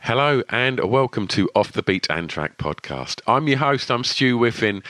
Hello 0.00 0.42
and 0.48 0.78
welcome 0.80 1.26
to 1.28 1.50
Off 1.56 1.72
the 1.72 1.82
Beaten 1.82 2.28
Track 2.28 2.56
podcast. 2.56 3.20
I'm 3.26 3.48
your 3.48 3.58
host, 3.58 3.90
I'm 3.90 4.04
Stu 4.04 4.38
Whiffin. 4.38 4.82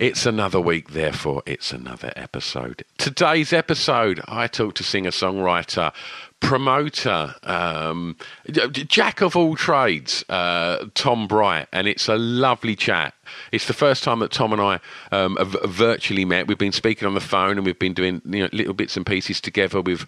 It's 0.00 0.26
another 0.26 0.60
week, 0.60 0.90
therefore 0.90 1.42
it's 1.46 1.72
another 1.72 2.12
episode. 2.16 2.84
Today's 2.98 3.52
episode, 3.52 4.20
I 4.26 4.48
talk 4.48 4.74
to 4.74 4.82
singer-songwriter, 4.82 5.94
promoter, 6.40 7.36
um, 7.44 8.16
jack 8.50 9.22
of 9.22 9.36
all 9.36 9.54
trades, 9.54 10.24
uh, 10.28 10.84
Tom 10.94 11.26
Bright, 11.28 11.68
and 11.72 11.86
it's 11.86 12.08
a 12.08 12.16
lovely 12.16 12.74
chat. 12.76 13.14
It's 13.52 13.68
the 13.68 13.72
first 13.72 14.02
time 14.02 14.18
that 14.18 14.32
Tom 14.32 14.52
and 14.52 14.60
I 14.60 14.80
um, 15.12 15.36
have 15.36 15.56
virtually 15.64 16.24
met. 16.24 16.48
We've 16.48 16.58
been 16.58 16.72
speaking 16.72 17.06
on 17.06 17.14
the 17.14 17.20
phone 17.20 17.52
and 17.52 17.64
we've 17.64 17.78
been 17.78 17.94
doing 17.94 18.20
you 18.26 18.42
know, 18.42 18.48
little 18.52 18.74
bits 18.74 18.96
and 18.96 19.06
pieces 19.06 19.40
together 19.40 19.80
with 19.80 20.06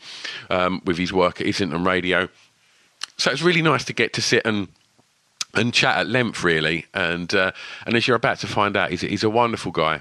um, 0.51 0.83
with 0.84 0.98
his 0.98 1.12
work 1.12 1.41
at 1.41 1.47
Islington 1.47 1.84
Radio. 1.84 2.29
So 3.19 3.30
it's 3.30 3.42
really 3.42 3.62
nice 3.62 3.84
to 3.84 3.92
get 3.92 4.12
to 4.14 4.22
sit 4.22 4.42
and 4.44 4.69
and 5.55 5.72
chat 5.72 5.98
at 5.98 6.06
length, 6.06 6.44
really. 6.44 6.86
And 6.94 7.33
uh, 7.34 7.52
and 7.86 7.97
as 7.97 8.06
you're 8.06 8.16
about 8.16 8.38
to 8.41 8.47
find 8.47 8.77
out, 8.77 8.91
he's, 8.91 9.00
he's 9.00 9.24
a 9.24 9.30
wonderful 9.30 9.72
guy. 9.72 10.00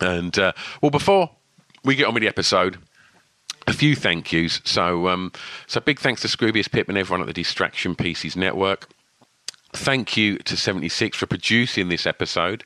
And 0.00 0.36
uh, 0.38 0.52
well, 0.82 0.90
before 0.90 1.30
we 1.84 1.94
get 1.94 2.06
on 2.06 2.14
with 2.14 2.22
the 2.22 2.28
episode, 2.28 2.78
a 3.66 3.72
few 3.72 3.94
thank 3.94 4.32
yous. 4.32 4.60
So 4.64 5.08
um, 5.08 5.32
so 5.66 5.80
big 5.80 5.98
thanks 6.00 6.22
to 6.22 6.28
Scroobius 6.28 6.70
Pip 6.70 6.88
and 6.88 6.98
everyone 6.98 7.20
at 7.20 7.26
the 7.26 7.32
Distraction 7.32 7.94
Pieces 7.94 8.36
Network. 8.36 8.88
Thank 9.72 10.16
you 10.16 10.38
to 10.38 10.56
76 10.56 11.16
for 11.18 11.26
producing 11.26 11.88
this 11.88 12.06
episode. 12.06 12.64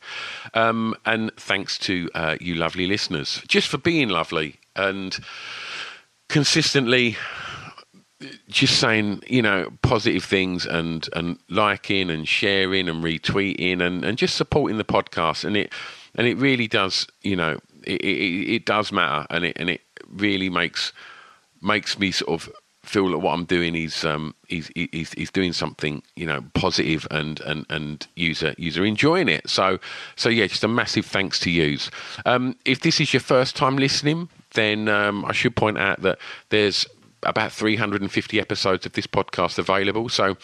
Um, 0.55 0.94
and 1.05 1.33
thanks 1.36 1.77
to 1.78 2.08
uh, 2.14 2.36
you 2.41 2.55
lovely 2.55 2.86
listeners, 2.86 3.42
just 3.48 3.69
for 3.69 3.78
being 3.78 4.08
lovely 4.11 4.61
and 4.77 5.19
consistently 6.28 7.16
just 8.49 8.79
saying, 8.79 9.23
you 9.27 9.43
know, 9.43 9.71
positive 9.83 10.25
things 10.25 10.67
and 10.67 11.09
and 11.15 11.39
liking 11.49 12.11
and 12.11 12.29
sharing 12.29 12.89
and 12.89 13.03
retweeting 13.03 13.81
and, 13.81 14.05
and 14.05 14.19
just 14.19 14.37
supporting 14.37 14.78
the 14.78 14.84
podcast. 14.84 15.44
And 15.44 15.56
it 15.56 15.72
and 16.15 16.27
it 16.27 16.37
really 16.37 16.69
does, 16.69 17.06
you 17.22 17.37
know, 17.37 17.59
it, 17.84 18.00
it, 18.03 18.55
it 18.55 18.67
does 18.67 18.93
matter 18.93 19.27
and 19.31 19.44
it 19.44 19.56
and 19.59 19.71
it 19.71 19.81
really 20.09 20.50
makes 20.50 20.93
makes 21.62 21.99
me 21.99 22.11
sort 22.11 22.31
of 22.31 22.53
feel 22.83 23.11
that 23.11 23.19
what 23.19 23.33
I'm 23.33 23.44
doing 23.44 23.75
is 23.75 24.05
um 24.05 24.34
is 24.49 24.71
is 24.75 25.15
is 25.15 25.31
doing 25.31 25.53
something 25.53 26.03
you 26.17 26.25
know 26.27 26.43
positive 26.55 27.06
and 27.11 27.39
and 27.41 27.67
and 27.69 28.06
user 28.17 28.55
user 28.59 28.84
enjoying 28.84 29.28
it. 29.28 29.49
So 29.49 29.78
so 30.17 30.28
yeah, 30.28 30.47
just 30.47 30.65
a 30.65 30.69
massive 30.69 31.06
thanks 31.06 31.39
to 31.41 31.50
yous. 31.50 31.91
Um, 32.27 32.56
if 32.65 32.81
this 32.81 33.00
is 33.00 33.12
your 33.12 33.21
first 33.21 33.56
time 33.56 33.77
listening, 33.77 34.28
then 34.55 34.89
um, 34.89 35.25
I 35.25 35.33
should 35.33 35.56
point 35.56 35.78
out 35.78 36.03
that 36.03 36.19
there's 36.49 36.87
about 37.22 37.53
350 37.53 38.41
episodes 38.41 38.86
of 38.86 38.92
this 38.92 39.06
podcast 39.06 39.58
available. 39.58 40.08
So 40.08 40.36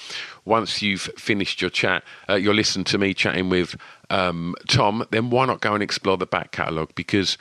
once 0.45 0.83
you've 0.83 1.09
finished 1.19 1.61
your 1.61 1.71
chat, 1.71 2.03
uh, 2.29 2.35
you'll 2.35 2.55
listen 2.55 2.85
to 2.85 2.99
me 2.99 3.15
chatting 3.15 3.49
with 3.49 3.77
um, 4.11 4.55
Tom, 4.69 5.05
then 5.11 5.31
why 5.31 5.47
not 5.47 5.61
go 5.61 5.75
and 5.75 5.83
explore 5.83 6.17
the 6.17 6.27
back 6.27 6.53
catalogue? 6.53 6.93
Because 6.95 7.39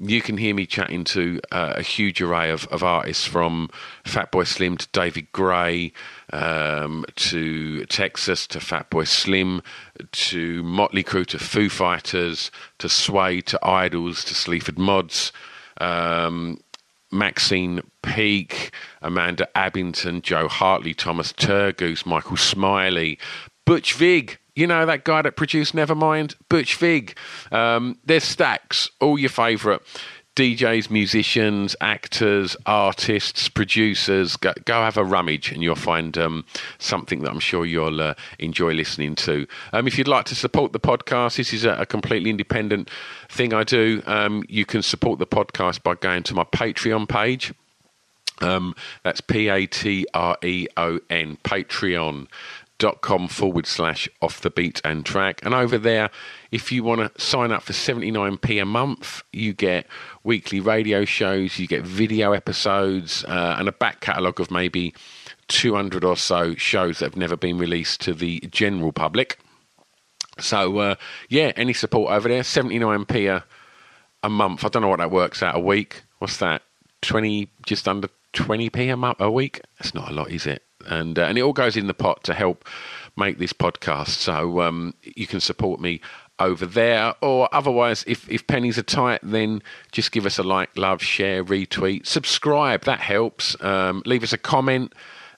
you 0.00 0.22
can 0.22 0.38
hear 0.38 0.54
me 0.54 0.64
chatting 0.64 1.04
to 1.04 1.40
uh, 1.52 1.74
a 1.76 1.82
huge 1.82 2.22
array 2.22 2.50
of, 2.50 2.66
of 2.68 2.82
artists 2.82 3.26
from 3.26 3.68
Fatboy 4.04 4.46
Slim 4.46 4.78
to 4.78 4.88
David 4.92 5.30
Gray 5.32 5.92
um, 6.32 7.04
to 7.16 7.84
Texas 7.84 8.46
to 8.48 8.58
Fatboy 8.60 9.06
Slim 9.06 9.62
to 10.12 10.62
Motley 10.62 11.04
Crue 11.04 11.26
to 11.26 11.38
Foo 11.38 11.68
Fighters 11.68 12.50
to 12.78 12.88
Sway 12.88 13.42
to 13.42 13.58
Idles 13.62 14.24
to 14.24 14.34
Sleaford 14.34 14.78
Mods. 14.78 15.32
Um, 15.82 16.60
Maxine 17.12 17.82
Peake, 18.02 18.72
Amanda 19.02 19.48
Abbington, 19.54 20.22
Jo 20.22 20.48
Hartley, 20.48 20.94
Thomas 20.94 21.32
Turgoose, 21.32 22.06
Michael 22.06 22.36
Smiley, 22.36 23.18
Butch 23.64 23.94
Vig. 23.94 24.38
You 24.54 24.66
know 24.66 24.84
that 24.84 25.04
guy 25.04 25.22
that 25.22 25.36
produced 25.36 25.74
Nevermind, 25.74 26.34
Butch 26.48 26.76
Vig. 26.76 27.16
Um, 27.52 27.98
there's 28.04 28.24
stacks, 28.24 28.90
all 29.00 29.18
your 29.18 29.30
favourite 29.30 29.80
DJs, 30.36 30.90
musicians, 30.90 31.74
actors, 31.80 32.56
artists, 32.64 33.48
producers. 33.48 34.36
Go, 34.36 34.52
go 34.64 34.74
have 34.74 34.96
a 34.96 35.04
rummage 35.04 35.50
and 35.50 35.62
you'll 35.62 35.74
find 35.74 36.16
um, 36.16 36.44
something 36.78 37.22
that 37.22 37.30
I'm 37.30 37.40
sure 37.40 37.66
you'll 37.66 38.00
uh, 38.00 38.14
enjoy 38.38 38.72
listening 38.72 39.14
to. 39.16 39.46
Um, 39.72 39.86
if 39.86 39.98
you'd 39.98 40.08
like 40.08 40.26
to 40.26 40.34
support 40.34 40.72
the 40.72 40.80
podcast, 40.80 41.36
this 41.36 41.52
is 41.52 41.64
a, 41.64 41.72
a 41.72 41.86
completely 41.86 42.30
independent 42.30 42.88
thing 43.28 43.52
I 43.52 43.64
do. 43.64 44.02
Um, 44.06 44.44
you 44.48 44.64
can 44.64 44.82
support 44.82 45.18
the 45.18 45.26
podcast 45.26 45.82
by 45.82 45.94
going 45.94 46.22
to 46.24 46.34
my 46.34 46.44
Patreon 46.44 47.08
page. 47.08 47.52
Um, 48.40 48.74
that's 49.02 49.20
P 49.20 49.48
A 49.48 49.66
T 49.66 50.06
R 50.14 50.38
E 50.42 50.66
O 50.76 50.98
N, 51.10 51.36
Patreon 51.44 52.26
dot 52.80 53.02
com 53.02 53.28
forward 53.28 53.66
slash 53.66 54.08
off 54.20 54.40
the 54.40 54.50
beat 54.50 54.80
and 54.82 55.06
track. 55.06 55.44
And 55.44 55.54
over 55.54 55.78
there, 55.78 56.10
if 56.50 56.72
you 56.72 56.82
want 56.82 57.14
to 57.14 57.20
sign 57.20 57.52
up 57.52 57.62
for 57.62 57.74
79p 57.74 58.60
a 58.60 58.64
month, 58.64 59.22
you 59.32 59.52
get 59.52 59.86
weekly 60.24 60.58
radio 60.58 61.04
shows, 61.04 61.58
you 61.58 61.68
get 61.68 61.84
video 61.84 62.32
episodes, 62.32 63.22
uh, 63.26 63.56
and 63.58 63.68
a 63.68 63.72
back 63.72 64.00
catalogue 64.00 64.40
of 64.40 64.50
maybe 64.50 64.94
200 65.48 66.02
or 66.04 66.16
so 66.16 66.54
shows 66.54 66.98
that 66.98 67.04
have 67.04 67.16
never 67.16 67.36
been 67.36 67.58
released 67.58 68.00
to 68.00 68.14
the 68.14 68.40
general 68.50 68.92
public. 68.92 69.38
So, 70.38 70.78
uh, 70.78 70.94
yeah, 71.28 71.52
any 71.56 71.74
support 71.74 72.12
over 72.12 72.28
there, 72.28 72.42
79p 72.42 73.30
a, 73.30 73.44
a 74.22 74.30
month. 74.30 74.64
I 74.64 74.68
don't 74.68 74.82
know 74.82 74.88
what 74.88 75.00
that 75.00 75.10
works 75.10 75.42
out 75.42 75.54
a 75.54 75.60
week. 75.60 76.02
What's 76.18 76.38
that? 76.38 76.62
20, 77.02 77.50
just 77.66 77.86
under 77.86 78.08
20p 78.32 78.90
a 78.90 78.96
month 78.96 79.20
a 79.20 79.30
week? 79.30 79.60
That's 79.78 79.94
not 79.94 80.10
a 80.10 80.14
lot, 80.14 80.30
is 80.30 80.46
it? 80.46 80.62
And 80.86 81.18
uh, 81.18 81.22
and 81.22 81.38
it 81.38 81.42
all 81.42 81.52
goes 81.52 81.76
in 81.76 81.86
the 81.86 81.94
pot 81.94 82.24
to 82.24 82.34
help 82.34 82.64
make 83.16 83.38
this 83.38 83.52
podcast. 83.52 84.08
So 84.08 84.60
um, 84.60 84.94
you 85.02 85.26
can 85.26 85.40
support 85.40 85.80
me 85.80 86.00
over 86.38 86.64
there, 86.66 87.14
or 87.20 87.48
otherwise, 87.52 88.04
if 88.06 88.28
if 88.30 88.46
pennies 88.46 88.78
are 88.78 88.82
tight, 88.82 89.20
then 89.22 89.62
just 89.92 90.12
give 90.12 90.26
us 90.26 90.38
a 90.38 90.42
like, 90.42 90.76
love, 90.76 91.02
share, 91.02 91.44
retweet, 91.44 92.06
subscribe. 92.06 92.84
That 92.84 93.00
helps. 93.00 93.62
Um, 93.62 94.02
leave 94.06 94.22
us 94.22 94.32
a 94.32 94.38
comment, 94.38 94.94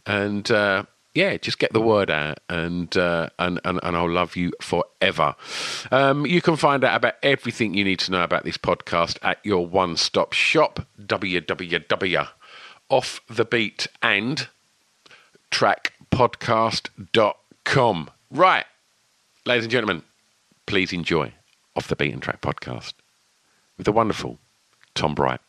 and 0.07 0.51
uh, 0.51 0.85
yeah, 1.15 1.37
just 1.37 1.59
get 1.59 1.73
the 1.73 1.81
word 1.81 2.11
out, 2.11 2.41
and, 2.49 2.97
uh, 2.97 3.29
and 3.39 3.61
and 3.65 3.81
and 3.83 3.97
I'll 3.97 4.11
love 4.11 4.37
you 4.37 4.53
forever. 4.63 5.35
Um, 5.91 6.25
you 6.25 6.41
can 6.41 6.57
find 6.57 6.85
out 6.85 6.97
about 6.97 7.15
everything 7.23 7.75
you 7.75 7.85
need 7.85 7.99
to 8.01 8.13
know 8.13 8.23
about 8.23 8.45
this 8.45 8.57
podcast 8.57 9.19
at 9.23 9.39
your 9.45 9.67
one-stop 9.67 10.33
shop, 10.33 10.87
www. 11.01 12.29
Off 12.89 13.21
the 13.29 13.45
beat 13.45 13.87
and 14.03 14.49
trackpodcast.com. 15.53 18.11
Right, 18.31 18.65
ladies 19.47 19.65
and 19.65 19.71
gentlemen, 19.71 20.03
please 20.67 20.93
enjoy 20.93 21.33
Off 21.77 21.87
the 21.89 21.97
Beaten 21.97 22.21
Track 22.21 22.41
podcast 22.41 22.95
with 23.77 23.85
the 23.85 23.93
wonderful 23.93 24.39
Tom 24.95 25.15
Bright. 25.15 25.41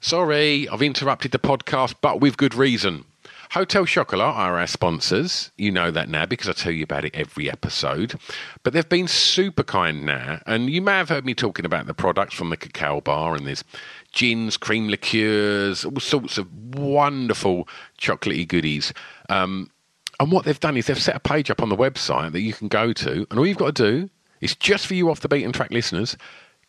Sorry, 0.00 0.66
I've 0.68 0.82
interrupted 0.82 1.30
the 1.30 1.38
podcast, 1.38 1.94
but 2.00 2.20
with 2.20 2.38
good 2.38 2.54
reason. 2.54 3.04
Hotel 3.50 3.84
Chocolat 3.84 4.36
are 4.36 4.58
our 4.58 4.66
sponsors. 4.68 5.50
You 5.58 5.72
know 5.72 5.90
that 5.90 6.08
now 6.08 6.24
because 6.24 6.48
I 6.48 6.52
tell 6.52 6.70
you 6.70 6.84
about 6.84 7.04
it 7.04 7.14
every 7.14 7.50
episode. 7.50 8.14
But 8.62 8.72
they've 8.72 8.88
been 8.88 9.08
super 9.08 9.64
kind 9.64 10.06
now. 10.06 10.40
And 10.46 10.70
you 10.70 10.80
may 10.80 10.92
have 10.92 11.08
heard 11.08 11.26
me 11.26 11.34
talking 11.34 11.64
about 11.64 11.88
the 11.88 11.94
products 11.94 12.34
from 12.34 12.50
the 12.50 12.56
cacao 12.56 13.00
bar 13.00 13.34
and 13.34 13.44
there's 13.46 13.64
gins, 14.12 14.56
cream 14.56 14.88
liqueurs, 14.88 15.84
all 15.84 16.00
sorts 16.00 16.38
of 16.38 16.48
wonderful 16.74 17.68
chocolatey 17.98 18.46
goodies. 18.46 18.92
Um, 19.28 19.70
and 20.18 20.30
what 20.30 20.44
they've 20.44 20.60
done 20.60 20.76
is 20.76 20.86
they've 20.86 21.00
set 21.00 21.16
a 21.16 21.20
page 21.20 21.50
up 21.50 21.62
on 21.62 21.68
the 21.68 21.76
website 21.76 22.32
that 22.32 22.40
you 22.40 22.52
can 22.52 22.68
go 22.68 22.92
to, 22.92 23.26
and 23.30 23.38
all 23.38 23.46
you've 23.46 23.56
got 23.56 23.74
to 23.76 23.90
do 23.90 24.10
is 24.40 24.54
just 24.54 24.86
for 24.86 24.94
you 24.94 25.10
off 25.10 25.20
the 25.20 25.28
beaten 25.28 25.52
track 25.52 25.70
listeners, 25.70 26.16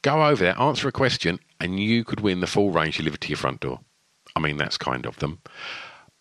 go 0.02 0.26
over 0.26 0.44
there, 0.44 0.60
answer 0.60 0.88
a 0.88 0.92
question, 0.92 1.40
and 1.60 1.80
you 1.80 2.04
could 2.04 2.22
win 2.22 2.40
the 2.40 2.48
full 2.48 2.72
range 2.72 2.98
delivered 2.98 3.22
to 3.22 3.30
your 3.30 3.38
front 3.38 3.62
door. 3.62 3.80
I 4.36 4.40
mean, 4.40 4.58
that's 4.58 4.78
kind 4.78 5.06
of 5.06 5.20
them. 5.20 5.40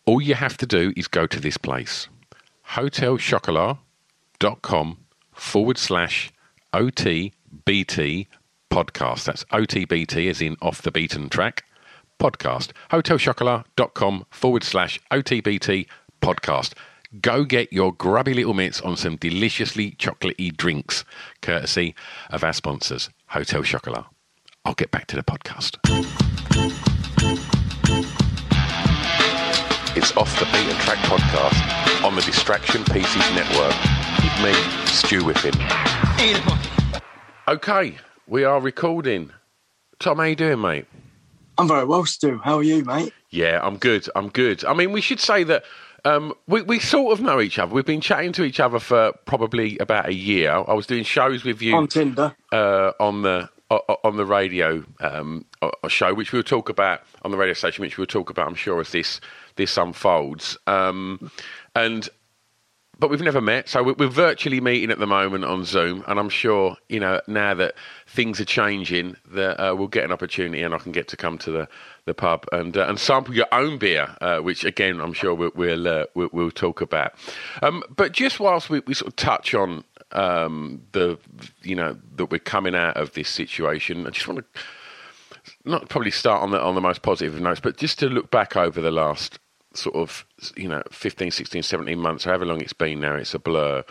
All 0.07 0.21
you 0.21 0.35
have 0.35 0.57
to 0.59 0.67
do 0.67 0.93
is 0.97 1.09
go 1.09 1.27
to 1.27 1.41
this 1.41 1.57
place, 1.57 2.09
hotelchocolat.com 2.71 4.99
forward 5.33 5.79
slash 5.79 6.33
OTBT 6.73 8.27
podcast. 8.71 9.25
That's 9.25 9.45
OTBT 9.45 10.31
as 10.31 10.41
in 10.41 10.57
off 10.63 10.83
the 10.83 10.91
beaten 10.91 11.29
track 11.29 11.65
podcast. 12.19 12.71
Hotelchocolat.com 12.91 14.27
forward 14.31 14.63
slash 14.65 15.01
OTBT 15.11 15.87
podcast. 16.23 16.75
Go 17.21 17.45
get 17.45 17.73
your 17.73 17.93
grubby 17.93 18.35
little 18.35 18.55
mitts 18.55 18.81
on 18.81 18.97
some 18.97 19.17
deliciously 19.17 19.91
chocolatey 19.93 20.57
drinks, 20.57 21.05
courtesy 21.43 21.95
of 22.31 22.45
our 22.45 22.53
sponsors, 22.53 23.11
Hotel 23.27 23.63
Chocolat. 23.65 24.05
I'll 24.65 24.75
get 24.75 24.91
back 24.93 25.07
to 25.09 25.17
the 25.17 25.23
podcast. 25.25 25.77
It's 29.97 30.17
Off 30.17 30.39
the 30.39 30.45
Beaten 30.47 30.77
Track 30.83 30.99
podcast 30.99 32.05
on 32.05 32.15
the 32.15 32.23
Distraction 32.23 32.85
Pieces 32.85 33.29
Network 33.35 33.75
with 34.23 34.45
me, 34.45 34.53
Stu 34.87 35.21
Whiffin. 35.25 35.55
Okay, 37.49 37.99
we 38.31 38.45
are 38.45 38.61
recording. 38.61 39.33
Tom, 39.99 40.19
how 40.19 40.23
you 40.23 40.37
doing, 40.37 40.61
mate? 40.61 40.87
I'm 41.59 41.67
very 41.67 41.85
well, 41.85 42.07
Stu. 42.07 42.39
How 42.39 42.59
are 42.59 42.63
you, 42.63 42.85
mate? 42.85 43.13
Yeah, 43.31 43.59
I'm 43.63 43.77
good. 43.77 44.09
I'm 44.15 44.29
good. 44.29 44.65
I 44.65 44.73
mean, 44.73 44.93
we 44.93 45.01
should 45.01 45.19
say 45.21 45.43
that 45.45 45.65
um, 46.05 46.33
we, 46.47 46.63
we 46.63 46.79
sort 46.79 47.13
of 47.13 47.23
know 47.23 47.41
each 47.41 47.59
other. 47.59 47.75
We've 47.75 47.85
been 47.85 48.01
chatting 48.01 48.33
to 48.33 48.45
each 48.45 48.61
other 48.61 48.79
for 48.79 49.13
probably 49.27 49.77
about 49.79 50.09
a 50.09 50.15
year. 50.15 50.53
I 50.53 50.73
was 50.73 50.87
doing 50.87 51.03
shows 51.05 51.45
with 51.45 51.61
you 51.61 51.75
On 51.75 51.89
Tinder. 51.89 52.35
uh, 52.53 52.93
on 53.01 53.23
the 53.23 53.51
on 53.71 54.17
the 54.17 54.25
radio 54.25 54.83
um, 55.01 55.45
show, 55.89 56.15
which 56.15 56.33
we'll 56.33 56.43
talk 56.43 56.69
about 56.69 57.03
on 57.23 57.31
the 57.31 57.37
radio 57.37 57.55
station, 57.55 57.83
which 57.83 57.99
we'll 57.99 58.07
talk 58.07 58.31
about, 58.31 58.49
I'm 58.49 58.55
sure, 58.55 58.81
as 58.81 58.91
this 58.91 59.21
this 59.57 59.77
unfolds. 59.77 60.57
Um, 60.67 61.31
and 61.75 62.09
but 63.01 63.11
we've 63.11 63.23
never 63.23 63.41
met, 63.41 63.69
so 63.69 63.83
we- 63.83 63.95
we're 63.95 64.09
virtually 64.09 64.61
meeting 64.61 64.91
at 64.91 64.99
the 64.99 65.07
moment 65.07 65.45
on 65.45 65.65
Zoom, 65.65 66.05
and 66.07 66.21
I'm 66.21 66.29
sure 66.29 66.77
you 66.89 67.01
know 67.01 67.21
now 67.27 67.55
that 67.55 67.75
things 68.07 68.41
are 68.41 68.45
changing, 68.45 69.17
that 69.33 69.59
uh, 69.59 69.75
we'll 69.75 69.89
get 69.89 70.05
an 70.05 70.13
opportunity, 70.13 70.63
and 70.63 70.75
I 70.75 70.79
can 70.79 70.93
get 70.93 71.09
to 71.09 71.17
come 71.17 71.39
to 71.39 71.51
the, 71.51 71.69
the 72.05 72.15
pub 72.15 72.45
and 72.53 72.77
uh, 72.77 72.87
and 72.89 73.01
sample 73.01 73.35
your 73.35 73.47
own 73.53 73.79
beer, 73.79 74.15
uh, 74.21 74.39
which 74.41 74.65
again 74.65 75.01
I'm 75.01 75.15
sure 75.15 75.35
we'll 75.35 75.53
we'll, 75.55 75.89
uh, 75.89 76.05
we'll, 76.15 76.29
we'll 76.33 76.51
talk 76.51 76.83
about. 76.83 77.15
Um, 77.63 77.83
but 77.97 78.13
just 78.13 78.39
whilst 78.39 78.71
we, 78.71 78.81
we 78.87 78.95
sort 78.95 79.09
of 79.09 79.17
touch 79.17 79.55
on 79.55 79.83
um, 80.13 80.83
the 80.93 81.19
you 81.63 81.75
know 81.75 81.97
that 82.17 82.27
we're 82.27 82.39
coming 82.39 82.75
out 82.75 82.97
of 82.99 83.15
this 83.15 83.31
situation, 83.31 84.07
I 84.07 84.11
just 84.11 84.29
want 84.29 84.41
to 84.55 84.61
not 85.65 85.89
probably 85.89 86.11
start 86.11 86.43
on 86.43 86.51
the 86.51 86.61
on 86.61 86.75
the 86.75 86.81
most 86.81 87.03
positive 87.03 87.41
notes, 87.41 87.61
but 87.61 87.77
just 87.79 87.99
to 88.01 88.09
look 88.09 88.31
back 88.31 88.57
over 88.57 88.81
the 88.81 88.91
last 88.91 89.39
sort 89.75 89.97
of 89.97 90.25
you 90.57 90.69
know 90.69 90.83
15, 90.91 91.31
16, 91.31 91.63
17 91.63 91.99
months, 91.99 92.25
however 92.25 92.45
long 92.45 92.61
it's 92.61 92.73
been 92.73 93.01
now, 93.01 93.15
it's 93.15 93.35
a 93.35 93.39
blur. 93.39 93.85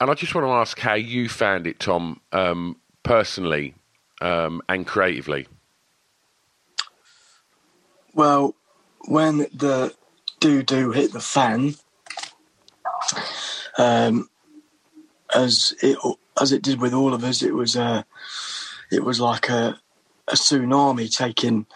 And 0.00 0.10
I 0.10 0.14
just 0.14 0.34
want 0.34 0.46
to 0.46 0.52
ask 0.52 0.78
how 0.78 0.94
you 0.94 1.28
found 1.28 1.66
it, 1.66 1.78
Tom, 1.78 2.20
um, 2.32 2.76
personally 3.02 3.74
um, 4.20 4.62
and 4.68 4.86
creatively. 4.86 5.46
Well, 8.14 8.54
when 9.06 9.46
the 9.54 9.94
doo 10.40 10.62
doo 10.62 10.92
hit 10.92 11.12
the 11.12 11.20
fan, 11.20 11.74
um, 13.78 14.28
as 15.34 15.74
it 15.82 15.98
as 16.40 16.52
it 16.52 16.62
did 16.62 16.80
with 16.80 16.94
all 16.94 17.14
of 17.14 17.24
us, 17.24 17.42
it 17.42 17.54
was 17.54 17.76
uh, 17.76 18.02
it 18.90 19.04
was 19.04 19.20
like 19.20 19.48
a, 19.48 19.78
a 20.28 20.34
tsunami 20.34 21.14
taking 21.14 21.66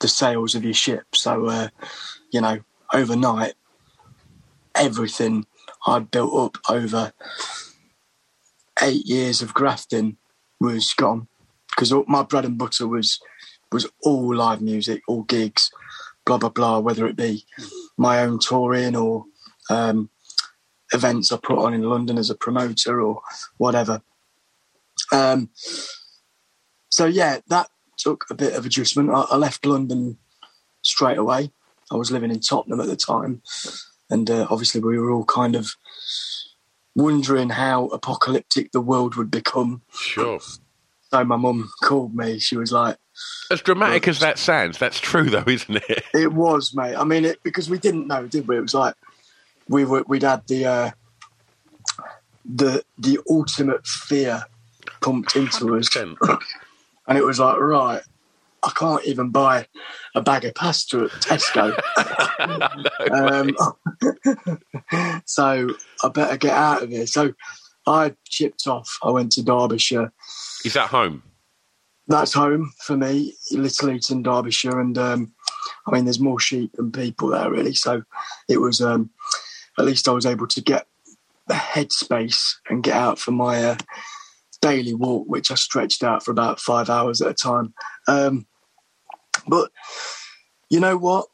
the 0.00 0.08
sails 0.08 0.54
of 0.54 0.64
your 0.64 0.74
ship. 0.74 1.04
So, 1.14 1.46
uh, 1.46 1.68
you 2.30 2.40
know, 2.40 2.60
overnight, 2.94 3.54
everything 4.74 5.46
I'd 5.86 6.10
built 6.10 6.34
up 6.34 6.58
over 6.70 7.12
eight 8.80 9.04
years 9.04 9.42
of 9.42 9.54
grafting 9.54 10.16
was 10.60 10.94
gone 10.94 11.28
because 11.70 11.92
my 12.06 12.22
bread 12.22 12.44
and 12.44 12.56
butter 12.58 12.86
was 12.86 13.20
was 13.72 13.86
all 14.02 14.34
live 14.34 14.60
music, 14.60 15.02
all 15.08 15.24
gigs, 15.24 15.70
blah 16.24 16.38
blah 16.38 16.48
blah. 16.48 16.78
Whether 16.78 17.06
it 17.06 17.16
be 17.16 17.44
my 17.96 18.20
own 18.20 18.38
touring 18.38 18.96
or 18.96 19.26
um, 19.68 20.10
events 20.92 21.32
I 21.32 21.36
put 21.36 21.58
on 21.58 21.74
in 21.74 21.82
London 21.82 22.18
as 22.18 22.30
a 22.30 22.34
promoter 22.34 23.00
or 23.00 23.20
whatever. 23.58 24.02
Um, 25.12 25.50
so 26.88 27.06
yeah, 27.06 27.40
that 27.48 27.68
took 27.98 28.24
a 28.30 28.34
bit 28.34 28.54
of 28.54 28.64
adjustment. 28.64 29.10
I, 29.10 29.26
I 29.30 29.36
left 29.36 29.66
London 29.66 30.18
straight 30.82 31.18
away. 31.18 31.50
I 31.94 31.96
was 31.96 32.10
living 32.10 32.32
in 32.32 32.40
Tottenham 32.40 32.80
at 32.80 32.88
the 32.88 32.96
time, 32.96 33.40
and 34.10 34.28
uh, 34.28 34.48
obviously 34.50 34.80
we 34.80 34.98
were 34.98 35.12
all 35.12 35.24
kind 35.24 35.54
of 35.54 35.76
wondering 36.96 37.50
how 37.50 37.86
apocalyptic 37.86 38.72
the 38.72 38.80
world 38.80 39.14
would 39.14 39.30
become. 39.30 39.82
Sure. 39.92 40.40
So 41.10 41.24
my 41.24 41.36
mum 41.36 41.70
called 41.84 42.12
me. 42.14 42.40
She 42.40 42.56
was 42.56 42.72
like, 42.72 42.96
As 43.52 43.62
dramatic 43.62 44.08
as 44.08 44.18
that 44.18 44.40
sounds, 44.40 44.76
that's 44.76 44.98
true 44.98 45.30
though, 45.30 45.44
isn't 45.46 45.76
it? 45.88 46.02
It 46.12 46.32
was, 46.32 46.74
mate. 46.74 46.96
I 46.96 47.04
mean, 47.04 47.24
it 47.24 47.38
because 47.44 47.70
we 47.70 47.78
didn't 47.78 48.08
know, 48.08 48.26
did 48.26 48.48
we? 48.48 48.56
It 48.56 48.62
was 48.62 48.74
like 48.74 48.96
we 49.68 49.84
were 49.84 50.02
we'd 50.08 50.24
had 50.24 50.42
the 50.48 50.64
uh, 50.66 50.90
the 52.44 52.82
the 52.98 53.20
ultimate 53.30 53.86
fear 53.86 54.42
pumped 55.00 55.36
into 55.36 55.76
us, 55.76 55.88
100%. 55.90 56.40
and 57.06 57.18
it 57.18 57.24
was 57.24 57.38
like, 57.38 57.56
right, 57.58 58.02
I 58.64 58.72
can't 58.76 59.04
even 59.04 59.30
buy 59.30 59.66
a 60.14 60.22
bag 60.22 60.44
of 60.44 60.54
pasta 60.54 61.04
at 61.04 61.10
Tesco, 61.10 61.76
um, 63.12 63.54
so 65.26 65.68
I 66.02 66.08
better 66.08 66.36
get 66.36 66.52
out 66.52 66.82
of 66.82 66.90
here. 66.90 67.06
So 67.06 67.34
I 67.86 68.14
chipped 68.26 68.66
off. 68.66 68.98
I 69.02 69.10
went 69.10 69.32
to 69.32 69.42
Derbyshire. 69.42 70.12
Is 70.64 70.74
that 70.74 70.88
home? 70.88 71.22
That's 72.06 72.32
home 72.32 72.72
for 72.80 72.96
me, 72.96 73.34
Little 73.50 73.90
Eaton, 73.90 74.22
Derbyshire, 74.22 74.78
and 74.78 74.96
um, 74.98 75.32
I 75.86 75.92
mean, 75.92 76.04
there's 76.04 76.20
more 76.20 76.40
sheep 76.40 76.72
than 76.74 76.92
people 76.92 77.28
there, 77.28 77.50
really. 77.50 77.74
So 77.74 78.02
it 78.48 78.58
was 78.58 78.80
um, 78.80 79.10
at 79.78 79.84
least 79.84 80.08
I 80.08 80.12
was 80.12 80.26
able 80.26 80.46
to 80.48 80.60
get 80.60 80.86
the 81.46 81.54
headspace 81.54 82.54
and 82.68 82.82
get 82.82 82.94
out 82.94 83.18
for 83.18 83.32
my 83.32 83.62
uh, 83.62 83.76
daily 84.62 84.94
walk, 84.94 85.26
which 85.28 85.50
I 85.50 85.54
stretched 85.54 86.02
out 86.02 86.24
for 86.24 86.30
about 86.30 86.60
five 86.60 86.88
hours 86.88 87.20
at 87.20 87.30
a 87.30 87.34
time. 87.34 87.74
Um, 88.08 88.46
but 89.46 89.70
you 90.70 90.80
know 90.80 90.96
what? 90.96 91.26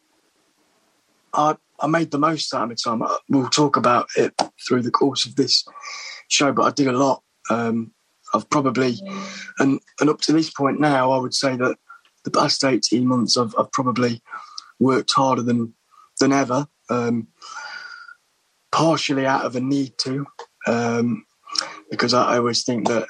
I 1.33 1.57
I 1.79 1.87
made 1.87 2.11
the 2.11 2.19
most 2.19 2.53
out 2.55 2.65
of 2.65 2.69
my 2.71 2.75
time. 2.75 3.03
I- 3.03 3.17
We'll 3.29 3.49
talk 3.49 3.77
about 3.77 4.09
it 4.17 4.35
through 4.67 4.83
the 4.83 4.91
course 4.91 5.25
of 5.25 5.37
this 5.37 5.65
show, 6.29 6.53
but 6.53 6.65
I 6.65 6.71
did 6.71 6.89
a 6.89 6.93
lot. 6.93 7.23
Um, 7.49 7.93
I've 8.35 8.49
probably, 8.51 9.01
and 9.59 9.81
and 10.01 10.11
up 10.11 10.21
to 10.23 10.33
this 10.33 10.51
point 10.51 10.81
now, 10.81 11.11
I 11.13 11.19
would 11.19 11.35
say 11.35 11.57
that 11.57 11.77
the 12.25 12.31
past 12.31 12.65
eighteen 12.65 13.07
months, 13.07 13.37
I've, 13.37 13.55
I've 13.59 13.73
probably 13.73 14.23
worked 14.79 15.13
harder 15.13 15.43
than 15.43 15.75
than 16.19 16.33
ever. 16.33 16.67
Um, 16.91 17.29
partially 18.73 19.27
out 19.27 19.45
of 19.45 19.57
a 19.57 19.61
need 19.61 19.97
to, 19.99 20.27
um, 20.67 21.25
because 21.91 22.15
I, 22.15 22.35
I 22.35 22.39
always 22.39 22.63
think 22.65 22.89
that 22.89 23.09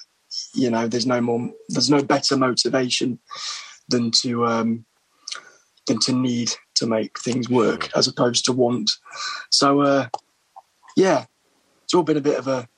you 0.54 0.70
know 0.70 0.86
there's 0.86 1.06
no 1.06 1.20
more, 1.20 1.50
there's 1.68 1.90
no 1.90 2.02
better 2.02 2.36
motivation 2.36 3.18
than 3.88 4.10
to 4.22 4.46
um, 4.46 4.86
to 5.98 6.12
need 6.12 6.52
to 6.76 6.86
make 6.86 7.18
things 7.18 7.48
work 7.48 7.90
as 7.96 8.06
opposed 8.06 8.44
to 8.46 8.52
want. 8.52 8.90
So 9.50 9.80
uh, 9.80 10.08
yeah, 10.96 11.26
it's 11.84 11.94
all 11.94 12.02
been 12.02 12.16
a 12.16 12.22
bit 12.22 12.38
of 12.38 12.48
a 12.48 12.68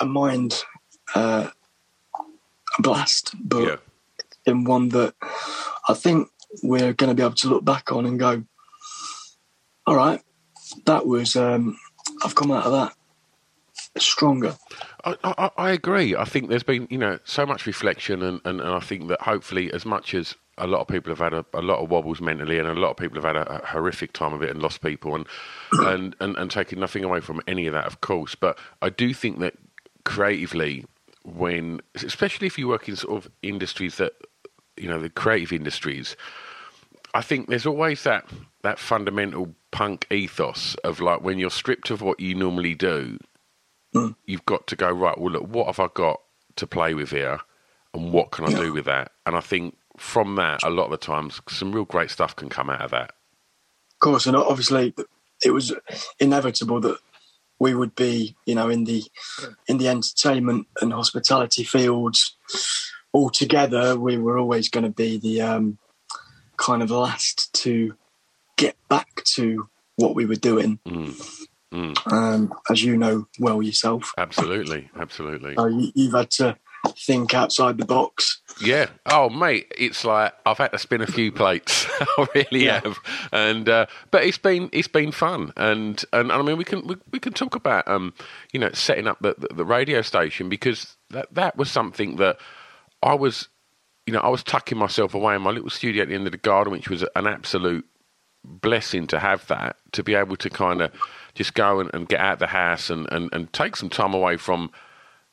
a 0.00 0.06
mind 0.06 0.62
uh, 1.14 1.50
blast, 2.78 3.34
but 3.38 3.62
Yeah. 3.62 3.76
in 4.46 4.64
one 4.64 4.88
that 4.90 5.14
I 5.88 5.94
think 5.94 6.28
we're 6.62 6.92
going 6.92 7.08
to 7.10 7.14
be 7.14 7.22
able 7.22 7.34
to 7.36 7.48
look 7.48 7.64
back 7.64 7.92
on 7.92 8.06
and 8.06 8.18
go, 8.18 8.42
all 9.86 9.96
right, 9.96 10.20
that 10.86 11.06
was 11.06 11.36
um, 11.36 11.76
I've 12.24 12.34
come 12.34 12.50
out 12.50 12.64
of 12.64 12.72
that 12.72 12.94
stronger. 13.98 14.56
I, 15.04 15.16
I, 15.24 15.50
I 15.56 15.70
agree. 15.70 16.14
I 16.16 16.24
think 16.24 16.48
there's 16.48 16.62
been, 16.62 16.86
you 16.90 16.98
know, 16.98 17.18
so 17.24 17.44
much 17.44 17.66
reflection, 17.66 18.22
and, 18.22 18.40
and, 18.44 18.60
and 18.60 18.70
I 18.70 18.80
think 18.80 19.08
that 19.08 19.20
hopefully, 19.20 19.72
as 19.72 19.84
much 19.84 20.14
as 20.14 20.34
a 20.60 20.66
lot 20.66 20.80
of 20.80 20.88
people 20.88 21.10
have 21.10 21.18
had 21.18 21.32
a, 21.34 21.44
a 21.54 21.62
lot 21.62 21.78
of 21.82 21.90
wobbles 21.90 22.20
mentally, 22.20 22.58
and 22.58 22.68
a 22.68 22.74
lot 22.74 22.90
of 22.90 22.96
people 22.96 23.16
have 23.20 23.24
had 23.24 23.36
a, 23.36 23.62
a 23.62 23.66
horrific 23.66 24.12
time 24.12 24.32
of 24.32 24.42
it 24.42 24.50
and 24.50 24.62
lost 24.62 24.82
people, 24.82 25.14
and, 25.14 25.26
and 25.72 26.14
and 26.20 26.36
and 26.36 26.50
taking 26.50 26.78
nothing 26.80 27.04
away 27.04 27.20
from 27.20 27.40
any 27.46 27.66
of 27.66 27.72
that, 27.72 27.86
of 27.86 28.00
course. 28.00 28.34
But 28.34 28.58
I 28.82 28.90
do 28.90 29.12
think 29.14 29.38
that 29.40 29.54
creatively, 30.04 30.84
when 31.24 31.80
especially 31.96 32.46
if 32.46 32.58
you 32.58 32.68
work 32.68 32.88
in 32.88 32.96
sort 32.96 33.24
of 33.24 33.30
industries 33.42 33.96
that 33.96 34.12
you 34.76 34.88
know, 34.88 34.98
the 34.98 35.10
creative 35.10 35.52
industries, 35.52 36.16
I 37.14 37.20
think 37.22 37.48
there's 37.48 37.66
always 37.66 38.04
that 38.04 38.24
that 38.62 38.78
fundamental 38.78 39.54
punk 39.70 40.06
ethos 40.10 40.74
of 40.84 41.00
like 41.00 41.22
when 41.22 41.38
you're 41.38 41.50
stripped 41.50 41.90
of 41.90 42.02
what 42.02 42.20
you 42.20 42.34
normally 42.34 42.74
do, 42.74 43.18
Mm. 43.94 44.14
you've 44.24 44.46
got 44.46 44.68
to 44.68 44.76
go 44.76 44.88
right. 44.88 45.18
Well, 45.18 45.32
look, 45.32 45.48
what 45.48 45.66
have 45.66 45.80
I 45.80 45.88
got 45.92 46.20
to 46.56 46.66
play 46.66 46.94
with 46.94 47.10
here, 47.10 47.40
and 47.92 48.12
what 48.12 48.30
can 48.30 48.44
I 48.44 48.56
do 48.56 48.72
with 48.72 48.84
that? 48.84 49.10
And 49.26 49.34
I 49.34 49.40
think 49.40 49.76
from 50.00 50.36
that, 50.36 50.62
a 50.64 50.70
lot 50.70 50.86
of 50.86 50.90
the 50.92 50.96
times, 50.96 51.40
some 51.48 51.72
real 51.72 51.84
great 51.84 52.10
stuff 52.10 52.34
can 52.34 52.48
come 52.48 52.70
out 52.70 52.80
of 52.80 52.90
that. 52.90 53.10
Of 53.92 53.98
course, 54.00 54.26
and 54.26 54.34
obviously 54.34 54.94
it 55.44 55.50
was 55.50 55.74
inevitable 56.18 56.80
that 56.80 56.98
we 57.58 57.74
would 57.74 57.94
be, 57.94 58.34
you 58.46 58.54
know, 58.54 58.70
in 58.70 58.84
the 58.84 59.04
in 59.68 59.76
the 59.76 59.88
entertainment 59.88 60.66
and 60.80 60.92
hospitality 60.94 61.64
fields 61.64 62.34
all 63.12 63.28
together. 63.28 63.98
We 63.98 64.16
were 64.16 64.38
always 64.38 64.70
going 64.70 64.84
to 64.84 64.90
be 64.90 65.18
the 65.18 65.42
um, 65.42 65.78
kind 66.56 66.82
of 66.82 66.90
last 66.90 67.52
to 67.62 67.94
get 68.56 68.76
back 68.88 69.22
to 69.36 69.68
what 69.96 70.14
we 70.14 70.24
were 70.24 70.36
doing, 70.36 70.78
Mm. 70.86 71.46
Mm. 71.72 72.12
um, 72.12 72.52
as 72.70 72.82
you 72.82 72.96
know 72.96 73.28
well 73.38 73.60
yourself. 73.62 74.12
Absolutely, 74.16 74.88
absolutely. 74.98 75.54
So 75.56 75.66
you, 75.66 75.92
you've 75.94 76.14
had 76.14 76.30
to 76.32 76.56
think 76.98 77.34
outside 77.34 77.78
the 77.78 77.84
box. 77.84 78.40
Yeah. 78.62 78.86
Oh, 79.06 79.30
mate, 79.30 79.72
it's 79.78 80.04
like 80.04 80.32
I've 80.46 80.58
had 80.58 80.68
to 80.72 80.78
spin 80.78 81.00
a 81.00 81.06
few 81.06 81.32
plates. 81.32 81.86
I 82.00 82.26
really 82.34 82.64
Yeah. 82.66 82.80
have. 82.84 82.98
And 83.32 83.68
uh, 83.68 83.86
but 84.10 84.24
it's 84.24 84.38
been 84.38 84.68
it's 84.72 84.88
been 84.88 85.12
fun. 85.12 85.52
And 85.56 86.02
and, 86.12 86.30
I 86.32 86.42
mean, 86.42 86.56
we 86.58 86.64
can 86.64 86.86
we, 86.86 86.96
we 87.12 87.18
can 87.18 87.32
talk 87.32 87.54
about 87.54 87.86
um 87.88 88.12
you 88.52 88.60
know 88.60 88.70
setting 88.72 89.06
up 89.06 89.18
the, 89.20 89.34
the 89.38 89.54
the 89.54 89.64
radio 89.64 90.02
station 90.02 90.48
because 90.48 90.96
that 91.10 91.32
that 91.34 91.56
was 91.56 91.70
something 91.70 92.16
that 92.16 92.38
I 93.02 93.14
was 93.14 93.48
you 94.06 94.12
know 94.12 94.20
I 94.20 94.28
was 94.28 94.42
tucking 94.42 94.76
myself 94.78 95.14
away 95.14 95.34
in 95.36 95.42
my 95.42 95.50
little 95.50 95.70
studio 95.70 96.02
at 96.02 96.08
the 96.08 96.14
end 96.14 96.26
of 96.26 96.32
the 96.32 96.38
garden, 96.38 96.72
which 96.72 96.88
was 96.90 97.04
an 97.16 97.26
absolute 97.26 97.86
blessing 98.44 99.06
to 99.06 99.18
have 99.18 99.46
that 99.48 99.76
to 99.92 100.02
be 100.02 100.14
able 100.14 100.36
to 100.36 100.48
kind 100.48 100.80
of 100.80 100.92
just 101.34 101.54
go 101.54 101.78
and, 101.80 101.90
and 101.92 102.08
get 102.08 102.20
out 102.20 102.34
of 102.34 102.38
the 102.38 102.46
house 102.46 102.88
and, 102.90 103.06
and, 103.12 103.28
and 103.34 103.52
take 103.52 103.76
some 103.76 103.90
time 103.90 104.14
away 104.14 104.36
from 104.38 104.70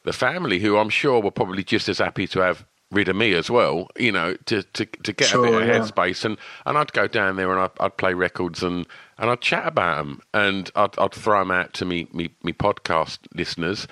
the 0.07 0.13
family, 0.13 0.59
who 0.59 0.77
I'm 0.77 0.89
sure 0.89 1.21
were 1.21 1.31
probably 1.31 1.63
just 1.63 1.89
as 1.89 1.97
happy 1.99 2.27
to 2.27 2.39
have 2.39 2.65
rid 2.91 3.09
of 3.09 3.15
me 3.17 3.33
as 3.33 3.51
well, 3.51 3.89
you 3.97 4.11
know, 4.11 4.35
to, 4.45 4.63
to, 4.63 4.85
to 4.85 5.11
get 5.11 5.33
a 5.33 5.41
bit 5.41 5.53
of 5.53 5.67
yeah. 5.67 5.79
headspace. 5.79 6.23
And, 6.23 6.37
and 6.65 6.77
I'd 6.77 6.93
go 6.93 7.07
down 7.07 7.35
there 7.35 7.51
and 7.51 7.59
I'd, 7.59 7.71
I'd 7.81 7.97
play 7.97 8.13
records 8.13 8.63
and, 8.63 8.87
and 9.17 9.29
I'd 9.29 9.41
chat 9.41 9.67
about 9.67 9.97
them 9.97 10.21
and 10.33 10.71
I'd, 10.75 10.97
I'd 10.97 11.13
throw 11.13 11.39
them 11.39 11.51
out 11.51 11.73
to 11.73 11.85
me, 11.85 12.07
me, 12.13 12.29
me 12.41 12.53
podcast 12.53 13.19
listeners. 13.35 13.85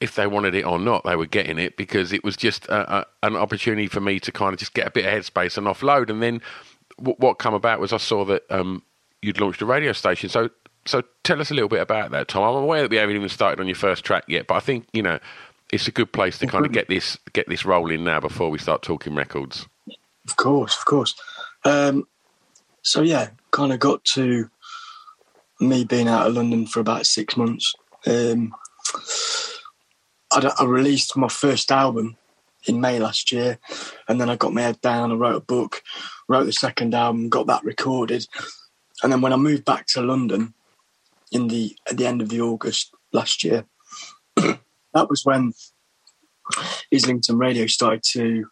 If 0.00 0.16
they 0.16 0.26
wanted 0.26 0.56
it 0.56 0.64
or 0.64 0.80
not, 0.80 1.04
they 1.04 1.14
were 1.14 1.26
getting 1.26 1.58
it 1.58 1.76
because 1.76 2.12
it 2.12 2.24
was 2.24 2.36
just 2.36 2.66
a, 2.66 2.92
a, 2.92 3.06
an 3.22 3.36
opportunity 3.36 3.86
for 3.86 4.00
me 4.00 4.18
to 4.18 4.32
kind 4.32 4.52
of 4.52 4.58
just 4.58 4.74
get 4.74 4.88
a 4.88 4.90
bit 4.90 5.04
of 5.04 5.12
headspace 5.12 5.56
and 5.56 5.68
offload. 5.68 6.10
And 6.10 6.20
then 6.20 6.42
w- 6.98 7.16
what 7.18 7.38
come 7.38 7.54
about 7.54 7.78
was 7.78 7.92
I 7.92 7.98
saw 7.98 8.24
that 8.24 8.42
um, 8.50 8.82
you'd 9.22 9.40
launched 9.40 9.62
a 9.62 9.66
radio 9.66 9.92
station. 9.92 10.28
So 10.28 10.50
so 10.84 11.02
tell 11.22 11.40
us 11.40 11.50
a 11.50 11.54
little 11.54 11.68
bit 11.68 11.80
about 11.80 12.10
that, 12.10 12.28
Tom. 12.28 12.42
I'm 12.42 12.62
aware 12.62 12.82
that 12.82 12.90
we 12.90 12.96
haven't 12.96 13.16
even 13.16 13.28
started 13.28 13.60
on 13.60 13.66
your 13.66 13.76
first 13.76 14.04
track 14.04 14.24
yet, 14.28 14.46
but 14.46 14.54
I 14.54 14.60
think 14.60 14.86
you 14.92 15.02
know 15.02 15.18
it's 15.72 15.88
a 15.88 15.92
good 15.92 16.12
place 16.12 16.38
to 16.38 16.46
kind 16.46 16.66
of 16.66 16.72
get 16.72 16.88
this 16.88 17.18
get 17.32 17.48
this 17.48 17.64
rolling 17.64 18.04
now 18.04 18.20
before 18.20 18.50
we 18.50 18.58
start 18.58 18.82
talking 18.82 19.14
records. 19.14 19.66
Of 20.26 20.36
course, 20.36 20.76
of 20.76 20.84
course. 20.84 21.14
Um, 21.64 22.06
so 22.82 23.02
yeah, 23.02 23.30
kind 23.50 23.72
of 23.72 23.78
got 23.78 24.04
to 24.04 24.50
me 25.60 25.84
being 25.84 26.08
out 26.08 26.26
of 26.26 26.34
London 26.34 26.66
for 26.66 26.80
about 26.80 27.06
six 27.06 27.36
months. 27.36 27.72
Um, 28.06 28.54
I, 30.32 30.52
I 30.58 30.64
released 30.64 31.16
my 31.16 31.28
first 31.28 31.70
album 31.70 32.16
in 32.66 32.80
May 32.80 32.98
last 32.98 33.32
year, 33.32 33.58
and 34.08 34.20
then 34.20 34.28
I 34.28 34.36
got 34.36 34.52
my 34.52 34.62
head 34.62 34.80
down. 34.80 35.12
I 35.12 35.14
wrote 35.14 35.36
a 35.36 35.40
book, 35.40 35.82
wrote 36.28 36.44
the 36.44 36.52
second 36.52 36.94
album, 36.94 37.28
got 37.28 37.46
that 37.46 37.64
recorded, 37.64 38.26
and 39.02 39.12
then 39.12 39.20
when 39.20 39.32
I 39.32 39.36
moved 39.36 39.64
back 39.64 39.86
to 39.88 40.02
London 40.02 40.54
in 41.32 41.48
the 41.48 41.76
at 41.90 41.96
the 41.96 42.06
end 42.06 42.22
of 42.22 42.28
the 42.28 42.40
August 42.40 42.94
last 43.12 43.42
year, 43.42 43.64
that 44.36 45.10
was 45.10 45.24
when 45.24 45.52
Islington 46.92 47.38
Radio 47.38 47.66
started 47.66 48.02
to 48.12 48.46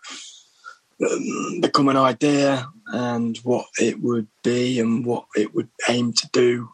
um, 1.03 1.61
become 1.61 1.89
an 1.89 1.97
idea 1.97 2.69
and 2.87 3.39
what 3.39 3.67
it 3.79 4.01
would 4.03 4.29
be 4.43 4.81
and 4.81 5.05
what 5.05 5.27
it 5.35 5.55
would 5.55 5.69
aim 5.89 6.13
to 6.13 6.29
do. 6.33 6.71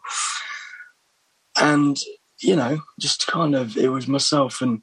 And, 1.59 1.97
you 2.39 2.55
know, 2.55 2.81
just 2.99 3.27
kind 3.27 3.55
of, 3.55 3.77
it 3.77 3.89
was 3.89 4.07
myself 4.07 4.61
and 4.61 4.81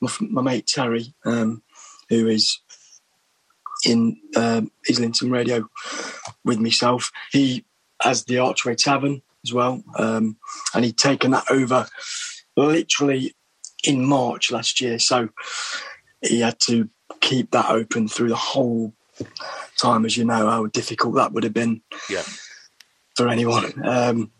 my, 0.00 0.10
my 0.20 0.42
mate 0.42 0.66
Terry, 0.66 1.14
um, 1.24 1.62
who 2.08 2.26
is 2.26 2.58
in 3.84 4.18
um, 4.36 4.70
Islington 4.88 5.30
Radio 5.30 5.68
with 6.44 6.58
myself. 6.58 7.12
He 7.32 7.64
has 8.02 8.24
the 8.24 8.38
Archway 8.38 8.74
Tavern 8.74 9.22
as 9.46 9.52
well. 9.52 9.82
Um, 9.98 10.36
and 10.74 10.84
he'd 10.84 10.98
taken 10.98 11.30
that 11.30 11.50
over 11.50 11.86
literally 12.56 13.34
in 13.84 14.04
March 14.04 14.50
last 14.50 14.80
year. 14.80 14.98
So 14.98 15.28
he 16.22 16.40
had 16.40 16.58
to 16.60 16.88
keep 17.20 17.50
that 17.52 17.70
open 17.70 18.08
through 18.08 18.28
the 18.28 18.36
whole 18.36 18.92
time, 19.78 20.04
as 20.04 20.16
you 20.16 20.24
know, 20.24 20.48
how 20.48 20.66
difficult 20.66 21.14
that 21.14 21.32
would 21.32 21.44
have 21.44 21.54
been 21.54 21.82
Yeah, 22.10 22.24
for 23.16 23.28
anyone. 23.28 23.72
Um, 23.86 24.30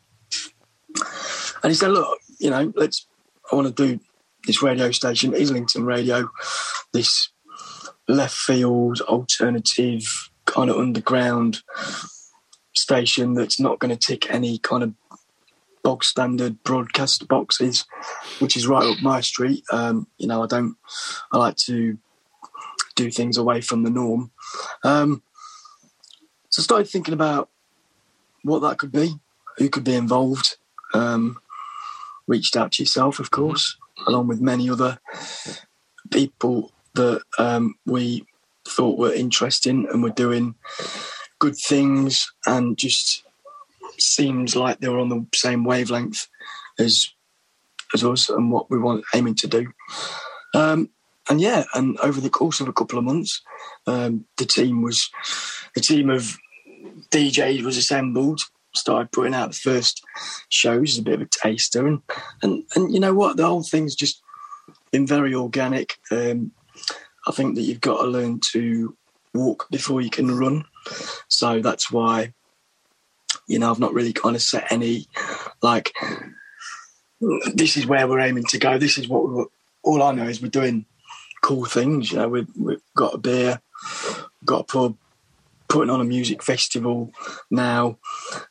and 1.63 1.71
he 1.71 1.75
said, 1.75 1.93
"Look, 1.93 2.19
you 2.39 2.51
know, 2.51 2.73
let's. 2.77 3.07
I 3.51 3.55
want 3.55 3.75
to 3.75 3.87
do 3.87 4.01
this 4.47 4.63
radio 4.63 4.91
station, 4.91 5.35
Islington 5.35 5.85
Radio, 5.85 6.29
this 6.93 7.31
left 8.09 8.35
field, 8.35 9.01
alternative, 9.03 10.31
kind 10.47 10.71
of 10.71 10.77
underground 10.77 11.63
station 12.77 13.35
that's 13.35 13.59
not 13.59 13.79
going 13.79 13.97
to 13.97 14.07
tick 14.07 14.31
any 14.31 14.59
kind 14.59 14.83
of 14.83 14.95
bog 15.83 16.03
standard 16.03 16.63
broadcast 16.65 17.29
boxes, 17.29 17.87
which 18.41 18.57
is 18.57 18.67
right 18.67 18.85
up 18.85 19.03
my 19.03 19.21
street. 19.21 19.63
Um, 19.73 20.07
you 20.19 20.27
know, 20.27 20.43
I 20.43 20.47
don't. 20.47 20.77
I 21.33 21.39
like 21.39 21.57
to 21.69 21.99
do 22.97 23.11
things 23.11 23.37
away 23.37 23.61
from 23.61 23.83
the 23.83 23.91
norm. 23.91 24.33
Um, 24.83 25.23
so 26.49 26.61
I 26.61 26.65
started 26.65 26.89
thinking 26.89 27.15
about 27.15 27.51
what 28.43 28.61
that 28.61 28.79
could 28.79 28.93
be, 28.93 29.19
who 29.59 29.69
could 29.69 29.85
be 29.85 29.95
involved. 29.95 30.57
Um, 30.95 31.39
reached 32.27 32.57
out 32.57 32.73
to 32.73 32.83
yourself, 32.83 33.21
of 33.21 33.31
course, 33.31 33.77
along 34.07 34.27
with 34.27 34.41
many 34.41 34.69
other 34.69 34.99
people 36.11 36.73
that 36.95 37.23
um, 37.39 37.75
we 37.85 38.27
thought 38.67 38.99
were 38.99 39.13
interesting 39.13 39.87
and 39.93 40.03
were 40.03 40.11
doing 40.11 40.55
good 41.39 41.57
things, 41.57 42.31
and 42.47 42.77
just 42.77 43.23
seems 43.99 44.55
like 44.57 44.79
they 44.79 44.89
were 44.89 44.99
on 44.99 45.09
the 45.09 45.27
same 45.35 45.65
wavelength 45.65 46.29
as 46.79 47.11
as 47.95 48.05
us 48.05 48.29
and 48.29 48.51
what 48.51 48.71
we 48.71 48.79
want 48.79 49.05
aiming 49.15 49.35
to 49.37 49.47
do. 49.47 49.73
Um, 50.55 50.91
and 51.29 51.41
yeah, 51.41 51.65
and 51.75 51.99
over 51.99 52.21
the 52.21 52.31
course 52.31 52.61
of 52.61 52.69
a 52.69 52.73
couple 52.73 52.99
of 52.99 53.05
months, 53.05 53.43
um, 53.87 54.25
the 54.37 54.45
team 54.45 54.83
was 54.83 55.11
the 55.75 55.81
team 55.81 56.11
of 56.11 56.37
DJs 57.11 57.63
was 57.63 57.77
assembled. 57.77 58.41
Started 58.75 59.11
putting 59.11 59.35
out 59.35 59.53
the 59.53 59.57
first 59.57 60.05
shows 60.51 60.93
as 60.93 60.99
a 60.99 61.03
bit 61.03 61.15
of 61.15 61.23
a 61.23 61.27
taster, 61.27 61.87
and 61.87 62.01
and 62.43 62.65
and 62.75 62.93
you 62.93 63.01
know 63.01 63.15
what, 63.15 63.37
the 63.37 63.47
whole 63.47 63.63
thing's 63.63 63.95
just 63.95 64.23
been 64.93 65.07
very 65.07 65.35
organic. 65.35 65.99
Um, 66.11 66.53
I 67.27 67.33
think 67.33 67.57
that 67.57 67.63
you've 67.63 67.81
got 67.81 68.03
to 68.03 68.09
learn 68.09 68.41
to 68.53 68.97
walk 69.37 69.69
before 69.71 70.01
you 70.01 70.11
can 70.11 70.37
run, 70.37 70.65
so 71.29 71.61
that's 71.61 71.91
why 71.91 72.33
you 73.47 73.59
know 73.59 73.71
I've 73.71 73.79
not 73.79 73.95
really 73.95 74.13
kind 74.13 74.37
of 74.37 74.43
set 74.43 74.73
any 74.73 75.07
like 75.63 75.93
this 77.55 77.77
is 77.77 77.87
where 77.87 78.07
we're 78.07 78.21
aiming 78.21 78.45
to 78.45 78.59
go. 78.59 78.79
This 78.79 78.99
is 78.99 79.09
what 79.09 79.29
we're, 79.29 79.47
all 79.83 80.03
I 80.03 80.13
know 80.13 80.25
is 80.25 80.43
we're 80.43 80.49
doing 80.49 80.87
cool 81.43 81.65
things. 81.65 82.13
You 82.13 82.19
know, 82.19 82.29
we've, 82.29 82.49
we've 82.59 82.83
got 82.97 83.15
a 83.15 83.19
beer, 83.19 83.61
got 84.45 84.61
a 84.61 84.65
pub, 84.65 84.97
putting 85.69 85.91
on 85.91 86.01
a 86.01 86.05
music 86.05 86.43
festival 86.43 87.13
now. 87.51 87.99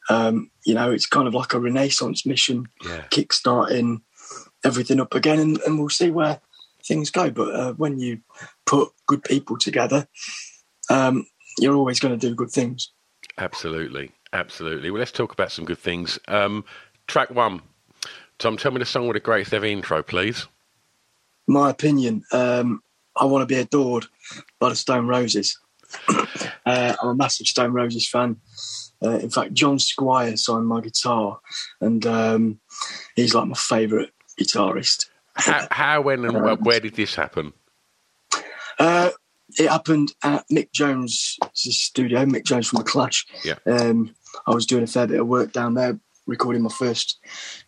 Um, 0.10 0.51
you 0.65 0.74
know, 0.74 0.92
it's 0.92 1.06
kind 1.06 1.27
of 1.27 1.34
like 1.34 1.54
a 1.54 1.60
renaissance 1.60 2.25
mission, 2.25 2.68
yeah, 2.84 3.06
kickstarting 3.12 4.01
everything 4.63 5.00
up 5.00 5.13
again, 5.13 5.39
and, 5.39 5.60
and 5.62 5.80
we'll 5.80 5.89
see 5.89 6.10
where 6.10 6.42
things 6.84 7.12
go. 7.12 7.30
But 7.30 7.56
uh, 7.56 7.74
when 7.74 8.00
you 8.00 8.22
put 8.65 8.89
good 9.06 9.24
people 9.24 9.58
together, 9.58 10.08
um, 10.89 11.25
you're 11.60 11.75
always 11.75 12.00
going 12.00 12.18
to 12.18 12.27
do 12.27 12.36
good 12.36 12.51
things. 12.51 12.92
absolutely, 13.38 14.12
absolutely. 14.34 14.92
Well, 14.92 15.00
let's 15.00 15.12
talk 15.12 15.32
about 15.32 15.51
some 15.51 15.65
good 15.65 15.77
things. 15.77 16.20
Um, 16.27 16.65
track 17.08 17.32
one, 17.32 17.62
Tom. 18.39 18.58
Tell 18.58 18.72
me 18.72 18.80
the 18.80 18.86
song 18.86 19.08
with 19.08 19.15
the 19.15 19.22
greatest 19.22 19.54
ever 19.54 19.65
intro, 19.65 20.04
please. 20.04 20.48
My 21.48 21.70
opinion, 21.70 22.24
um, 22.32 22.82
I 23.15 23.25
want 23.25 23.44
to 23.44 23.46
be 23.46 23.60
adored 23.60 24.06
by 24.60 24.70
the 24.70 24.75
Stone 24.75 25.08
Roses. 25.08 25.58
uh, 26.65 26.96
I'm 27.01 27.10
a 27.10 27.15
massive 27.15 27.48
Stone 27.48 27.72
Roses 27.72 28.08
fan. 28.08 28.38
Uh, 29.04 29.20
in 29.20 29.30
fact, 29.30 29.54
John 29.54 29.77
Squire 29.77 30.36
signed 30.38 30.68
my 30.68 30.82
guitar, 30.82 31.39
and 31.82 32.06
um, 32.06 32.60
he's 33.15 33.36
like 33.36 33.48
my 33.48 33.56
favourite 33.56 34.10
guitarist. 34.39 35.08
How, 35.36 35.68
how 35.70 36.01
when, 36.01 36.25
and 36.25 36.42
where, 36.42 36.56
where 36.62 36.80
did 36.80 36.96
this 36.96 37.15
happen? 37.15 37.54
Uh, 38.80 39.12
it 39.58 39.70
happened 39.70 40.14
at 40.24 40.46
Mick 40.52 40.72
Jones' 40.72 41.38
studio, 41.54 42.26
Mick 42.26 42.44
Jones 42.44 42.68
from 42.68 42.80
The 42.80 42.86
Clash. 42.86 43.26
Yeah. 43.44 43.56
Um, 43.66 44.14
I 44.48 44.52
was 44.54 44.66
doing 44.66 44.84
a 44.84 44.88
fair 44.88 45.08
bit 45.08 45.20
of 45.20 45.28
work 45.28 45.52
down 45.52 45.74
there, 45.74 46.00
recording 46.26 46.62
my 46.62 46.70
first 46.70 47.20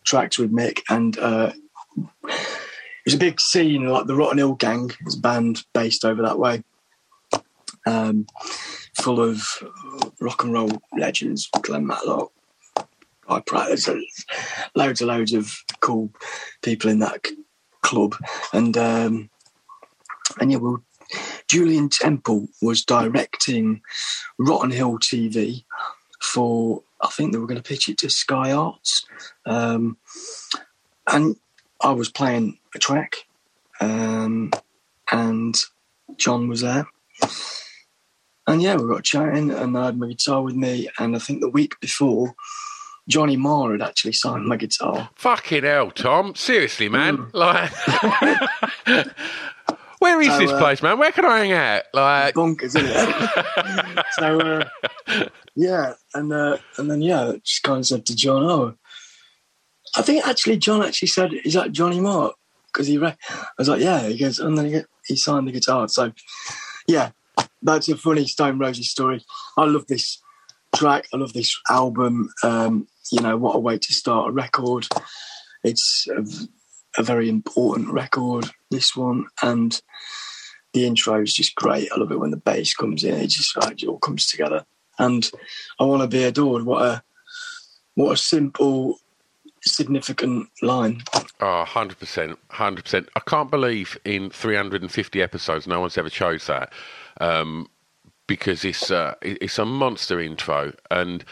tracks 0.04 0.38
with 0.38 0.52
Mick, 0.52 0.80
and 0.88 1.18
uh, 1.18 1.52
it 1.96 3.04
was 3.04 3.14
a 3.14 3.18
big 3.18 3.40
scene, 3.40 3.86
like 3.86 4.06
the 4.06 4.14
Rotten 4.14 4.38
Hill 4.38 4.54
Gang, 4.54 4.90
it's 5.00 5.16
a 5.16 5.20
band 5.20 5.64
based 5.72 6.04
over 6.04 6.22
that 6.22 6.38
way, 6.38 6.62
um, 7.86 8.26
full 9.00 9.20
of 9.20 9.42
rock 10.20 10.44
and 10.44 10.52
roll 10.52 10.82
legends, 10.96 11.48
Glen 11.62 11.86
Matlock, 11.86 12.32
Guy 13.28 13.40
Pratt, 13.40 13.68
there's 13.68 13.88
loads 14.74 15.00
and 15.00 15.08
loads 15.08 15.32
of 15.32 15.56
cool 15.80 16.10
people 16.62 16.90
in 16.90 16.98
that 16.98 17.26
club, 17.82 18.14
and 18.52 18.76
um, 18.76 19.30
and 20.40 20.52
yeah, 20.52 20.58
well, 20.58 20.82
Julien 21.48 21.88
Temple 21.88 22.48
was 22.60 22.84
directing 22.84 23.80
Rotten 24.38 24.70
Hill 24.70 24.98
TV 24.98 25.64
for, 26.20 26.82
I 27.00 27.08
think 27.08 27.32
they 27.32 27.38
were 27.38 27.46
going 27.46 27.60
to 27.60 27.68
pitch 27.68 27.88
it 27.88 27.98
to 27.98 28.10
Sky 28.10 28.52
Arts. 28.52 29.06
Um, 29.46 29.96
and 31.06 31.36
I 31.80 31.92
was 31.92 32.10
playing 32.10 32.58
a 32.74 32.78
track, 32.78 33.16
um, 33.80 34.52
and 35.10 35.56
John 36.16 36.48
was 36.48 36.60
there. 36.60 36.86
And 38.46 38.62
yeah, 38.62 38.76
we 38.76 38.88
got 38.88 39.04
chatting, 39.04 39.50
and 39.50 39.76
I 39.76 39.86
had 39.86 39.98
my 39.98 40.08
guitar 40.08 40.42
with 40.42 40.54
me. 40.54 40.88
And 40.98 41.14
I 41.14 41.18
think 41.18 41.40
the 41.40 41.50
week 41.50 41.78
before, 41.80 42.34
Johnny 43.08 43.36
Marr 43.36 43.72
had 43.72 43.82
actually 43.82 44.12
signed 44.12 44.46
my 44.46 44.56
guitar. 44.56 45.08
Fucking 45.14 45.64
hell, 45.64 45.90
Tom. 45.90 46.34
Seriously, 46.34 46.88
man. 46.88 47.28
Like, 47.32 47.72
where 49.98 50.20
is 50.20 50.28
So, 50.28 50.38
this 50.38 50.50
uh, 50.50 50.58
place, 50.58 50.82
man? 50.82 50.98
Where 50.98 51.12
can 51.12 51.24
I 51.24 51.38
hang 51.38 51.52
out? 51.52 51.82
Like, 51.92 52.34
bonkers, 52.34 52.76
isn't 52.76 52.86
it? 52.86 54.04
so 54.12 54.40
uh, 54.40 55.28
yeah, 55.54 55.94
and 56.14 56.32
uh, 56.32 56.58
and 56.76 56.90
then 56.90 57.02
yeah, 57.02 57.32
just 57.42 57.62
kind 57.62 57.78
of 57.78 57.86
said 57.86 58.06
to 58.06 58.16
John, 58.16 58.42
"Oh, 58.44 58.74
I 59.96 60.02
think 60.02 60.26
actually 60.26 60.58
John 60.58 60.82
actually 60.82 61.08
said, 61.08 61.32
is 61.44 61.54
that 61.54 61.72
Johnny 61.72 62.00
Marr?" 62.00 62.32
Because 62.72 62.86
he, 62.86 62.98
re- 62.98 63.16
I 63.30 63.46
was 63.58 63.68
like, 63.68 63.80
"Yeah." 63.80 64.08
He 64.08 64.18
goes, 64.18 64.38
and 64.38 64.56
then 64.56 64.66
he, 64.66 64.80
he 65.06 65.16
signed 65.16 65.48
the 65.48 65.52
guitar. 65.52 65.88
So 65.88 66.12
yeah, 66.86 67.10
that's 67.62 67.88
a 67.88 67.96
funny 67.96 68.26
Stone 68.26 68.58
Roses 68.58 68.90
story. 68.90 69.24
I 69.56 69.64
love 69.64 69.86
this 69.86 70.20
track. 70.74 71.06
I 71.12 71.16
love 71.16 71.32
this 71.32 71.56
album. 71.68 72.30
Um, 72.42 72.86
you 73.10 73.20
know, 73.20 73.36
what 73.36 73.56
a 73.56 73.58
way 73.58 73.78
to 73.78 73.92
start 73.92 74.28
a 74.28 74.32
record. 74.32 74.86
It's 75.64 76.06
a, 76.08 76.24
a 77.00 77.02
very 77.02 77.28
important 77.28 77.90
record. 77.90 78.50
This 78.70 78.96
one 78.96 79.26
and 79.42 79.80
the 80.74 80.86
intro 80.86 81.22
is 81.22 81.32
just 81.32 81.54
great. 81.54 81.90
I 81.92 81.98
love 81.98 82.12
it 82.12 82.20
when 82.20 82.30
the 82.30 82.36
bass 82.36 82.74
comes 82.74 83.04
in. 83.04 83.14
It 83.14 83.28
just 83.28 83.56
like, 83.56 83.82
it 83.82 83.88
all 83.88 83.98
comes 83.98 84.26
together. 84.26 84.64
And 84.98 85.30
I 85.78 85.84
want 85.84 86.02
to 86.02 86.08
be 86.08 86.24
adored. 86.24 86.64
What 86.64 86.82
a 86.82 87.02
what 87.98 88.12
a 88.12 88.16
simple, 88.16 89.00
significant 89.62 90.48
line. 90.62 91.02
Oh, 91.40 91.64
100%. 91.66 92.36
100%. 92.50 93.08
I 93.16 93.20
can't 93.20 93.50
believe 93.50 93.98
in 94.04 94.30
350 94.30 95.20
episodes 95.20 95.66
no 95.66 95.80
one's 95.80 95.98
ever 95.98 96.08
chose 96.08 96.46
that 96.46 96.72
um, 97.20 97.68
because 98.28 98.64
it's, 98.64 98.92
uh, 98.92 99.14
it's 99.20 99.58
a 99.58 99.64
monster 99.64 100.20
intro. 100.20 100.72
And, 100.92 101.10
and 101.10 101.24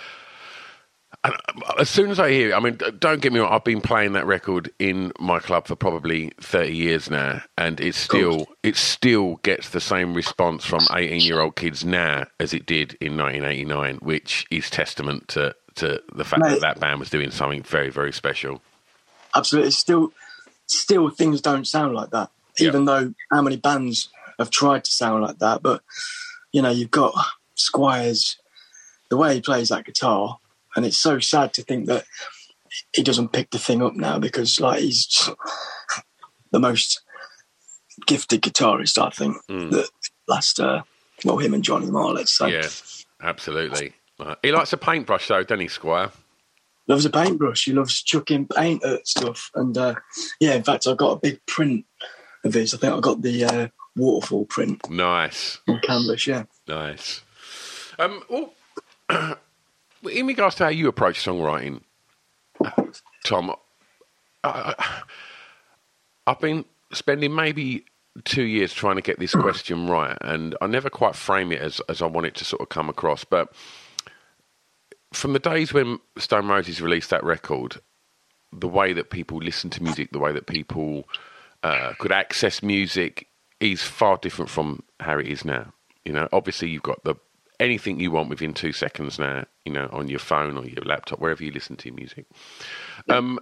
Uh, 1.27 1.73
as 1.79 1.89
soon 1.89 2.11
as 2.11 2.21
I 2.21 2.31
hear 2.31 2.51
it, 2.51 2.55
I 2.55 2.61
mean, 2.61 2.79
don't 2.99 3.21
get 3.21 3.33
me 3.33 3.41
wrong, 3.41 3.53
I've 3.53 3.65
been 3.65 3.81
playing 3.81 4.13
that 4.13 4.27
record 4.27 4.71
in 4.79 5.13
my 5.19 5.39
club 5.39 5.67
for 5.67 5.75
probably 5.75 6.33
30 6.41 6.75
years 6.75 7.11
now, 7.11 7.43
and 7.59 7.81
it 7.81 7.95
still, 7.95 8.47
it 8.63 8.77
still 8.77 9.37
gets 9.43 9.71
the 9.71 9.81
same 9.81 10.15
response 10.15 10.65
from 10.65 10.87
18 10.93 11.21
year 11.21 11.41
old 11.41 11.57
kids 11.57 11.85
now 11.85 12.27
as 12.39 12.55
it 12.55 12.67
did 12.67 12.97
in 13.01 13.17
1989, 13.17 13.97
which 13.97 14.47
is 14.51 14.71
testament 14.71 15.29
to, 15.29 15.55
to 15.77 16.03
the 16.15 16.25
fact 16.25 16.43
that 16.43 16.51
Mate. 16.53 16.61
that 16.61 16.81
band 16.81 17.01
was 17.01 17.11
doing 17.11 17.31
something 17.31 17.63
very, 17.63 17.91
very 17.91 18.13
special. 18.13 18.63
Absolutely, 19.35 19.71
still, 19.73 20.13
still 20.67 21.11
things 21.11 21.41
don't 21.41 21.67
sound 21.67 21.95
like 21.95 22.11
that. 22.11 22.31
Yeah. 22.59 22.69
Even 22.69 22.85
though 22.85 23.15
how 23.31 23.43
many 23.43 23.57
bands 23.57 24.09
have 24.39 24.51
tried 24.51 24.85
to 24.85 24.91
sound 24.91 25.23
like 25.23 25.39
that, 25.39 25.63
but 25.63 25.83
you 26.53 26.63
know, 26.63 26.71
you've 26.71 26.91
got 26.91 27.15
Squires, 27.55 28.37
the 29.11 29.17
way 29.17 29.35
he 29.35 29.41
plays 29.41 29.69
that 29.71 29.85
guitar, 29.85 30.39
and 30.77 30.85
it's 30.87 30.97
so 30.99 31.19
sad 31.19 31.53
to 31.55 31.63
think 31.63 31.87
that 31.87 32.05
he 32.93 33.03
doesn't 33.03 33.33
pick 33.33 33.51
the 33.51 33.59
thing 33.59 33.83
up 33.83 33.95
now 33.95 34.19
because 34.19 34.61
like 34.61 34.81
he's 34.81 35.29
the 36.53 36.61
most 36.61 37.01
gifted 38.07 38.43
guitarist 38.43 39.03
I 39.03 39.11
think 39.11 39.37
that 39.49 39.89
last 40.29 40.61
uh, 40.61 40.83
well 41.25 41.39
him 41.39 41.55
and 41.55 41.65
Johnny 41.65 41.91
Marr 41.91 42.13
let's 42.13 42.37
say 42.37 42.53
Yeah, 42.53 42.69
absolutely. 43.23 43.95
Uh, 44.19 44.35
he 44.43 44.51
likes 44.51 44.73
a 44.73 44.79
paintbrush, 44.79 45.29
though, 45.29 45.43
doesn't 45.43 45.61
he, 45.61 45.69
Squire? 45.69 46.11
loves 46.89 47.05
a 47.05 47.11
paintbrush. 47.11 47.65
He 47.65 47.73
loves 47.73 48.01
chucking 48.03 48.47
paint 48.47 48.85
at 48.85 49.07
stuff. 49.09 49.51
And 49.55 49.77
uh, 49.77 49.95
yeah 50.41 50.55
in 50.55 50.63
fact 50.63 50.87
I've 50.87 50.97
got 50.97 51.13
a 51.17 51.21
big 51.21 51.41
print 51.47 51.85
of 52.45 52.55
his. 52.55 52.75
I 52.75 52.79
think 52.79 52.93
I 52.95 53.01
got 53.01 53.23
the 53.23 53.45
uh, 53.45 53.69
waterfall 53.97 54.45
print 54.45 54.89
Nice, 54.91 55.59
on 55.67 55.81
canvas 55.81 56.27
yeah. 56.27 56.45
Nice. 56.69 57.23
Um, 57.99 58.23
well, 58.29 58.53
in 60.11 60.27
regards 60.27 60.57
to 60.57 60.65
how 60.65 60.71
you 60.71 60.89
approach 60.89 61.25
songwriting, 61.25 61.83
Tom, 63.25 63.55
I, 64.45 65.03
I've 66.27 66.41
been 66.41 66.65
spending 66.93 67.35
maybe 67.35 67.85
two 68.25 68.45
years 68.45 68.73
trying 68.73 68.97
to 68.97 69.03
get 69.03 69.19
this 69.19 69.35
question 69.35 69.89
right, 69.89 70.17
and 70.21 70.57
I 70.61 70.67
never 70.67 70.91
quite 70.91 71.15
frame 71.15 71.53
it 71.53 71.61
as, 71.61 71.81
as 71.89 72.03
I 72.03 72.07
want 72.07 72.27
it 72.27 72.35
to 72.37 72.45
sort 72.45 72.63
of 72.63 72.69
come 72.69 72.89
across. 72.89 73.25
But 73.25 73.53
from 75.13 75.33
the 75.33 75.39
days 75.39 75.73
when 75.73 75.99
Stone 76.19 76.49
Roses 76.49 76.81
released 76.81 77.11
that 77.11 77.25
record, 77.25 77.81
the 78.53 78.69
way 78.69 78.93
that 78.93 79.11
people 79.11 79.39
listen 79.39 79.71
to 79.71 79.83
music, 79.83 80.13
the 80.13 80.19
way 80.19 80.33
that 80.33 80.47
people 80.47 81.09
uh, 81.63 81.93
could 81.99 82.13
access 82.13 82.63
music 82.63 83.27
is 83.61 83.83
far 83.83 84.19
different 84.19 84.51
from 84.51 84.83
how 85.01 85.19
it 85.19 85.27
is 85.27 85.45
now. 85.45 85.73
You 86.05 86.13
know, 86.13 86.29
obviously 86.33 86.69
you've 86.69 86.83
got 86.83 87.03
the 87.05 87.17
anything 87.61 88.01
you 88.01 88.11
want 88.11 88.29
within 88.29 88.55
two 88.55 88.73
seconds 88.73 89.19
now. 89.19 89.45
You 89.65 89.73
know, 89.73 89.89
on 89.93 90.09
your 90.09 90.19
phone 90.19 90.57
or 90.57 90.67
your 90.67 90.85
laptop, 90.85 91.19
wherever 91.19 91.43
you 91.43 91.51
listen 91.51 91.77
to 91.77 91.89
your 91.89 91.97
music. 91.97 92.27
Um, 93.09 93.41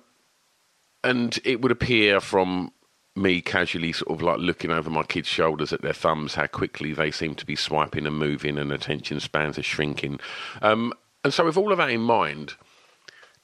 and 1.02 1.38
it 1.44 1.60
would 1.60 1.72
appear 1.72 2.20
from 2.20 2.72
me 3.16 3.40
casually 3.40 3.92
sort 3.92 4.10
of 4.10 4.22
like 4.22 4.38
looking 4.38 4.70
over 4.70 4.90
my 4.90 5.04
kids' 5.04 5.28
shoulders 5.28 5.72
at 5.72 5.82
their 5.82 5.92
thumbs 5.92 6.34
how 6.34 6.46
quickly 6.46 6.92
they 6.92 7.10
seem 7.10 7.34
to 7.36 7.46
be 7.46 7.54
swiping 7.54 8.06
and 8.06 8.18
moving 8.18 8.58
and 8.58 8.72
attention 8.72 9.20
spans 9.20 9.58
are 9.58 9.62
shrinking. 9.62 10.18
Um, 10.62 10.92
and 11.22 11.32
so 11.32 11.44
with 11.44 11.56
all 11.56 11.70
of 11.70 11.78
that 11.78 11.90
in 11.90 12.00
mind, 12.00 12.54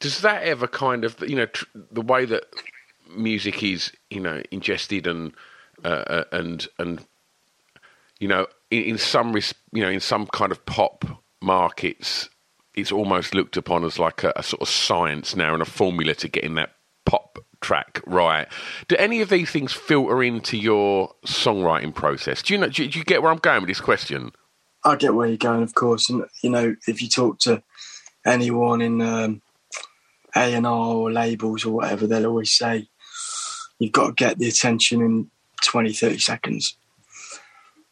does 0.00 0.22
that 0.22 0.42
ever 0.42 0.66
kind 0.66 1.04
of 1.04 1.22
you 1.28 1.36
know 1.36 1.46
tr- 1.46 1.66
the 1.74 2.02
way 2.02 2.24
that 2.24 2.44
music 3.14 3.62
is 3.62 3.92
you 4.10 4.20
know 4.20 4.42
ingested 4.50 5.06
and 5.06 5.32
uh, 5.84 6.04
uh, 6.06 6.24
and 6.32 6.66
and 6.78 7.06
you 8.18 8.28
know 8.28 8.46
in, 8.70 8.82
in 8.82 8.98
some 8.98 9.32
res- 9.32 9.54
you 9.72 9.82
know 9.82 9.90
in 9.90 10.00
some 10.00 10.26
kind 10.26 10.52
of 10.52 10.64
pop 10.66 11.04
markets 11.42 12.28
it's 12.74 12.92
almost 12.92 13.34
looked 13.34 13.56
upon 13.56 13.84
as 13.84 13.98
like 13.98 14.22
a, 14.22 14.32
a 14.36 14.42
sort 14.42 14.62
of 14.62 14.68
science 14.68 15.34
now 15.34 15.52
and 15.52 15.62
a 15.62 15.66
formula 15.66 16.14
to 16.14 16.28
getting 16.28 16.54
that 16.54 16.70
pop 17.04 17.38
track 17.60 18.00
right. 18.06 18.48
Do 18.88 18.96
any 18.96 19.20
of 19.20 19.28
these 19.28 19.50
things 19.50 19.72
filter 19.72 20.22
into 20.22 20.56
your 20.56 21.14
songwriting 21.26 21.94
process? 21.94 22.42
Do 22.42 22.54
you 22.54 22.60
know 22.60 22.68
do, 22.68 22.86
do 22.88 22.98
you 22.98 23.04
get 23.04 23.22
where 23.22 23.32
i'm 23.32 23.38
going 23.38 23.60
with 23.60 23.68
this 23.68 23.80
question? 23.80 24.32
I 24.84 24.96
get 24.96 25.14
where 25.14 25.28
you're 25.28 25.36
going 25.36 25.62
of 25.62 25.74
course. 25.74 26.08
And 26.08 26.24
you 26.42 26.50
know 26.50 26.74
if 26.86 27.02
you 27.02 27.08
talk 27.08 27.38
to 27.40 27.62
anyone 28.24 28.80
in 28.80 29.00
um, 29.00 29.42
A&R 30.36 30.66
or 30.66 31.10
labels 31.10 31.64
or 31.64 31.72
whatever 31.72 32.06
they'll 32.06 32.26
always 32.26 32.52
say 32.52 32.88
you've 33.78 33.92
got 33.92 34.08
to 34.08 34.12
get 34.12 34.38
the 34.38 34.48
attention 34.48 35.00
in 35.00 35.30
20 35.62 35.92
30 35.92 36.18
seconds 36.18 36.76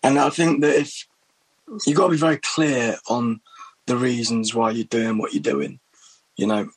and 0.02 0.18
I 0.18 0.30
think 0.30 0.60
that 0.62 0.76
if 0.76 1.06
you've 1.86 1.96
got 1.96 2.06
to 2.06 2.12
be 2.12 2.16
very 2.16 2.38
clear 2.38 2.96
on 3.08 3.40
the 3.86 3.96
reasons 3.96 4.54
why 4.54 4.70
you're 4.70 4.84
doing 4.84 5.18
what 5.18 5.32
you're 5.32 5.42
doing. 5.42 5.80
You 6.36 6.46
know, 6.46 6.68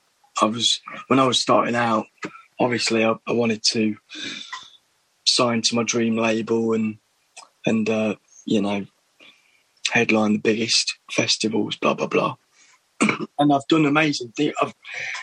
I 0.41 0.45
was 0.45 0.81
when 1.07 1.19
I 1.19 1.27
was 1.27 1.39
starting 1.39 1.75
out, 1.75 2.07
obviously 2.59 3.05
I, 3.05 3.15
I 3.27 3.33
wanted 3.33 3.63
to 3.71 3.97
sign 5.25 5.61
to 5.63 5.75
my 5.75 5.83
dream 5.83 6.17
label 6.17 6.73
and 6.73 6.97
and 7.65 7.89
uh, 7.89 8.15
you 8.45 8.61
know 8.61 8.85
headline 9.91 10.33
the 10.33 10.39
biggest 10.39 10.97
festivals, 11.11 11.75
blah 11.75 11.93
blah 11.93 12.07
blah. 12.07 12.35
and 13.39 13.53
I've 13.53 13.67
done 13.67 13.85
amazing 13.85 14.31
things. 14.31 14.53
I've 14.61 14.73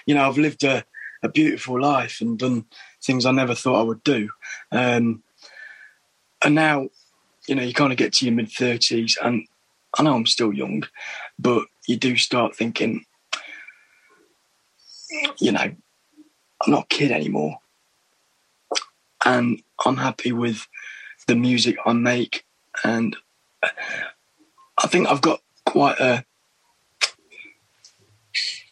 you 0.07 0.15
know 0.15 0.29
I've 0.29 0.39
lived 0.39 0.63
a, 0.65 0.85
a 1.23 1.29
beautiful 1.29 1.81
life 1.81 2.21
and 2.21 2.39
done 2.39 2.67
things 3.03 3.27
I 3.27 3.33
never 3.33 3.55
thought 3.55 3.81
I 3.81 3.85
would 3.85 4.05
do. 4.05 4.29
Um, 4.71 5.23
and 6.45 6.55
now, 6.55 6.89
you 7.49 7.55
know, 7.55 7.63
you 7.63 7.73
kind 7.73 7.93
of 7.93 7.99
get 7.99 8.13
to 8.15 8.27
your 8.27 8.35
mid 8.35 8.51
thirties, 8.51 9.17
and 9.23 9.47
I 9.97 10.03
know 10.03 10.15
I'm 10.15 10.27
still 10.27 10.53
young, 10.53 10.85
but 11.39 11.67
you 11.87 11.97
do 11.97 12.17
start 12.17 12.55
thinking, 12.55 13.05
you 15.41 15.53
know, 15.53 15.61
I'm 15.61 16.71
not 16.71 16.85
a 16.85 16.89
kid 16.89 17.11
anymore, 17.11 17.59
and 19.25 19.63
I'm 19.85 19.97
happy 19.97 20.33
with 20.33 20.67
the 21.27 21.37
music 21.37 21.77
I 21.87 21.93
make, 21.95 22.45
and 22.85 23.17
I 23.63 24.87
think 24.87 25.09
I've 25.09 25.23
got 25.23 25.41
quite 25.65 25.99
a 26.01 26.25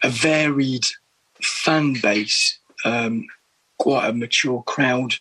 a 0.02 0.10
varied 0.10 0.84
fan 1.42 1.94
base, 1.94 2.58
um, 2.84 3.26
quite 3.78 4.08
a 4.08 4.12
mature 4.12 4.62
crowd. 4.62 5.14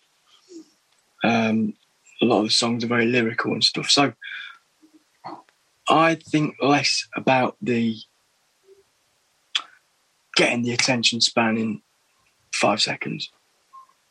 Um, 1.24 1.74
a 2.26 2.28
lot 2.28 2.40
of 2.40 2.46
the 2.46 2.50
songs 2.50 2.82
are 2.84 2.88
very 2.88 3.06
lyrical 3.06 3.52
and 3.52 3.62
stuff. 3.62 3.88
So 3.88 4.12
I 5.88 6.16
think 6.16 6.56
less 6.60 7.06
about 7.14 7.56
the 7.62 7.96
getting 10.34 10.62
the 10.62 10.72
attention 10.72 11.20
span 11.20 11.56
in 11.56 11.82
five 12.52 12.82
seconds, 12.82 13.30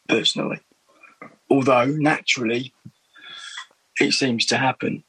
personally. 0.07 0.61
Although 1.49 1.85
naturally, 1.85 2.73
it 3.99 4.13
seems 4.13 4.45
to 4.47 4.57
happen. 4.57 5.03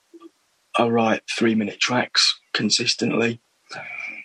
I 0.79 0.89
write 0.89 1.23
three 1.31 1.55
minute 1.55 1.81
tracks 1.81 2.39
consistently. 2.53 3.41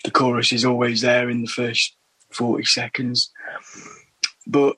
The 0.03 0.11
chorus 0.11 0.51
is 0.51 0.65
always 0.65 1.01
there 1.01 1.29
in 1.29 1.43
the 1.43 1.47
first 1.47 1.95
40 2.31 2.65
seconds. 2.65 3.31
But 4.47 4.77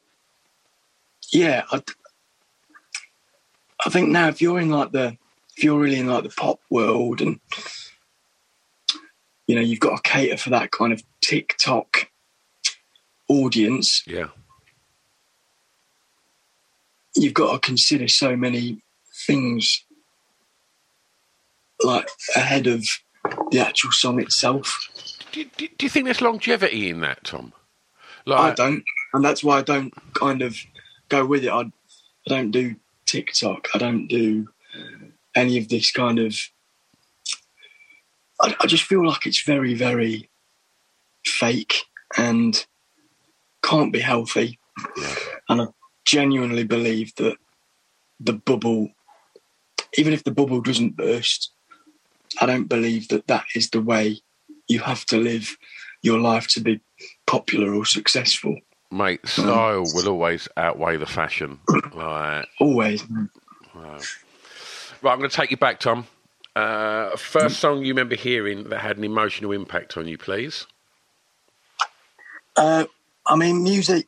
yeah, 1.32 1.63
I, 1.72 1.82
I 3.86 3.89
think 3.89 4.10
now 4.10 4.28
if 4.28 4.41
you're 4.41 4.60
in 4.60 4.69
like 4.69 4.91
the, 4.91 5.17
if 5.58 5.63
you're 5.63 5.80
really 5.80 6.00
in 6.00 6.08
like 6.08 6.24
the 6.24 6.30
pop 6.30 6.60
world 6.69 7.22
and, 7.22 7.39
you 9.48 9.56
know, 9.56 9.62
you've 9.62 9.80
got 9.80 10.04
to 10.04 10.10
cater 10.10 10.38
for 10.38 10.52
that 10.52 10.72
kind 10.72 10.93
of 10.93 11.04
TikTok 11.22 12.10
audience. 13.28 14.04
Yeah. 14.08 14.28
You've 17.15 17.34
got 17.34 17.54
to 17.54 17.60
consider 17.60 18.08
so 18.08 18.36
many 18.36 18.82
things 19.28 19.84
like 21.84 22.10
ahead 22.36 22.67
of 22.67 22.86
the 23.52 23.60
actual 23.60 23.91
song 23.91 24.19
itself. 24.19 24.89
Do, 25.32 25.46
do, 25.58 25.67
do 25.78 25.86
you 25.86 25.89
think 25.89 26.06
there's 26.06 26.22
longevity 26.22 26.89
in 26.89 27.02
that, 27.02 27.24
Tom? 27.24 27.54
I 28.26 28.52
don't, 28.52 28.84
and 29.13 29.24
that's 29.24 29.43
why 29.43 29.58
I 29.58 29.62
don't 29.62 29.93
kind 30.13 30.41
of 30.41 30.58
go 31.10 31.26
with 31.26 31.43
it. 31.43 31.50
I, 31.50 31.60
I 31.62 31.72
don't 32.28 32.52
do 32.52 32.76
TikTok. 33.06 33.68
I 33.74 33.78
don't 33.78 34.08
do 34.08 34.48
uh, 34.76 35.08
any 35.36 35.58
of 35.58 35.70
this 35.70 35.92
kind 35.92 36.20
of. 36.20 36.36
I, 38.42 38.56
I 38.60 38.68
just 38.68 38.84
feel 38.84 39.06
like 39.06 39.26
it's 39.26 39.44
very, 39.44 39.74
very 39.74 40.30
fake 41.26 41.76
and 42.18 42.66
can't 43.63 43.94
be 43.94 44.00
healthy. 44.00 44.60
Yeah. 44.98 45.16
And 45.50 45.62
I 45.62 45.68
genuinely 46.06 46.63
believe 46.63 47.16
that 47.16 47.38
the 48.20 48.34
bubble, 48.34 48.89
even 49.98 50.13
if 50.13 50.24
the 50.24 50.32
bubble 50.32 50.62
doesn't 50.62 50.98
burst, 50.98 51.52
I 52.42 52.46
don't 52.46 52.68
believe 52.68 53.08
that 53.10 53.28
that 53.28 53.46
is 53.56 53.70
the 53.70 53.82
way 53.82 54.22
you 54.68 54.80
have 54.80 55.06
to 55.06 55.18
live 55.18 55.58
your 56.02 56.20
life 56.20 56.48
to 56.50 56.62
be 56.62 56.82
popular 57.28 57.74
or 57.74 57.86
successful. 57.86 58.58
Mate, 58.94 59.22
style 59.28 59.84
will 59.94 60.08
always 60.08 60.48
outweigh 60.56 60.98
the 60.98 61.06
fashion. 61.06 61.60
Right. 61.94 62.46
Always. 62.60 63.04
Right, 63.76 64.02
I'm 65.04 65.20
going 65.20 65.30
to 65.30 65.36
take 65.36 65.52
you 65.52 65.58
back, 65.58 65.80
Tom. 65.80 66.08
Uh, 66.56 67.16
first 67.18 67.60
song 67.60 67.84
you 67.84 67.90
remember 67.90 68.16
hearing 68.16 68.70
that 68.70 68.80
had 68.80 68.98
an 68.98 69.04
emotional 69.04 69.52
impact 69.52 69.96
on 69.96 70.08
you, 70.08 70.18
please? 70.18 70.66
Uh, 72.56 72.86
I 73.28 73.36
mean, 73.36 73.62
music, 73.62 74.08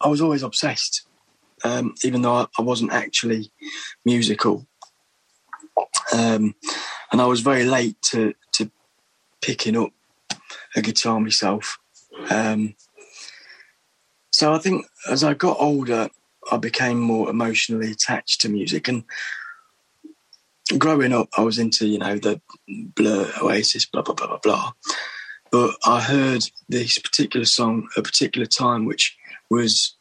I 0.00 0.08
was 0.08 0.20
always 0.20 0.44
obsessed, 0.44 1.02
um, 1.64 1.94
even 2.04 2.22
though 2.22 2.34
I, 2.34 2.46
I, 2.58 2.62
wasn't 2.62 2.92
actually 2.92 3.50
musical. 4.04 4.66
Um, 6.14 6.54
and 7.10 7.20
I 7.20 7.26
was 7.26 7.40
very 7.40 7.64
late 7.64 8.00
to, 8.10 8.34
to 8.52 8.70
picking 9.42 9.76
up 9.76 9.90
a 10.76 10.80
guitar 10.80 11.18
myself. 11.18 11.78
Um, 12.30 12.76
so 14.36 14.52
I 14.52 14.58
think 14.58 14.84
as 15.10 15.24
I 15.24 15.32
got 15.32 15.56
older, 15.58 16.10
I 16.52 16.58
became 16.58 17.00
more 17.00 17.30
emotionally 17.30 17.90
attached 17.90 18.42
to 18.42 18.50
music. 18.50 18.86
And 18.86 19.04
growing 20.76 21.14
up, 21.14 21.30
I 21.38 21.40
was 21.40 21.58
into, 21.58 21.86
you 21.86 21.98
know, 21.98 22.18
the 22.18 22.42
Blur, 22.68 23.32
Oasis, 23.40 23.86
blah, 23.86 24.02
blah, 24.02 24.14
blah, 24.14 24.26
blah, 24.26 24.40
blah. 24.42 24.72
But 25.50 25.76
I 25.86 26.02
heard 26.02 26.44
this 26.68 26.98
particular 26.98 27.46
song 27.46 27.88
at 27.96 28.00
a 28.00 28.02
particular 28.02 28.46
time, 28.46 28.84
which 28.84 29.16
was 29.50 29.96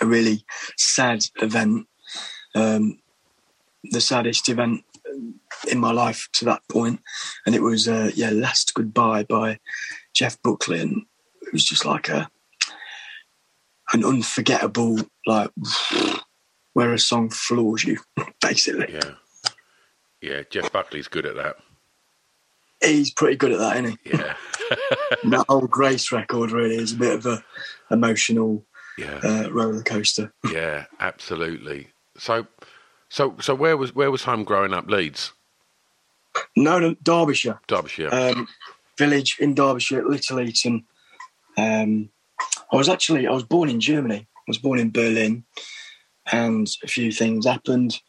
a 0.00 0.06
really 0.06 0.44
sad 0.76 1.24
event, 1.42 1.88
um, 2.54 3.00
the 3.82 4.00
saddest 4.00 4.48
event 4.48 4.84
in 5.68 5.80
my 5.80 5.90
life 5.90 6.28
to 6.34 6.44
that 6.44 6.62
point, 6.70 7.00
and 7.44 7.56
it 7.56 7.62
was 7.62 7.88
uh, 7.88 8.12
yeah, 8.14 8.30
"Last 8.30 8.74
Goodbye" 8.74 9.24
by 9.24 9.58
Jeff 10.14 10.40
Buckley, 10.40 10.80
and 10.80 11.06
it 11.42 11.52
was 11.52 11.64
just 11.64 11.84
like 11.84 12.08
a 12.08 12.30
an 13.92 14.04
unforgettable 14.04 14.98
like 15.26 15.50
where 16.72 16.92
a 16.92 16.98
song 16.98 17.30
floors 17.30 17.84
you, 17.84 17.98
basically. 18.40 18.92
Yeah, 18.92 19.10
yeah. 20.20 20.42
Jeff 20.50 20.72
Buckley's 20.72 21.08
good 21.08 21.26
at 21.26 21.36
that. 21.36 21.56
He's 22.82 23.10
pretty 23.10 23.36
good 23.36 23.52
at 23.52 23.58
that, 23.58 23.84
isn't 23.84 23.98
he? 24.04 24.10
Yeah. 24.10 24.34
that 25.24 25.44
whole 25.48 25.66
Grace 25.66 26.12
record 26.12 26.52
really 26.52 26.76
is 26.76 26.92
a 26.92 26.96
bit 26.96 27.14
of 27.14 27.26
a 27.26 27.42
emotional 27.90 28.64
yeah. 28.96 29.20
uh, 29.22 29.50
roller 29.50 29.82
coaster. 29.82 30.32
yeah, 30.52 30.84
absolutely. 31.00 31.88
So, 32.16 32.46
so, 33.08 33.36
so 33.40 33.54
where 33.54 33.76
was 33.76 33.94
where 33.94 34.10
was 34.10 34.24
home 34.24 34.44
growing 34.44 34.72
up? 34.72 34.88
Leeds. 34.88 35.32
No, 36.56 36.78
no 36.78 36.94
Derbyshire. 37.02 37.60
Derbyshire. 37.66 38.12
Um, 38.12 38.46
village 38.96 39.36
in 39.40 39.54
Derbyshire, 39.54 40.06
Little 40.06 40.40
Eaton. 40.40 40.84
Um, 41.56 42.10
I 42.72 42.76
was 42.76 42.88
actually 42.88 43.26
I 43.26 43.32
was 43.32 43.44
born 43.44 43.68
in 43.68 43.80
Germany. 43.80 44.26
I 44.36 44.44
was 44.46 44.58
born 44.58 44.78
in 44.78 44.90
Berlin, 44.90 45.44
and 46.30 46.68
a 46.82 46.88
few 46.88 47.12
things 47.12 47.46
happened. 47.46 48.00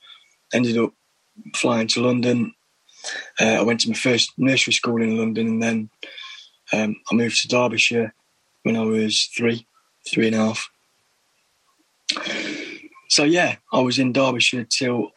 Ended 0.53 0.77
up 0.77 0.93
flying 1.55 1.87
to 1.89 2.01
London. 2.01 2.53
Uh, 3.39 3.45
I 3.45 3.61
went 3.61 3.81
to 3.81 3.89
my 3.89 3.95
first 3.95 4.33
nursery 4.37 4.73
school 4.73 5.01
in 5.01 5.17
London, 5.17 5.47
and 5.47 5.63
then 5.63 5.89
um, 6.73 6.95
I 7.11 7.15
moved 7.15 7.41
to 7.41 7.47
Derbyshire 7.47 8.13
when 8.63 8.75
I 8.75 8.83
was 8.83 9.29
three, 9.35 9.65
three 10.07 10.27
and 10.27 10.35
a 10.35 10.39
half. 10.39 10.69
So 13.07 13.23
yeah, 13.23 13.55
I 13.71 13.79
was 13.79 13.99
in 13.99 14.13
Derbyshire 14.13 14.65
till 14.65 15.11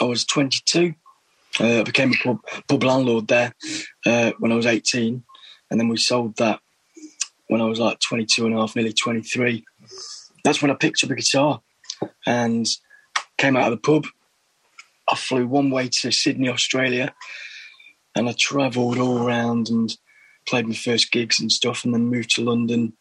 I 0.00 0.04
was 0.04 0.24
22. 0.24 0.94
Uh, 1.60 1.80
I 1.80 1.82
became 1.82 2.12
a 2.12 2.16
pub, 2.22 2.40
pub 2.66 2.82
landlord 2.82 3.28
there 3.28 3.52
uh, 4.06 4.32
when 4.38 4.50
I 4.50 4.56
was 4.56 4.66
18, 4.66 5.22
and 5.70 5.80
then 5.80 5.88
we 5.88 5.96
sold 5.96 6.36
that 6.38 6.60
when 7.54 7.62
I 7.62 7.66
was 7.66 7.78
like 7.78 8.00
22 8.00 8.46
and 8.46 8.54
a 8.56 8.58
half, 8.58 8.74
nearly 8.74 8.92
23. 8.92 9.64
That's 10.42 10.60
when 10.60 10.72
I 10.72 10.74
picked 10.74 11.04
up 11.04 11.10
a 11.10 11.14
guitar 11.14 11.60
and 12.26 12.66
came 13.38 13.56
out 13.56 13.72
of 13.72 13.80
the 13.80 13.92
pub. 13.92 14.08
I 15.08 15.14
flew 15.14 15.46
one 15.46 15.70
way 15.70 15.88
to 16.00 16.10
Sydney, 16.10 16.48
Australia, 16.48 17.14
and 18.16 18.28
I 18.28 18.34
travelled 18.36 18.98
all 18.98 19.24
around 19.24 19.68
and 19.68 19.96
played 20.48 20.66
my 20.66 20.74
first 20.74 21.12
gigs 21.12 21.38
and 21.38 21.52
stuff, 21.52 21.84
and 21.84 21.94
then 21.94 22.08
moved 22.08 22.30
to 22.30 22.42
London 22.42 22.94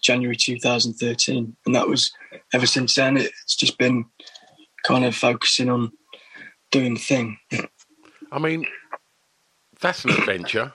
January 0.00 0.36
2013. 0.36 1.56
And 1.66 1.74
that 1.74 1.88
was 1.88 2.12
ever 2.54 2.66
since 2.66 2.94
then, 2.94 3.16
it's 3.16 3.56
just 3.56 3.76
been 3.76 4.04
kind 4.84 5.04
of 5.04 5.16
focusing 5.16 5.68
on 5.68 5.90
doing 6.70 6.94
the 6.94 7.00
thing. 7.00 7.38
I 8.30 8.38
mean, 8.38 8.66
that's 9.80 10.04
an 10.04 10.12
adventure. 10.12 10.74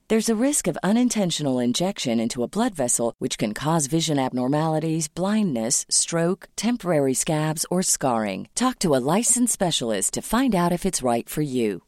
There's 0.11 0.27
a 0.27 0.45
risk 0.47 0.67
of 0.67 0.77
unintentional 0.83 1.57
injection 1.59 2.19
into 2.19 2.43
a 2.43 2.47
blood 2.49 2.75
vessel, 2.75 3.15
which 3.19 3.37
can 3.37 3.53
cause 3.53 3.87
vision 3.87 4.19
abnormalities, 4.19 5.07
blindness, 5.07 5.85
stroke, 5.87 6.49
temporary 6.57 7.13
scabs, 7.13 7.65
or 7.71 7.81
scarring. 7.81 8.49
Talk 8.53 8.77
to 8.79 8.93
a 8.93 8.99
licensed 9.15 9.53
specialist 9.53 10.13
to 10.15 10.21
find 10.21 10.53
out 10.53 10.73
if 10.73 10.85
it's 10.85 11.01
right 11.01 11.29
for 11.29 11.41
you. 11.41 11.83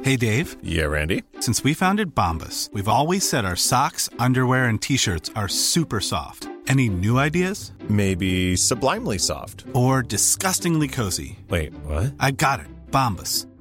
Hey, 0.00 0.16
Dave. 0.16 0.56
Yeah, 0.62 0.86
Randy. 0.86 1.22
Since 1.40 1.64
we 1.64 1.74
founded 1.74 2.14
Bombas, 2.14 2.72
we've 2.72 2.88
always 2.88 3.28
said 3.28 3.44
our 3.44 3.56
socks, 3.56 4.08
underwear, 4.18 4.70
and 4.70 4.80
t 4.80 4.96
shirts 4.96 5.30
are 5.36 5.46
super 5.46 6.00
soft. 6.00 6.48
Any 6.68 6.88
new 6.88 7.18
ideas? 7.18 7.72
Maybe 7.90 8.56
sublimely 8.56 9.18
soft. 9.18 9.64
Or 9.74 10.02
disgustingly 10.02 10.88
cozy. 10.88 11.38
Wait, 11.50 11.74
what? 11.84 12.14
I 12.18 12.30
got 12.30 12.60
it. 12.60 12.68
Bombas. 12.90 13.46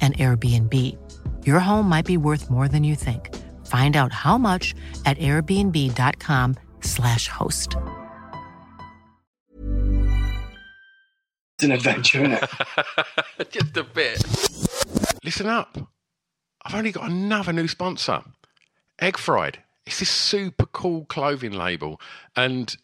an 0.00 0.14
Airbnb. 0.14 0.96
Your 1.46 1.60
home 1.60 1.86
might 1.86 2.06
be 2.06 2.16
worth 2.16 2.50
more 2.50 2.66
than 2.66 2.82
you 2.82 2.96
think. 2.96 3.36
Find 3.66 3.96
out 3.96 4.14
how 4.14 4.38
much 4.38 4.74
at 5.04 5.18
airbnb.com/slash 5.18 7.28
host. 7.28 7.76
It's 11.60 11.64
an 11.64 11.72
adventure, 11.72 12.24
isn't 12.24 12.32
it? 12.32 12.50
Just 13.50 13.76
a 13.76 13.84
bit. 13.84 14.24
Listen 15.22 15.46
up. 15.46 15.76
I've 16.64 16.74
only 16.74 16.90
got 16.90 17.10
another 17.10 17.52
new 17.52 17.68
sponsor. 17.68 18.22
Egg 18.98 19.18
Fried. 19.18 19.58
It's 19.84 19.98
this 19.98 20.08
super 20.08 20.64
cool 20.66 21.04
clothing 21.04 21.52
label. 21.52 22.00
And 22.34 22.74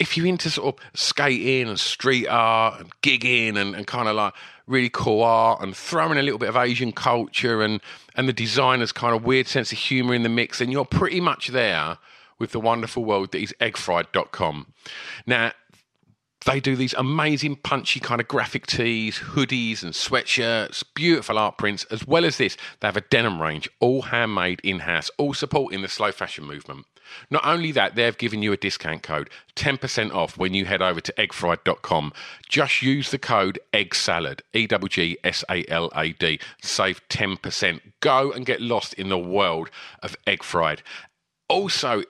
if 0.00 0.16
you're 0.16 0.26
into 0.26 0.50
sort 0.50 0.78
of 0.78 0.84
skating 0.94 1.68
and 1.68 1.78
street 1.78 2.26
art 2.26 2.80
and 2.80 2.90
gigging 3.02 3.56
and, 3.56 3.76
and 3.76 3.86
kind 3.86 4.08
of 4.08 4.16
like 4.16 4.34
really 4.70 4.88
cool 4.88 5.22
art 5.22 5.60
and 5.60 5.76
throwing 5.76 6.18
a 6.18 6.22
little 6.22 6.38
bit 6.38 6.48
of 6.48 6.56
Asian 6.56 6.92
culture 6.92 7.62
and 7.62 7.80
and 8.14 8.28
the 8.28 8.32
designer's 8.32 8.92
kind 8.92 9.14
of 9.14 9.24
weird 9.24 9.46
sense 9.46 9.72
of 9.72 9.78
humor 9.78 10.14
in 10.14 10.22
the 10.22 10.28
mix, 10.28 10.58
then 10.58 10.70
you're 10.70 10.84
pretty 10.84 11.20
much 11.20 11.48
there 11.48 11.98
with 12.38 12.52
the 12.52 12.60
wonderful 12.60 13.04
world 13.04 13.32
that 13.32 13.40
is 13.40 13.54
eggfried.com. 13.60 14.72
Now, 15.26 15.52
they 16.46 16.58
do 16.58 16.74
these 16.74 16.94
amazing 16.94 17.56
punchy 17.56 18.00
kind 18.00 18.20
of 18.20 18.26
graphic 18.26 18.66
tees, 18.66 19.18
hoodies, 19.18 19.82
and 19.82 19.92
sweatshirts, 19.92 20.82
beautiful 20.94 21.38
art 21.38 21.58
prints, 21.58 21.84
as 21.84 22.06
well 22.06 22.24
as 22.24 22.38
this, 22.38 22.56
they 22.80 22.88
have 22.88 22.96
a 22.96 23.02
denim 23.02 23.42
range, 23.42 23.68
all 23.78 24.02
handmade 24.02 24.60
in 24.64 24.80
house, 24.80 25.10
all 25.18 25.34
supporting 25.34 25.82
the 25.82 25.88
slow 25.88 26.12
fashion 26.12 26.46
movement. 26.46 26.86
Not 27.30 27.46
only 27.46 27.72
that, 27.72 27.94
they've 27.94 28.16
given 28.16 28.42
you 28.42 28.52
a 28.52 28.56
discount 28.56 29.02
code, 29.02 29.30
10% 29.56 30.14
off 30.14 30.38
when 30.38 30.54
you 30.54 30.64
head 30.64 30.82
over 30.82 31.00
to 31.00 31.12
eggfried.com. 31.12 32.12
Just 32.48 32.82
use 32.82 33.10
the 33.10 33.18
code 33.18 33.58
EGGSALAD, 33.72 34.40
E 34.52 34.66
W 34.66 34.88
G 34.88 35.18
S 35.24 35.44
A 35.50 35.64
L 35.68 35.90
A 35.94 36.12
D. 36.12 36.38
Save 36.62 37.06
10%. 37.08 37.80
Go 38.00 38.32
and 38.32 38.46
get 38.46 38.60
lost 38.60 38.94
in 38.94 39.08
the 39.08 39.18
world 39.18 39.70
of 40.02 40.16
Egg 40.26 40.42
Fried. 40.42 40.82
Also, 41.48 42.02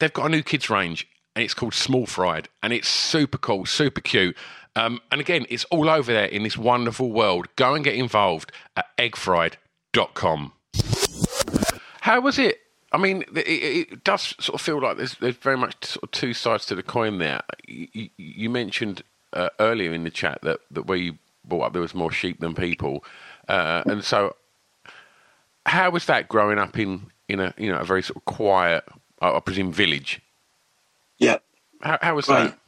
they've 0.00 0.12
got 0.12 0.26
a 0.26 0.28
new 0.28 0.42
kids 0.42 0.68
range 0.68 1.06
and 1.34 1.44
it's 1.44 1.54
called 1.54 1.74
Small 1.74 2.06
Fried, 2.06 2.48
and 2.62 2.72
it's 2.72 2.88
super 2.88 3.38
cool, 3.38 3.64
super 3.64 4.00
cute. 4.00 4.36
Um, 4.76 5.00
and 5.10 5.20
again, 5.20 5.46
it's 5.48 5.64
all 5.66 5.88
over 5.88 6.12
there 6.12 6.26
in 6.26 6.42
this 6.42 6.56
wonderful 6.56 7.10
world. 7.12 7.48
Go 7.56 7.74
and 7.74 7.84
get 7.84 7.94
involved 7.94 8.52
at 8.76 8.86
eggfried.com. 8.98 10.52
How 12.00 12.20
was 12.20 12.38
it? 12.38 12.58
I 12.92 12.98
mean, 12.98 13.24
it, 13.34 13.48
it 13.92 14.04
does 14.04 14.34
sort 14.38 14.54
of 14.54 14.60
feel 14.60 14.80
like 14.80 14.98
there's, 14.98 15.14
there's 15.14 15.36
very 15.36 15.56
much 15.56 15.84
sort 15.84 16.04
of 16.04 16.10
two 16.10 16.34
sides 16.34 16.66
to 16.66 16.74
the 16.74 16.82
coin 16.82 17.18
there. 17.18 17.42
You, 17.66 18.10
you 18.16 18.50
mentioned 18.50 19.02
uh, 19.32 19.48
earlier 19.58 19.92
in 19.92 20.04
the 20.04 20.10
chat 20.10 20.40
that, 20.42 20.60
that 20.70 20.86
where 20.86 20.98
you 20.98 21.18
brought 21.44 21.62
up 21.62 21.72
there 21.72 21.82
was 21.82 21.94
more 21.94 22.12
sheep 22.12 22.40
than 22.40 22.54
people, 22.54 23.04
uh, 23.48 23.82
and 23.86 24.04
so 24.04 24.36
how 25.66 25.90
was 25.90 26.06
that 26.06 26.28
growing 26.28 26.58
up 26.58 26.78
in, 26.78 27.06
in 27.28 27.40
a 27.40 27.54
you 27.56 27.70
know 27.70 27.78
a 27.78 27.84
very 27.84 28.02
sort 28.02 28.16
of 28.16 28.24
quiet, 28.24 28.84
I 29.20 29.40
presume, 29.40 29.72
village? 29.72 30.20
Yeah. 31.18 31.38
How, 31.80 31.98
how 32.00 32.14
was 32.14 32.26
Great. 32.26 32.50
that? 32.50 32.58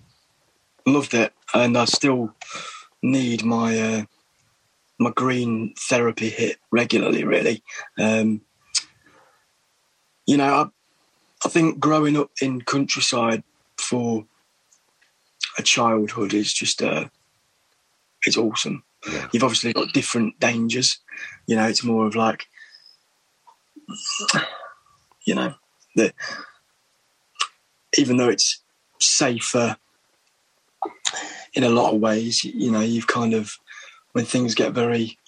Loved 0.87 1.15
it, 1.15 1.33
and 1.53 1.77
I 1.77 1.85
still 1.87 2.35
need 3.03 3.45
my 3.45 3.79
uh, 3.79 4.03
my 4.99 5.11
green 5.11 5.75
therapy 5.79 6.29
hit 6.31 6.59
regularly. 6.71 7.25
Really, 7.25 7.63
um, 7.99 8.41
you 10.27 10.37
know, 10.37 10.45
I, 10.45 10.67
I 11.45 11.49
think 11.49 11.79
growing 11.79 12.17
up 12.17 12.31
in 12.41 12.63
countryside 12.63 13.43
for 13.77 14.25
a 15.59 15.63
childhood 15.63 16.35
is 16.35 16.53
just 16.53 16.83
uh, 16.83 17.07
it's 18.27 18.37
awesome. 18.37 18.83
You've 19.33 19.45
obviously 19.45 19.73
got 19.73 19.93
different 19.93 20.41
dangers. 20.41 20.99
You 21.47 21.57
know, 21.57 21.67
it's 21.67 21.85
more 21.85 22.07
of 22.07 22.17
like, 22.17 22.47
you 25.27 25.35
know, 25.35 25.55
the 25.95 26.13
even 27.99 28.17
though 28.17 28.31
it's 28.31 28.63
safer 28.99 29.77
in 31.53 31.65
a 31.65 31.69
lot 31.69 31.95
of 31.95 32.01
ways, 32.01 32.45
you 32.45 32.71
know, 32.71 32.81
you've 32.81 33.07
kind 33.07 33.35
of 33.35 33.59
when 34.13 34.25
things 34.25 34.55
get 34.55 34.73
very 34.73 35.19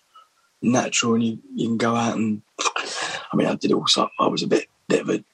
natural 0.63 1.15
and 1.15 1.25
you, 1.25 1.39
you 1.55 1.69
can 1.69 1.77
go 1.77 1.95
out 1.95 2.17
and 2.17 2.43
I 3.33 3.37
mean 3.37 3.47
I 3.47 3.55
did 3.55 3.73
also 3.73 4.09
I 4.19 4.27
was 4.27 4.43
a 4.43 4.49
bit 4.49 4.69
bit 4.89 5.03
of 5.03 5.11
a 5.11 5.25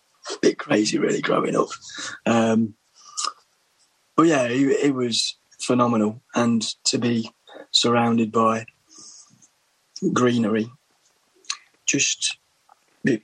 bit 0.41 0.59
crazy 0.59 0.99
really 0.99 1.21
growing 1.21 1.57
up. 1.57 1.69
Um 2.27 2.75
but 4.17 4.25
yeah, 4.25 4.45
it, 4.45 4.87
it 4.87 4.95
was 4.95 5.37
phenomenal. 5.61 6.23
And 6.35 6.63
to 6.85 6.99
be 6.99 7.31
surrounded 7.71 8.31
by 8.31 8.67
greenery 10.13 10.71
just 11.87 12.39
it, 13.05 13.23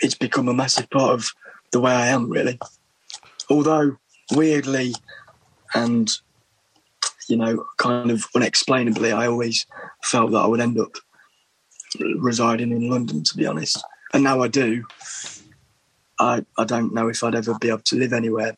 it's 0.00 0.14
become 0.14 0.48
a 0.48 0.54
massive 0.54 0.88
part 0.90 1.12
of 1.12 1.30
the 1.72 1.80
way 1.80 1.92
I 1.92 2.08
am 2.08 2.30
really. 2.30 2.58
Although 3.50 3.96
weirdly 4.32 4.94
and 5.74 6.10
you 7.28 7.36
know 7.36 7.64
kind 7.76 8.10
of 8.10 8.24
unexplainably 8.34 9.12
i 9.12 9.26
always 9.26 9.66
felt 10.02 10.30
that 10.30 10.38
i 10.38 10.46
would 10.46 10.60
end 10.60 10.78
up 10.78 10.96
residing 12.16 12.72
in 12.72 12.90
london 12.90 13.22
to 13.22 13.36
be 13.36 13.46
honest. 13.46 13.82
And 14.12 14.24
now 14.24 14.42
i 14.42 14.48
do 14.48 14.84
i 16.18 16.44
i 16.56 16.64
don't 16.64 16.92
know 16.94 17.08
if 17.08 17.22
i'd 17.24 17.34
ever 17.34 17.56
be 17.58 17.68
able 17.68 17.78
to 17.80 17.96
live 17.96 18.12
anywhere 18.12 18.56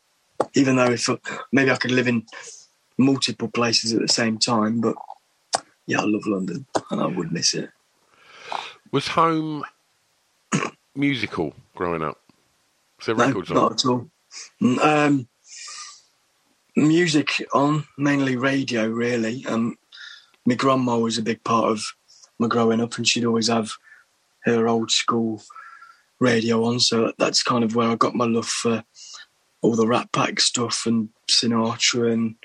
even 0.55 0.75
though 0.75 0.91
if 0.91 1.07
maybe 1.51 1.71
i 1.71 1.75
could 1.77 1.91
live 1.91 2.07
in 2.07 2.25
multiple 2.97 3.47
places 3.47 3.93
at 3.93 4.01
the 4.01 4.07
same 4.07 4.37
time 4.37 4.81
but 4.81 4.95
yeah 5.87 5.99
i 5.99 6.03
love 6.03 6.25
london 6.25 6.65
and 6.91 7.01
i 7.01 7.05
would 7.05 7.31
miss 7.31 7.53
it 7.53 7.69
Was 8.91 9.07
home 9.07 9.63
musical 10.95 11.53
growing 11.75 12.01
up? 12.03 12.19
Was 12.97 13.05
there 13.05 13.15
No, 13.15 13.25
records 13.27 13.49
not 13.49 13.65
on? 13.65 13.73
at 13.73 13.85
all. 13.85 14.09
Mm, 14.61 14.79
Um, 14.79 15.27
music 16.75 17.29
on 17.53 17.85
mainly 17.97 18.35
radio, 18.35 18.87
really. 18.87 19.45
Um, 19.45 19.77
my 20.45 20.55
grandma 20.55 20.97
was 20.97 21.17
a 21.17 21.21
big 21.23 21.43
part 21.43 21.65
of 21.71 21.83
my 22.39 22.47
growing 22.47 22.81
up, 22.81 22.97
and 22.97 23.07
she'd 23.07 23.25
always 23.25 23.47
have 23.47 23.71
her 24.43 24.67
old 24.67 24.91
school 24.91 25.41
radio 26.21 26.63
on. 26.63 26.79
So 26.79 27.11
that's 27.17 27.43
kind 27.43 27.65
of 27.65 27.75
where 27.75 27.89
I 27.89 27.95
got 27.95 28.15
my 28.15 28.25
love 28.25 28.47
for 28.47 28.83
all 29.61 29.75
the 29.75 29.87
Rat 29.87 30.11
Pack 30.13 30.39
stuff 30.39 30.85
and 30.85 31.09
Sinatra 31.29 32.13
and 32.13 32.35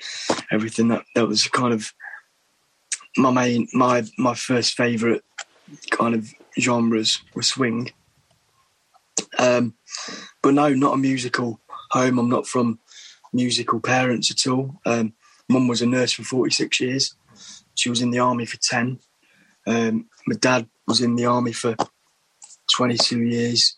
everything. 0.51 0.89
That 0.89 1.05
that 1.15 1.27
was 1.27 1.47
kind 1.47 1.73
of 1.73 1.93
my 3.15 3.31
main 3.31 3.67
my 3.73 4.03
my 4.17 4.33
first 4.33 4.75
favourite 4.75 5.21
kind 5.91 6.13
of 6.15 6.33
genres 6.59 7.21
were 7.33 7.43
swing. 7.43 7.91
Um, 9.39 9.75
but 10.41 10.53
no, 10.53 10.69
not 10.69 10.95
a 10.95 10.97
musical 10.97 11.59
home. 11.91 12.19
I'm 12.19 12.29
not 12.29 12.47
from 12.47 12.79
musical 13.33 13.79
parents 13.79 14.31
at 14.31 14.51
all. 14.51 14.79
Um, 14.85 15.13
Mum 15.49 15.67
was 15.67 15.81
a 15.81 15.85
nurse 15.85 16.11
for 16.11 16.23
46 16.23 16.79
years. 16.81 17.15
She 17.75 17.89
was 17.89 18.01
in 18.01 18.11
the 18.11 18.19
army 18.19 18.45
for 18.45 18.57
10. 18.57 18.99
Um, 19.65 20.09
my 20.25 20.35
dad 20.35 20.67
was 20.87 21.01
in 21.01 21.15
the 21.15 21.25
army 21.25 21.53
for 21.53 21.75
22 22.75 23.21
years. 23.21 23.77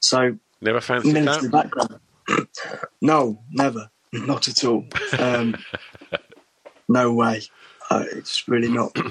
So 0.00 0.38
Never 0.60 0.80
fancied 0.80 1.14
the 1.14 1.20
that? 1.20 1.50
background. 1.50 2.00
no, 3.00 3.40
never, 3.50 3.90
not 4.12 4.48
at 4.48 4.64
all. 4.64 4.84
Um, 5.18 5.56
no 6.88 7.12
way. 7.12 7.42
Uh, 7.90 8.04
it's 8.12 8.48
really 8.48 8.70
not. 8.70 8.96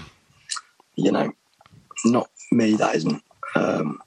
You 1.00 1.12
know, 1.12 1.32
not 2.06 2.28
me. 2.52 2.74
That 2.74 2.96
isn't. 2.96 3.22
Um, 3.54 4.02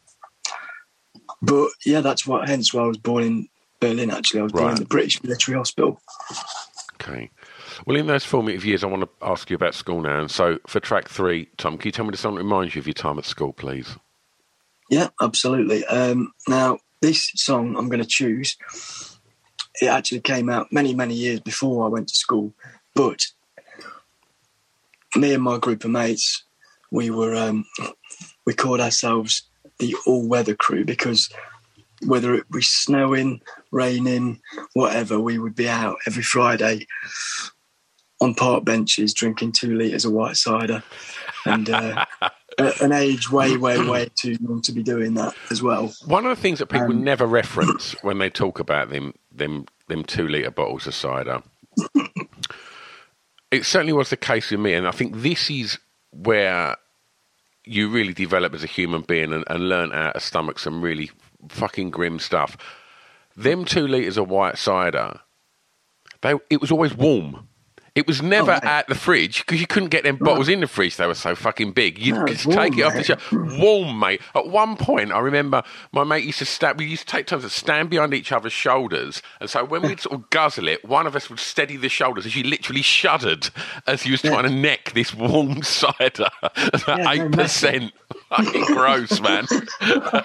but 1.41 1.71
yeah, 1.87 2.01
that's 2.01 2.27
what. 2.27 2.49
Hence, 2.49 2.75
why 2.75 2.83
I 2.83 2.87
was 2.87 2.99
born 2.99 3.23
in 3.23 3.49
Berlin. 3.79 4.11
Actually, 4.11 4.41
I 4.41 4.43
was 4.43 4.51
born 4.51 4.71
in 4.71 4.75
the 4.75 4.87
British 4.87 5.23
Military 5.23 5.57
Hospital. 5.57 6.01
Okay. 6.95 7.31
Well, 7.87 7.97
in 7.97 8.09
those 8.09 8.25
formative 8.25 8.65
years, 8.65 8.83
I 8.83 8.89
want 8.89 9.03
to 9.03 9.09
ask 9.23 9.49
you 9.51 9.55
about 9.55 9.77
school 9.77 10.01
now. 10.01 10.19
And 10.19 10.29
so, 10.29 10.59
for 10.67 10.81
track 10.81 11.09
three, 11.09 11.47
Tom, 11.59 11.79
can 11.79 11.87
you 11.87 11.93
tell 11.93 12.05
me 12.05 12.17
something 12.17 12.39
that 12.39 12.43
reminds 12.43 12.75
you 12.75 12.81
of 12.81 12.89
your 12.89 12.95
time 12.95 13.21
at 13.21 13.25
school, 13.25 13.53
please? 13.53 13.97
Yeah, 14.91 15.09
absolutely. 15.23 15.87
Um, 15.87 16.33
now, 16.49 16.79
this 17.01 17.31
song 17.37 17.77
I'm 17.77 17.89
going 17.89 18.03
to 18.03 18.09
choose, 18.09 18.57
it 19.81 19.87
actually 19.87 20.21
came 20.21 20.51
out 20.51 20.73
many, 20.73 20.95
many 20.95 21.15
years 21.15 21.41
before 21.41 21.87
I 21.87 21.89
went 21.89 22.09
to 22.09 22.15
school. 22.15 22.53
But 22.95 23.27
me 25.15 25.33
and 25.33 25.43
my 25.45 25.59
group 25.59 25.85
of 25.85 25.93
mates, 25.93 26.43
we 26.91 27.09
were 27.09 27.37
um, 27.37 27.65
we 28.47 28.53
called 28.53 28.81
ourselves 28.81 29.45
the 29.79 29.95
all 30.07 30.29
weather 30.29 30.57
crew 30.57 30.85
because 30.85 31.31
whether 32.05 32.35
it 32.35 32.45
was 32.51 32.67
snowing, 32.67 33.41
raining, 33.71 34.41
whatever, 34.73 35.21
we 35.21 35.39
would 35.39 35.55
be 35.55 35.69
out 35.69 35.99
every 36.07 36.23
Friday 36.23 36.87
on 38.21 38.35
park 38.35 38.65
benches 38.65 39.15
drinking 39.15 39.53
two 39.53 39.75
litres 39.77 40.05
of 40.05 40.13
white 40.13 40.37
cider. 40.37 40.83
And 41.47 41.71
uh, 41.71 42.05
at 42.67 42.81
an 42.81 42.93
age 42.93 43.31
way, 43.31 43.57
way, 43.57 43.83
way 43.89 44.09
too 44.15 44.37
young 44.41 44.63
to 44.63 44.73
be 44.73 44.83
doing 44.83 45.15
that 45.15 45.35
as 45.51 45.63
well. 45.63 45.93
One 46.07 46.27
of 46.27 46.35
the 46.35 46.41
things 46.41 46.59
that 46.59 46.67
people 46.67 46.93
Um, 46.93 47.05
never 47.05 47.27
reference 47.27 47.93
when 48.03 48.19
they 48.19 48.31
talk 48.31 48.59
about 48.59 48.91
them, 48.91 49.15
them, 49.33 49.67
them 49.89 50.05
two 50.05 50.29
litre 50.29 50.51
bottles 50.51 50.87
of 50.87 50.95
cider, 50.95 51.43
it 53.51 53.65
certainly 53.65 53.93
was 53.93 54.11
the 54.11 54.17
case 54.17 54.51
with 54.51 54.61
me. 54.61 54.75
And 54.75 54.87
I 54.87 54.93
think 54.93 55.23
this 55.23 55.51
is 55.51 55.79
where 56.11 56.77
you 57.65 57.89
really 57.89 58.13
develop 58.13 58.55
as 58.55 58.65
a 58.65 58.69
human 58.69 59.03
being 59.03 59.33
and, 59.33 59.45
and 59.47 59.69
learn 59.69 59.91
how 59.91 60.13
to 60.13 60.21
stomach 60.21 60.59
some 60.59 60.83
really 60.83 61.11
fucking 61.49 61.91
grim 61.91 62.19
stuff. 62.19 62.57
Them 63.37 63.65
two 63.65 63.87
litres 63.87 64.17
of 64.17 64.29
white 64.29 64.59
cider, 64.59 65.21
they, 66.23 66.35
it 66.51 66.61
was 66.61 66.73
always 66.73 66.95
warm. 66.95 67.49
It 67.95 68.07
was 68.07 68.23
never 68.23 68.53
oh, 68.53 68.55
mate. 68.55 68.65
at 68.65 68.87
the 68.89 68.95
fridge 68.95 69.41
because 69.45 69.61
you 69.61 69.67
couldn't 69.67 69.89
get 69.89 70.05
them 70.05 70.17
bottles 70.17 70.49
in 70.49 70.61
the 70.61 70.67
fridge. 70.67 70.97
They 70.97 71.07
were 71.07 71.15
so 71.15 71.35
fucking 71.35 71.73
big. 71.73 71.99
You 71.99 72.15
No, 72.15 72.27
take 72.27 72.77
it 72.79 72.83
off 72.83 72.95
the 72.95 73.05
shelf. 73.05 73.23
Hmm. 73.29 73.61
Warm, 73.61 73.99
mate. 73.99 74.21
At 74.35 74.47
one 74.49 74.77
point, 74.77 75.13
I 75.13 75.19
remember 75.19 75.63
my 75.93 76.05
mate 76.05 76.25
used 76.25 76.39
to 76.41 76.45
stand. 76.45 76.79
We 76.79 76.87
used 76.87 77.07
to 77.09 77.13
take 77.17 77.27
turns 77.27 77.43
to 77.45 77.51
stand 77.51 77.91
behind 77.91 78.15
each 78.15 78.33
other's 78.33 78.53
shoulders, 78.53 79.23
and 79.41 79.51
so 79.51 79.65
when 79.65 79.83
we'd 79.83 80.01
sort 80.01 80.15
of 80.15 80.31
guzzle 80.31 80.69
it, 80.69 80.85
one 80.85 81.07
of 81.07 81.17
us 81.17 81.29
would 81.31 81.39
steady 81.41 81.77
the 81.77 81.89
shoulders 81.89 82.27
as 82.27 82.33
she 82.33 82.43
literally 82.43 82.83
shuddered 82.83 83.51
as 83.87 84.03
he 84.03 84.11
was 84.11 84.23
trying 84.23 84.45
to 84.45 84.51
neck 84.51 84.93
this 84.95 85.15
warm 85.15 85.63
cider 85.63 86.29
at 86.55 86.89
eight 86.89 87.33
percent. 87.33 87.93
Fucking 88.31 88.65
gross, 88.67 89.21
man. 89.21 89.47
I 89.81 90.25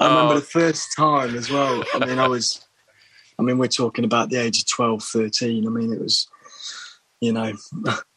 Oh. 0.00 0.08
remember 0.08 0.34
the 0.34 0.40
oh. 0.40 0.40
first 0.40 0.94
time 0.96 1.34
as 1.34 1.50
well. 1.50 1.84
I 1.94 2.04
mean, 2.06 2.18
I 2.18 2.26
was, 2.28 2.66
I 3.40 3.42
mean, 3.42 3.56
we're 3.56 3.68
talking 3.68 4.04
about 4.04 4.28
the 4.28 4.36
age 4.36 4.58
of 4.60 4.68
12, 4.68 5.02
13. 5.02 5.66
I 5.66 5.70
mean, 5.70 5.94
it 5.94 6.00
was, 6.00 6.28
you 7.20 7.32
know, 7.32 7.54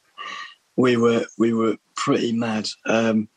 we 0.75 0.97
were 0.97 1.25
we 1.37 1.53
were 1.53 1.77
pretty 1.95 2.33
mad. 2.33 2.67
Um, 2.85 3.29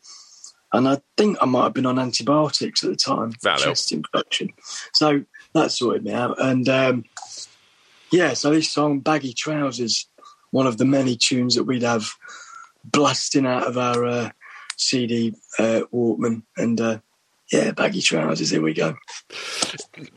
and 0.72 0.88
I 0.88 1.00
think 1.16 1.38
I 1.40 1.46
might 1.46 1.62
have 1.62 1.74
been 1.74 1.86
on 1.86 2.00
antibiotics 2.00 2.82
at 2.82 2.90
the 2.90 2.96
time, 2.96 3.30
for 3.30 3.54
chest 3.56 3.92
infection. 3.92 4.48
So 4.94 5.24
that 5.54 5.70
sorted 5.70 6.04
me 6.04 6.12
out. 6.12 6.42
And 6.42 6.68
um, 6.68 7.04
yeah, 8.10 8.34
so 8.34 8.50
this 8.50 8.68
song, 8.68 8.98
Baggy 8.98 9.32
Trousers, 9.32 10.08
one 10.50 10.66
of 10.66 10.78
the 10.78 10.84
many 10.84 11.16
tunes 11.16 11.54
that 11.54 11.64
we'd 11.64 11.82
have 11.82 12.10
blasting 12.84 13.46
out 13.46 13.68
of 13.68 13.78
our 13.78 14.04
uh, 14.04 14.30
CD 14.76 15.34
uh, 15.60 15.82
Walkman. 15.94 16.42
And 16.56 16.80
uh, 16.80 16.98
yeah, 17.52 17.70
Baggy 17.72 18.00
Trousers, 18.00 18.50
here 18.50 18.62
we 18.62 18.74
go. 18.74 18.96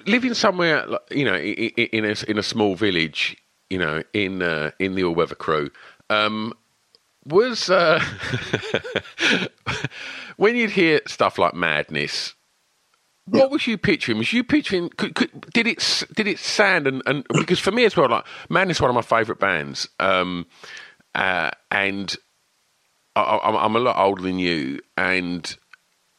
living 0.08 0.34
somewhere, 0.34 0.86
you 1.12 1.26
know, 1.26 1.36
in 1.38 2.06
a 2.06 2.16
in 2.30 2.38
a 2.38 2.44
small 2.44 2.76
village, 2.76 3.38
you 3.70 3.78
know, 3.78 4.04
in 4.14 4.42
uh, 4.42 4.72
in 4.80 4.96
the 4.96 5.04
all 5.04 5.14
weather 5.16 5.36
crew, 5.36 5.70
um, 6.10 6.54
was 7.26 7.70
uh, 7.70 8.04
when 10.38 10.56
you'd 10.56 10.72
hear 10.72 11.02
stuff 11.08 11.38
like 11.38 11.54
madness. 11.54 12.34
What 13.26 13.52
was 13.52 13.68
you 13.68 13.78
picturing? 13.78 14.18
Was 14.18 14.34
you 14.34 14.44
picturing? 14.44 14.90
Could, 14.90 15.14
could, 15.14 15.42
did 15.54 15.68
it 15.68 16.04
did 16.16 16.26
it 16.28 16.40
sound 16.40 16.88
and, 16.88 17.04
and 17.06 17.24
because 17.30 17.60
for 17.60 17.72
me 17.72 17.86
as 17.86 17.96
well, 17.96 18.10
like 18.10 18.26
Madness, 18.50 18.78
is 18.78 18.82
one 18.82 18.90
of 18.90 18.96
my 18.96 19.04
favourite 19.04 19.40
bands, 19.40 19.88
um, 20.00 20.48
uh, 21.14 21.52
and 21.70 22.16
I, 23.16 23.22
I- 23.22 23.66
I'm 23.66 23.76
a 23.76 23.80
lot 23.80 23.98
older 24.04 24.24
than 24.24 24.40
you, 24.40 24.80
and 24.98 25.56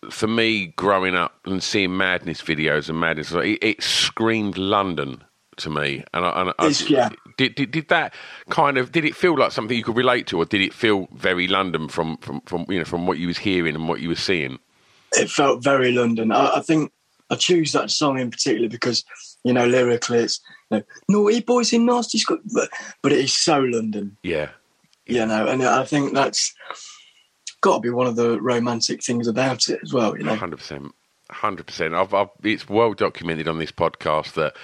for 0.09 0.27
me, 0.27 0.69
growing 0.77 1.15
up 1.15 1.39
and 1.45 1.63
seeing 1.63 1.97
Madness 1.97 2.41
videos 2.41 2.89
and 2.89 2.99
Madness, 2.99 3.33
it, 3.33 3.59
it 3.63 3.83
screamed 3.83 4.57
London 4.57 5.23
to 5.59 5.69
me. 5.69 6.05
And 6.15 6.25
I, 6.25 6.41
and 6.41 6.53
I, 6.59 6.69
yeah. 6.89 7.11
did, 7.37 7.55
did 7.55 7.71
did 7.71 7.89
that 7.89 8.15
kind 8.49 8.79
of 8.79 8.93
did 8.93 9.05
it 9.05 9.15
feel 9.15 9.37
like 9.37 9.53
something 9.53 9.77
you 9.77 9.85
could 9.85 9.97
relate 9.97 10.27
to, 10.29 10.39
or 10.39 10.47
did 10.47 10.63
it 10.63 10.73
feel 10.73 11.09
very 11.13 11.47
London 11.49 11.89
from 11.89 12.17
from, 12.19 12.41
from 12.47 12.65
you 12.69 12.79
know 12.79 12.85
from 12.85 13.07
what 13.07 13.19
you 13.19 13.27
was 13.27 13.39
hearing 13.39 13.75
and 13.75 13.89
what 13.89 14.01
you 14.01 14.09
were 14.09 14.15
seeing? 14.15 14.59
it 15.13 15.31
felt 15.31 15.63
very 15.63 15.93
London. 15.93 16.33
I, 16.33 16.57
I 16.57 16.61
think 16.61 16.93
I 17.31 17.37
choose 17.37 17.73
that 17.73 17.91
song 17.91 18.19
in 18.19 18.31
particular 18.31 18.69
because, 18.69 19.05
you 19.45 19.53
know, 19.53 19.67
lyrically 19.67 20.19
it's 20.19 20.41
you 20.71 20.79
know, 20.79 20.83
naughty 21.09 21.41
boys 21.41 21.73
in 21.73 21.87
nasty 21.87 22.19
school, 22.19 22.39
but, 22.53 22.69
but 23.03 23.13
it 23.13 23.19
is 23.19 23.33
so 23.33 23.59
London, 23.61 24.17
Yeah, 24.23 24.51
you 25.07 25.25
know, 25.27 25.47
and 25.47 25.63
I 25.63 25.85
think 25.85 26.15
that's 26.15 26.55
got 27.61 27.77
to 27.77 27.81
be 27.81 27.90
one 27.90 28.07
of 28.07 28.16
the 28.16 28.40
romantic 28.40 29.03
things 29.03 29.27
about 29.27 29.68
it 29.68 29.81
as 29.83 29.92
well, 29.92 30.16
you 30.16 30.25
know. 30.25 30.35
hundred 30.35 30.59
percent, 30.59 30.94
hundred 31.31 31.66
percent. 31.66 31.94
It's 32.42 32.68
well 32.68 32.94
documented 32.94 33.49
on 33.49 33.59
this 33.59 33.73
podcast 33.73 34.35
that 34.35 34.57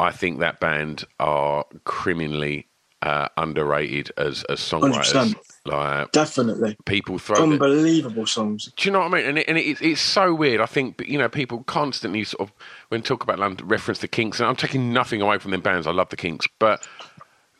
I 0.00 0.10
think 0.10 0.40
that 0.40 0.60
band 0.60 1.04
are 1.18 1.64
criminally 1.84 2.68
uh, 3.02 3.28
underrated 3.36 4.10
as 4.16 4.44
as 4.44 4.60
songwriters. 4.60 5.34
100%. 5.34 5.36
Like 5.66 6.12
Definitely. 6.12 6.76
people 6.86 7.18
throw 7.18 7.42
Unbelievable 7.42 8.26
songs. 8.26 8.72
Do 8.76 8.88
you 8.88 8.92
know 8.92 9.00
what 9.00 9.12
I 9.12 9.16
mean? 9.18 9.26
And, 9.26 9.38
it, 9.38 9.48
and 9.48 9.58
it, 9.58 9.82
it's 9.82 10.00
so 10.00 10.34
weird. 10.34 10.60
I 10.60 10.66
think 10.66 11.04
you 11.06 11.18
know 11.18 11.28
people 11.28 11.62
constantly 11.64 12.24
sort 12.24 12.48
of 12.48 12.54
when 12.88 13.02
talk 13.02 13.22
about 13.22 13.38
London 13.38 13.68
reference 13.68 14.00
the 14.00 14.08
Kinks, 14.08 14.40
and 14.40 14.48
I'm 14.48 14.56
taking 14.56 14.92
nothing 14.92 15.20
away 15.20 15.38
from 15.38 15.50
them 15.50 15.60
bands. 15.60 15.86
I 15.86 15.92
love 15.92 16.08
the 16.08 16.16
Kinks, 16.16 16.46
but 16.58 16.86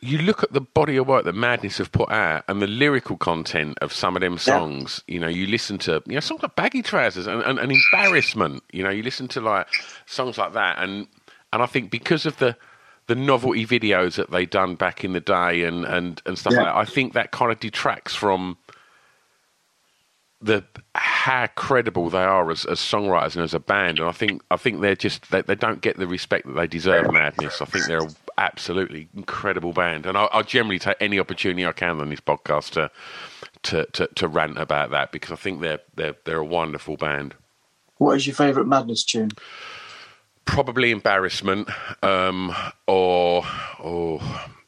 you 0.01 0.19
look 0.19 0.43
at 0.43 0.53
the 0.53 0.61
body 0.61 0.97
of 0.97 1.07
work 1.09 1.25
that 1.25 1.35
Madness 1.35 1.79
have 1.79 1.91
put 1.91 2.11
out 2.11 2.45
and 2.47 2.63
the 2.63 2.67
lyrical 2.69 3.17
content 3.17 3.77
of 3.81 3.93
some 3.93 4.17
of 4.17 4.21
them 4.21 4.39
songs. 4.39 5.03
You 5.09 5.19
know, 5.19 5.29
you 5.29 5.47
listen 5.47 5.79
to 5.79 6.03
you 6.07 6.15
know 6.15 6.21
songs 6.21 6.43
like 6.43 6.55
Baggy 6.57 6.83
Trousers 6.83 7.27
and, 7.27 7.43
and, 7.43 7.59
and 7.59 7.73
Embarrassment. 7.73 8.63
You 8.73 8.85
know, 8.85 8.91
you 8.91 9.03
listen 9.03 9.27
to 9.29 9.41
like 9.41 9.67
songs 10.07 10.39
like 10.39 10.53
that, 10.53 10.79
and 10.79 11.07
and 11.53 11.63
I 11.63 11.67
think 11.67 11.91
because 11.91 12.27
of 12.27 12.37
the 12.39 12.57
the 13.09 13.15
novelty 13.17 13.67
videos 13.67 14.17
that 14.17 14.31
they 14.31 14.45
done 14.47 14.75
back 14.75 15.03
in 15.05 15.15
the 15.15 15.21
day 15.21 15.65
and 15.65 15.85
and 15.85 16.23
and 16.27 16.39
stuff 16.39 16.53
Yeah. 16.53 16.63
like 16.63 16.67
that, 16.75 16.77
I 16.77 16.85
think 16.85 17.15
that 17.15 17.31
kind 17.33 17.51
of 17.51 17.59
detracts 17.59 18.15
from 18.15 18.57
the 20.41 20.63
how 20.95 21.49
credible 21.49 22.11
they 22.11 22.23
are 22.23 22.49
as, 22.51 22.65
as 22.67 22.79
songwriters 22.79 23.35
and 23.35 23.43
as 23.43 23.55
a 23.55 23.59
band, 23.59 23.99
and 23.99 24.09
I 24.09 24.13
think 24.13 24.43
I 24.53 24.57
think 24.57 24.81
they're 24.81 24.95
just 24.95 25.31
they, 25.33 25.43
they 25.43 25.57
don't 25.57 25.81
get 25.81 25.97
the 25.97 26.07
respect 26.07 26.47
that 26.47 26.53
they 26.53 26.67
deserve. 26.69 27.11
Madness, 27.13 27.61
I 27.61 27.65
think 27.65 27.87
they're 27.87 27.99
an 28.03 28.15
absolutely 28.39 29.09
incredible 29.15 29.73
band, 29.73 30.07
and 30.07 30.17
I, 30.17 30.29
I 30.33 30.43
generally 30.43 30.79
take 30.79 30.97
any 31.01 31.19
opportunity 31.19 31.67
I 31.67 31.73
can 31.73 32.01
on 32.01 32.09
this 32.09 32.21
podcast 32.21 32.71
to, 32.73 32.91
to 33.65 33.87
to 33.93 34.07
to 34.15 34.29
rant 34.29 34.59
about 34.59 34.91
that 34.91 35.13
because 35.13 35.33
I 35.33 35.37
think 35.37 35.61
they're 35.61 35.81
they're 35.95 36.17
they're 36.25 36.39
a 36.39 36.45
wonderful 36.45 36.97
band. 36.97 37.35
What 37.97 38.17
is 38.17 38.27
your 38.27 38.35
favourite 38.35 38.69
Madness 38.69 39.05
tune? 39.05 39.31
Probably 40.45 40.93
embarrassment, 40.93 41.69
um, 42.03 42.55
or 42.87 43.45
or 43.81 44.21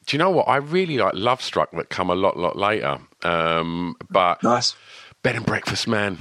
do 0.06 0.16
you 0.16 0.18
know 0.18 0.30
what? 0.30 0.48
I 0.48 0.56
really 0.56 0.98
like 0.98 1.14
Love 1.14 1.40
Struck 1.40 1.70
that 1.72 1.88
come 1.88 2.10
a 2.10 2.14
lot 2.14 2.36
lot 2.36 2.56
later, 2.56 2.98
um, 3.22 3.96
but. 4.10 4.42
Nice. 4.42 4.74
Bed 5.22 5.36
and 5.36 5.44
breakfast, 5.44 5.86
man. 5.86 6.18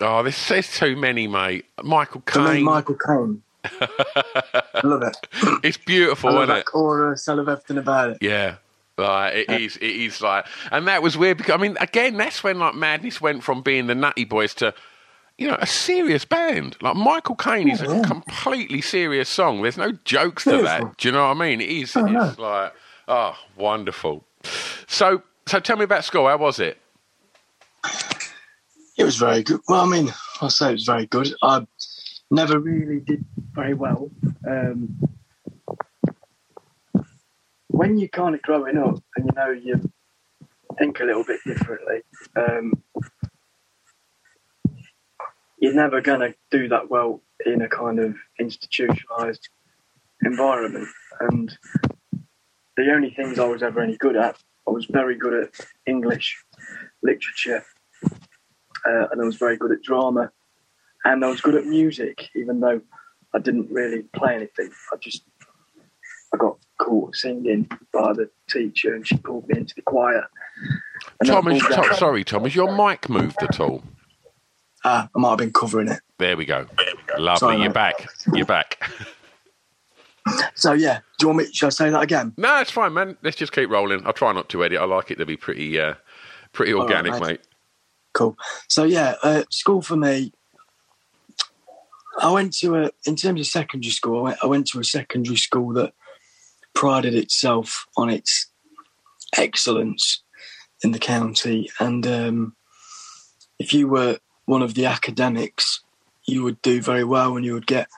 Oh, 0.00 0.22
this 0.24 0.48
there's 0.48 0.76
too 0.76 0.96
many, 0.96 1.28
mate. 1.28 1.64
Michael 1.82 2.22
Caine. 2.22 2.64
Michael 2.64 2.96
Caine. 2.96 3.42
I 3.64 4.62
love 4.84 5.02
it. 5.02 5.16
It's 5.62 5.76
beautiful, 5.76 6.30
I 6.30 6.32
love 6.32 6.42
isn't 6.44 6.54
that 6.54 6.60
it? 6.60 6.66
chorus. 6.66 7.28
I 7.28 7.34
love 7.34 7.48
everything 7.48 7.78
about 7.78 8.10
it. 8.10 8.18
Yeah. 8.20 8.56
Like 8.98 9.34
it 9.34 9.50
is, 9.50 9.76
it 9.78 9.84
is 9.84 10.20
like, 10.20 10.46
and 10.70 10.86
that 10.86 11.02
was 11.02 11.16
weird 11.16 11.38
because 11.38 11.54
I 11.54 11.56
mean, 11.56 11.76
again, 11.80 12.16
that's 12.16 12.44
when 12.44 12.58
like 12.58 12.74
Madness 12.74 13.20
went 13.20 13.42
from 13.42 13.62
being 13.62 13.86
the 13.86 13.94
Nutty 13.94 14.24
Boys 14.24 14.54
to, 14.56 14.74
you 15.38 15.48
know, 15.48 15.56
a 15.60 15.66
serious 15.66 16.24
band. 16.24 16.76
Like 16.82 16.96
Michael 16.96 17.36
Caine 17.36 17.70
is 17.70 17.82
oh, 17.82 17.90
a 17.90 17.96
yeah. 17.96 18.02
completely 18.02 18.82
serious 18.82 19.28
song. 19.28 19.62
There's 19.62 19.78
no 19.78 19.92
jokes 20.04 20.44
to 20.44 20.62
that. 20.62 20.98
Do 20.98 21.08
you 21.08 21.12
know 21.12 21.26
what 21.26 21.36
I 21.36 21.40
mean? 21.40 21.60
It 21.60 21.70
is. 21.70 21.96
Oh, 21.96 22.04
it's 22.06 22.38
like, 22.38 22.74
oh, 23.08 23.36
wonderful. 23.56 24.24
So, 24.86 25.22
so 25.46 25.58
tell 25.58 25.76
me 25.76 25.84
about 25.84 26.04
school. 26.04 26.28
How 26.28 26.36
was 26.36 26.60
it? 26.60 26.78
It 28.98 29.04
was 29.04 29.16
very 29.16 29.42
good. 29.42 29.60
Well, 29.68 29.80
I 29.80 29.86
mean, 29.86 30.12
I'll 30.40 30.50
say 30.50 30.70
it 30.70 30.72
was 30.72 30.84
very 30.84 31.06
good. 31.06 31.32
I 31.42 31.66
never 32.30 32.58
really 32.58 33.00
did 33.00 33.24
very 33.54 33.74
well. 33.74 34.10
Um, 34.48 34.98
when 37.68 37.98
you're 37.98 38.08
kind 38.08 38.34
of 38.34 38.42
growing 38.42 38.78
up 38.78 39.02
and 39.16 39.26
you 39.26 39.32
know 39.34 39.50
you 39.50 39.92
think 40.78 41.00
a 41.00 41.04
little 41.04 41.24
bit 41.24 41.40
differently, 41.46 42.02
um, 42.36 42.72
you're 45.58 45.74
never 45.74 46.00
going 46.00 46.20
to 46.20 46.34
do 46.50 46.68
that 46.68 46.90
well 46.90 47.20
in 47.44 47.62
a 47.62 47.68
kind 47.68 47.98
of 47.98 48.16
institutionalized 48.38 49.48
environment. 50.24 50.88
And 51.20 51.56
the 52.76 52.92
only 52.92 53.10
things 53.10 53.38
I 53.38 53.46
was 53.46 53.62
ever 53.62 53.80
any 53.80 53.96
good 53.96 54.16
at, 54.16 54.36
I 54.66 54.70
was 54.70 54.86
very 54.86 55.16
good 55.16 55.44
at 55.44 55.66
English 55.86 56.36
literature, 57.02 57.64
uh, 58.04 59.06
and 59.10 59.20
I 59.20 59.24
was 59.24 59.36
very 59.36 59.56
good 59.56 59.72
at 59.72 59.82
drama, 59.82 60.30
and 61.04 61.24
I 61.24 61.28
was 61.28 61.40
good 61.40 61.54
at 61.54 61.66
music, 61.66 62.28
even 62.34 62.60
though 62.60 62.80
I 63.34 63.38
didn't 63.38 63.70
really 63.70 64.02
play 64.14 64.34
anything. 64.34 64.70
I 64.92 64.96
just 64.96 65.24
I 66.34 66.36
got 66.38 66.56
caught 66.78 67.14
singing 67.14 67.68
by 67.92 68.12
the 68.12 68.30
teacher, 68.50 68.94
and 68.94 69.06
she 69.06 69.16
pulled 69.16 69.48
me 69.48 69.58
into 69.58 69.74
the 69.74 69.82
choir. 69.82 70.26
And 71.20 71.28
then 71.28 71.30
I 71.30 71.40
Thomas, 71.40 71.62
pulled 71.62 71.72
Tom, 71.72 71.94
sorry, 71.96 72.24
Thomas, 72.24 72.54
your 72.54 72.74
mic 72.74 73.08
moved 73.08 73.42
at 73.42 73.60
all? 73.60 73.82
Ah, 74.84 75.08
I 75.14 75.18
might 75.18 75.30
have 75.30 75.38
been 75.38 75.52
covering 75.52 75.88
it. 75.88 76.00
There 76.18 76.36
we 76.36 76.44
go. 76.44 76.66
Lovely. 77.18 77.38
Sorry, 77.38 77.56
You're 77.56 77.66
mate. 77.66 77.74
back. 77.74 78.08
You're 78.34 78.46
back. 78.46 78.82
So 80.54 80.72
yeah, 80.72 81.00
do 81.18 81.24
you 81.24 81.28
want 81.28 81.38
me? 81.38 81.52
Should 81.52 81.66
I 81.66 81.70
say 81.70 81.90
that 81.90 82.02
again? 82.02 82.32
no, 82.36 82.60
it's 82.60 82.70
fine, 82.70 82.92
man. 82.92 83.16
Let's 83.22 83.36
just 83.36 83.52
keep 83.52 83.68
rolling. 83.70 84.06
I'll 84.06 84.12
try 84.12 84.32
not 84.32 84.48
to 84.50 84.64
edit. 84.64 84.78
I 84.80 84.84
like 84.84 85.10
it 85.10 85.16
to 85.16 85.26
be 85.26 85.36
pretty, 85.36 85.78
uh, 85.80 85.94
pretty 86.52 86.72
All 86.72 86.80
right, 86.86 86.96
organic, 86.96 87.12
mate. 87.20 87.22
mate. 87.28 87.40
Cool. 88.14 88.36
So 88.68 88.84
yeah, 88.84 89.14
uh, 89.22 89.42
school 89.50 89.82
for 89.82 89.96
me. 89.96 90.32
I 92.18 92.30
went 92.30 92.54
to 92.58 92.76
a 92.76 92.90
in 93.06 93.16
terms 93.16 93.40
of 93.40 93.46
secondary 93.46 93.92
school. 93.92 94.20
I 94.20 94.22
went, 94.22 94.38
I 94.42 94.46
went 94.46 94.66
to 94.68 94.80
a 94.80 94.84
secondary 94.84 95.36
school 95.36 95.72
that 95.74 95.92
prided 96.74 97.14
itself 97.14 97.86
on 97.96 98.10
its 98.10 98.50
excellence 99.36 100.22
in 100.82 100.92
the 100.92 100.98
county, 100.98 101.70
and 101.78 102.06
um, 102.06 102.56
if 103.58 103.72
you 103.72 103.88
were 103.88 104.18
one 104.46 104.62
of 104.62 104.74
the 104.74 104.86
academics, 104.86 105.82
you 106.26 106.42
would 106.42 106.60
do 106.62 106.82
very 106.82 107.04
well, 107.04 107.36
and 107.36 107.44
you 107.44 107.54
would 107.54 107.66
get 107.66 107.88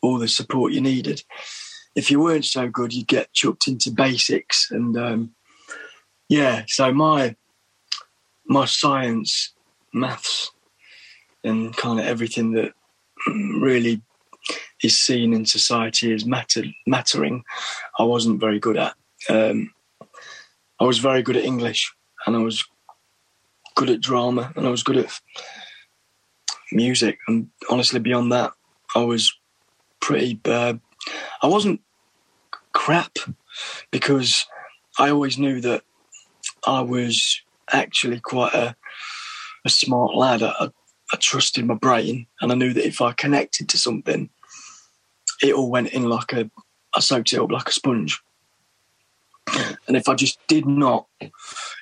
all 0.00 0.18
the 0.18 0.28
support 0.28 0.72
you 0.72 0.80
needed. 0.80 1.22
If 1.94 2.10
you 2.10 2.20
weren't 2.20 2.44
so 2.44 2.68
good, 2.68 2.92
you'd 2.92 3.06
get 3.06 3.32
chucked 3.32 3.68
into 3.68 3.90
basics, 3.90 4.70
and 4.70 4.96
um, 4.96 5.34
yeah. 6.28 6.64
So 6.68 6.92
my 6.92 7.36
my 8.46 8.64
science 8.64 9.52
maths 9.92 10.50
and 11.44 11.76
kind 11.76 12.00
of 12.00 12.06
everything 12.06 12.52
that 12.52 12.72
really 13.26 14.02
is 14.82 15.00
seen 15.00 15.32
in 15.32 15.46
society 15.46 16.12
as 16.12 16.26
matter, 16.26 16.64
mattering, 16.86 17.44
I 17.98 18.04
wasn't 18.04 18.40
very 18.40 18.58
good 18.58 18.76
at. 18.76 18.94
Um, 19.28 19.72
I 20.80 20.84
was 20.84 20.98
very 20.98 21.22
good 21.22 21.36
at 21.36 21.44
English 21.44 21.92
and 22.26 22.34
I 22.34 22.40
was 22.40 22.64
good 23.76 23.90
at 23.90 24.00
drama 24.00 24.52
and 24.56 24.66
I 24.66 24.70
was 24.70 24.82
good 24.82 24.96
at 24.96 25.20
music. 26.72 27.18
And 27.28 27.48
honestly, 27.70 28.00
beyond 28.00 28.32
that, 28.32 28.52
I 28.94 29.04
was 29.04 29.32
pretty 30.00 30.34
bad. 30.34 30.80
I 31.42 31.46
wasn't 31.46 31.80
crap 32.72 33.18
because 33.90 34.46
I 34.98 35.10
always 35.10 35.38
knew 35.38 35.60
that 35.60 35.82
I 36.66 36.80
was 36.80 37.40
actually 37.72 38.20
quite 38.20 38.54
a, 38.54 38.74
a 39.64 39.68
smart 39.68 40.14
lad. 40.14 40.42
I, 40.42 40.70
I 41.12 41.16
trusted 41.18 41.66
my 41.66 41.74
brain, 41.74 42.26
and 42.40 42.50
I 42.50 42.54
knew 42.54 42.72
that 42.72 42.86
if 42.86 43.00
I 43.00 43.12
connected 43.12 43.68
to 43.70 43.78
something, 43.78 44.30
it 45.42 45.54
all 45.54 45.70
went 45.70 45.92
in 45.92 46.08
like 46.08 46.32
a. 46.32 46.50
I 46.94 47.00
soaked 47.00 47.32
it 47.32 47.40
up 47.40 47.50
like 47.50 47.68
a 47.68 47.72
sponge. 47.72 48.20
And 49.88 49.96
if 49.96 50.08
I 50.08 50.14
just 50.14 50.38
did 50.46 50.66
not 50.66 51.06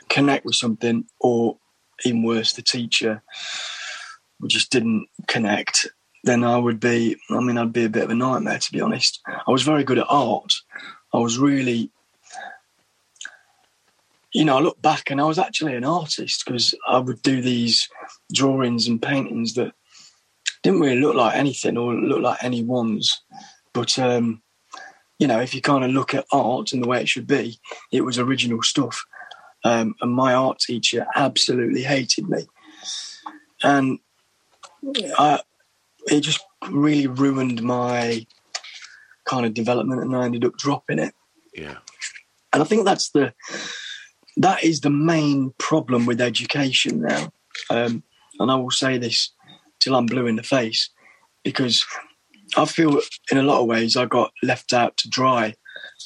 connect 0.09 0.45
with 0.45 0.55
something, 0.55 1.05
or 1.21 1.59
even 2.05 2.23
worse, 2.23 2.53
the 2.53 2.63
teacher 2.63 3.23
we 4.41 4.49
just 4.49 4.71
didn't 4.71 5.07
connect, 5.29 5.87
then 6.25 6.45
I 6.45 6.57
would 6.57 6.81
be. 6.81 7.17
I 7.31 7.41
mean, 7.41 7.59
I'd 7.59 7.73
be 7.73 7.85
a 7.85 7.91
bit 7.91 8.05
of 8.05 8.11
a 8.11 8.15
nightmare 8.15 8.59
to 8.59 8.73
be 8.73 8.81
honest. 8.81 9.21
I 9.27 9.51
was 9.51 9.63
very 9.63 9.85
good 9.85 9.99
at 9.99 10.07
art. 10.09 10.53
I 11.13 11.19
was 11.19 11.39
really 11.39 11.91
you 14.33 14.45
know, 14.45 14.59
I 14.59 14.61
look 14.61 14.81
back 14.81 15.11
and 15.11 15.21
I 15.21 15.25
was 15.25 15.39
actually 15.39 15.75
an 15.75 15.85
artist 15.85 16.45
because 16.45 16.75
I 16.87 16.99
would 16.99 17.23
do 17.23 17.43
these 17.43 17.89
drawings 18.33 18.87
and 18.87 19.03
paintings 19.03 19.55
that 19.55 19.73
didn't 20.63 20.81
really 20.81 21.01
look 21.01 21.17
like 21.17 21.37
anything 21.37 21.77
or 21.77 21.95
look 21.95 22.21
like 22.21 22.43
anyone's. 22.45 23.23
But, 23.73 23.99
um, 23.99 24.43
you 25.19 25.27
know, 25.27 25.41
if 25.41 25.55
you 25.55 25.61
kind 25.61 25.85
of 25.85 25.91
look 25.91 26.15
at 26.15 26.27
art 26.33 26.73
and 26.73 26.83
the 26.83 26.89
way 26.89 27.01
it 27.01 27.09
should 27.09 27.27
be, 27.27 27.59
it 27.93 28.03
was 28.03 28.19
original 28.19 28.63
stuff. 28.63 29.05
Um, 29.65 29.95
and 30.01 30.13
my 30.13 30.33
art 30.33 30.61
teacher 30.61 31.07
absolutely 31.15 31.83
hated 31.83 32.29
me. 32.29 32.47
And 33.63 33.99
I, 35.19 35.41
it 36.07 36.21
just 36.21 36.41
really 36.71 37.07
ruined 37.07 37.63
my 37.63 38.27
kind 39.25 39.45
of 39.45 39.55
development 39.55 40.03
and 40.03 40.17
I 40.17 40.25
ended 40.25 40.45
up 40.45 40.57
dropping 40.57 40.99
it. 40.99 41.15
Yeah. 41.55 41.79
And 42.53 42.63
I 42.63 42.65
think 42.65 42.85
that's 42.85 43.11
the 43.11 43.33
that 44.43 44.65
is 44.65 44.81
the 44.81 44.91
main 44.91 45.53
problem 45.59 46.07
with 46.07 46.21
education 46.21 47.03
now. 47.03 47.33
Um, 47.69 48.03
and 48.39 48.51
I 48.51 48.57
will 48.57 48.71
say 48.71 48.99
this 48.99 49.31
till 49.79 49.95
I'm 49.95 50.07
blue 50.07 50.27
in 50.27 50.37
the 50.37 50.43
face, 50.43 50.91
because 51.45 51.85
I 52.57 52.65
feel 52.65 53.01
in 53.31 53.39
a 53.39 53.43
lot 53.43 53.61
of 53.61 53.67
ways 53.67 53.97
I 53.97 54.07
got 54.07 54.33
left 54.43 54.73
out 54.73 54.97
to 54.99 55.09
dry 55.09 55.55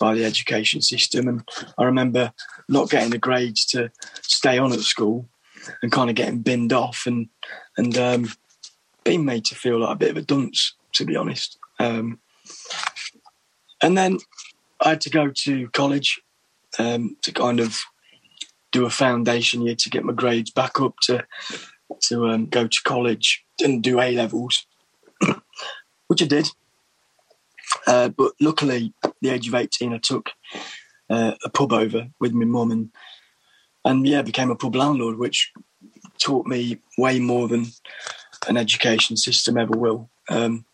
by 0.01 0.15
the 0.15 0.25
education 0.25 0.83
system. 0.83 1.29
And 1.29 1.49
I 1.79 1.85
remember 1.85 2.33
not 2.69 2.91
getting 2.91 3.11
the 3.11 3.19
grades 3.19 3.65
to 3.67 3.91
stay 4.23 4.59
on 4.59 4.73
at 4.73 4.81
school 4.81 5.29
and 5.83 5.93
kind 5.93 6.11
of 6.11 6.17
getting 6.17 6.41
binned 6.41 6.73
off 6.73 7.07
and 7.07 7.29
and 7.77 7.97
um, 7.97 8.33
being 9.05 9.25
made 9.25 9.45
to 9.47 9.55
feel 9.55 9.81
like 9.81 9.95
a 9.95 9.99
bit 9.99 10.11
of 10.11 10.17
a 10.17 10.23
dunce, 10.23 10.75
to 10.93 11.05
be 11.05 11.17
honest. 11.17 11.59
Um, 11.79 12.19
and 13.83 13.97
then 13.97 14.19
I 14.81 14.91
had 14.91 15.01
to 15.03 15.11
go 15.11 15.31
to 15.31 15.69
college 15.71 16.21
um, 16.79 17.17
to 17.23 17.33
kind 17.33 17.61
of 17.61 17.79
do 18.75 18.85
a 18.85 18.91
foundation 18.91 19.63
year 19.63 19.77
to 19.77 19.89
get 19.89 20.05
my 20.05 20.13
grades 20.13 20.51
back 20.51 20.81
up 20.81 20.97
to 21.03 21.25
to 22.03 22.27
um, 22.27 22.47
go 22.47 22.67
to 22.67 22.79
college 22.85 23.45
and 23.63 23.83
do 23.83 24.01
A 24.01 24.11
levels, 24.11 24.67
which 26.09 26.23
I 26.23 26.27
did. 26.27 26.49
Uh, 27.87 28.09
but 28.09 28.33
luckily, 28.41 28.93
at 29.05 29.15
the 29.23 29.31
age 29.31 29.47
of 29.47 29.55
eighteen, 29.55 29.95
I 29.95 29.99
took 29.99 30.31
uh, 31.09 31.35
a 31.45 31.49
pub 31.51 31.73
over 31.73 32.09
with 32.21 32.33
my 32.33 32.45
mum 32.45 32.73
and 32.73 32.91
and 33.85 34.07
yeah, 34.07 34.23
became 34.23 34.51
a 34.51 34.57
pub 34.57 34.75
landlord, 34.75 35.19
which 35.19 35.53
taught 36.19 36.47
me 36.47 36.79
way 36.99 37.21
more 37.21 37.47
than 37.47 37.67
an 38.49 38.57
education 38.57 39.17
system 39.17 39.57
ever 39.57 39.77
will. 39.77 40.11
Um, 40.29 40.65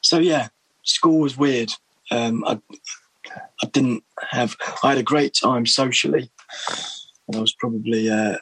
so 0.00 0.18
yeah, 0.18 0.48
school 0.82 1.20
was 1.20 1.36
weird. 1.36 1.72
Um, 2.10 2.44
I 2.44 2.58
I 3.62 3.68
didn't 3.68 4.02
have. 4.30 4.56
I 4.82 4.90
had 4.90 4.98
a 4.98 5.04
great 5.04 5.34
time 5.40 5.64
socially, 5.64 6.30
and 7.28 7.36
I 7.36 7.40
was 7.40 7.54
probably 7.54 8.10
uh, 8.10 8.36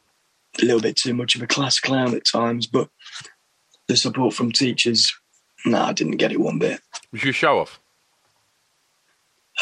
a 0.61 0.64
little 0.64 0.80
bit 0.80 0.96
too 0.96 1.14
much 1.14 1.34
of 1.36 1.42
a 1.42 1.46
class 1.46 1.78
clown 1.78 2.14
at 2.14 2.24
times. 2.26 2.66
But 2.66 2.88
the 3.88 3.96
support 3.96 4.34
from 4.34 4.52
teachers, 4.52 5.12
no, 5.66 5.80
I 5.82 5.92
didn't 5.92 6.16
get 6.16 6.32
it 6.32 6.40
one 6.40 6.58
bit. 6.58 6.80
Was 7.12 7.24
you 7.24 7.32
show 7.32 7.58
off? 7.58 7.80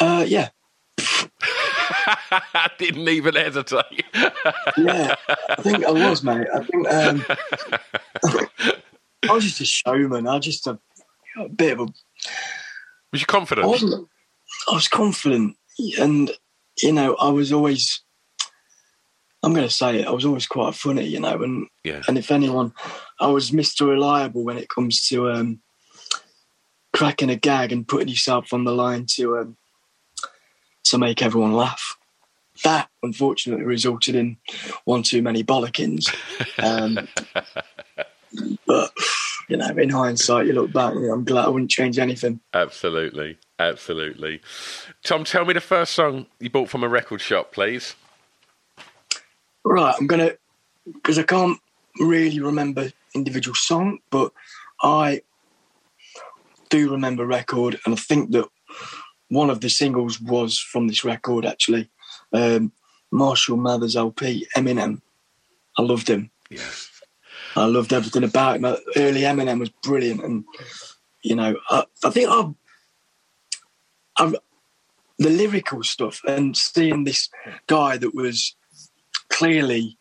Uh, 0.01 0.25
yeah, 0.29 0.49
I 1.01 2.71
Didn't 2.79 3.09
even 3.09 3.35
hesitate. 3.35 4.05
yeah, 4.77 5.15
I 5.49 5.57
think 5.61 5.85
I 5.85 5.91
was, 5.91 6.23
mate. 6.23 6.47
I 6.55 6.63
think 6.65 6.89
um, 6.89 7.25
I 9.29 9.33
was 9.33 9.45
just 9.45 9.61
a 9.61 9.65
showman. 9.65 10.29
I 10.29 10.37
was 10.37 10.45
just 10.45 10.67
a, 10.69 10.79
a 11.39 11.49
bit 11.49 11.73
of 11.73 11.81
a 11.81 11.83
Was 13.13 13.21
you 13.21 13.27
I 13.29 13.33
confident? 13.33 13.67
wasn't. 13.67 14.09
I 14.71 14.75
was 14.75 14.87
confident, 14.89 15.57
and 15.99 16.31
you 16.83 16.93
know, 16.93 17.15
I 17.17 17.31
was 17.31 17.53
always. 17.53 18.03
I'm 19.43 19.55
going 19.55 19.67
to 19.67 19.73
say 19.73 20.01
it. 20.01 20.07
I 20.07 20.11
was 20.11 20.25
always 20.25 20.47
quite 20.47 20.75
funny, 20.75 21.07
you 21.07 21.21
know, 21.21 21.43
and 21.43 21.69
Yeah. 21.85 22.03
and 22.09 22.19
if 22.19 22.31
anyone, 22.31 22.73
I 23.21 23.29
was 23.29 23.51
Mr. 23.53 23.89
Reliable 23.89 24.43
when 24.45 24.59
it 24.59 24.69
comes 24.69 25.07
to 25.09 25.31
um, 25.31 25.61
cracking 26.93 27.31
a 27.31 27.37
gag 27.37 27.71
and 27.73 27.87
putting 27.87 28.09
yourself 28.09 28.53
on 28.53 28.65
the 28.65 28.73
line 28.73 29.07
to 29.15 29.39
um, 29.39 29.57
to 30.85 30.99
make 30.99 31.23
everyone 31.23 31.53
laugh. 31.53 31.97
That 32.65 32.89
unfortunately 33.05 33.65
resulted 33.65 34.17
in 34.17 34.37
one 34.85 35.05
too 35.05 35.23
many 35.23 35.45
bollockins. 35.45 36.13
Um, 36.61 37.07
but 38.67 38.91
you 39.49 39.57
know, 39.57 39.69
in 39.69 39.91
hindsight, 39.91 40.47
you 40.47 40.53
look 40.53 40.73
back. 40.73 40.95
You 40.95 41.03
know, 41.03 41.13
I'm 41.13 41.25
glad 41.25 41.45
I 41.45 41.49
wouldn't 41.49 41.71
change 41.71 41.99
anything. 42.01 42.41
Absolutely. 42.53 43.39
Absolutely. 43.61 44.41
Tom, 45.05 45.23
tell 45.25 45.45
me 45.45 45.55
the 45.55 45.61
first 45.61 45.93
song 45.93 46.27
you 46.41 46.51
bought 46.51 46.69
from 46.69 46.83
a 46.83 46.89
record 46.89 47.21
shop, 47.21 47.53
please. 47.53 47.95
Right, 49.65 49.95
I'm 49.99 50.07
gonna 50.07 50.33
because 50.93 51.19
I 51.19 51.23
can't 51.23 51.59
really 52.01 52.41
remember 52.41 52.91
individual 53.15 53.55
song, 53.55 53.99
but 54.11 54.33
I 54.83 55.23
do 56.71 56.91
remember 56.91 57.27
record, 57.27 57.81
and 57.85 57.95
I 57.95 57.97
think 57.97 58.33
that 58.33 58.49
one 59.29 59.51
of 59.51 59.61
the 59.61 59.69
singles 59.69 60.21
was 60.21 60.59
from 60.59 60.89
this 60.89 61.05
record 61.05 61.45
actually. 61.45 61.91
Um, 62.33 62.73
Marshall 63.11 63.57
Mathers 63.57 63.97
LP, 63.97 64.47
Eminem. 64.57 65.01
I 65.79 65.83
loved 65.83 66.09
him. 66.09 66.31
Yeah. 66.51 66.61
I 67.57 67.65
loved 67.65 67.93
everything 67.93 68.25
about 68.25 68.57
him. 68.57 68.65
Early 68.97 69.23
Eminem 69.23 69.61
was 69.61 69.71
brilliant, 69.71 70.23
and 70.23 70.45
you 71.23 71.35
know, 71.35 71.57
I, 71.71 71.85
I 72.05 72.11
think 72.11 72.29
I've, 72.29 72.55
I've 74.17 74.37
the 75.19 75.31
lyrical 75.31 75.83
stuff 75.83 76.21
and 76.27 76.57
seeing 76.57 77.05
this 77.05 77.29
guy 77.67 77.97
that 77.97 78.15
was 78.15 78.55
clearly 79.39 79.97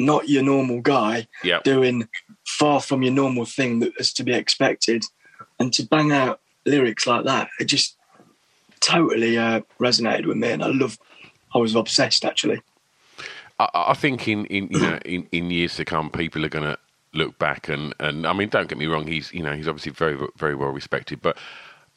not 0.00 0.28
your 0.28 0.42
normal 0.42 0.80
guy 0.80 1.26
Yep. 1.44 1.64
doing 1.64 2.08
far 2.46 2.80
from 2.80 3.02
your 3.02 3.12
normal 3.12 3.44
thing 3.44 3.80
that 3.80 3.92
is 3.98 4.12
to 4.14 4.24
be 4.24 4.32
expected, 4.32 5.04
and 5.58 5.72
to 5.74 5.82
bang 5.82 6.12
out 6.12 6.40
lyrics 6.64 7.06
like 7.06 7.24
that, 7.24 7.48
it 7.60 7.64
just 7.64 7.96
totally 8.80 9.36
uh, 9.36 9.60
resonated 9.80 10.26
with 10.26 10.36
me, 10.36 10.50
and 10.50 10.62
I 10.62 10.68
love. 10.68 10.98
I 11.54 11.58
was 11.58 11.74
obsessed 11.74 12.24
actually. 12.26 12.60
I, 13.58 13.68
I 13.74 13.94
think 13.94 14.28
in, 14.28 14.44
in 14.46 14.68
you 14.70 14.80
know 14.80 14.98
in, 15.04 15.26
in 15.32 15.50
years 15.50 15.76
to 15.76 15.84
come, 15.84 16.10
people 16.10 16.44
are 16.44 16.50
going 16.50 16.64
to 16.64 16.78
look 17.14 17.38
back 17.38 17.70
and, 17.70 17.94
and 17.98 18.26
I 18.26 18.34
mean, 18.34 18.50
don't 18.50 18.68
get 18.68 18.76
me 18.76 18.86
wrong, 18.86 19.06
he's 19.06 19.32
you 19.32 19.42
know 19.42 19.54
he's 19.54 19.68
obviously 19.68 19.92
very 19.92 20.18
very 20.36 20.54
well 20.54 20.70
respected, 20.70 21.22
but 21.22 21.36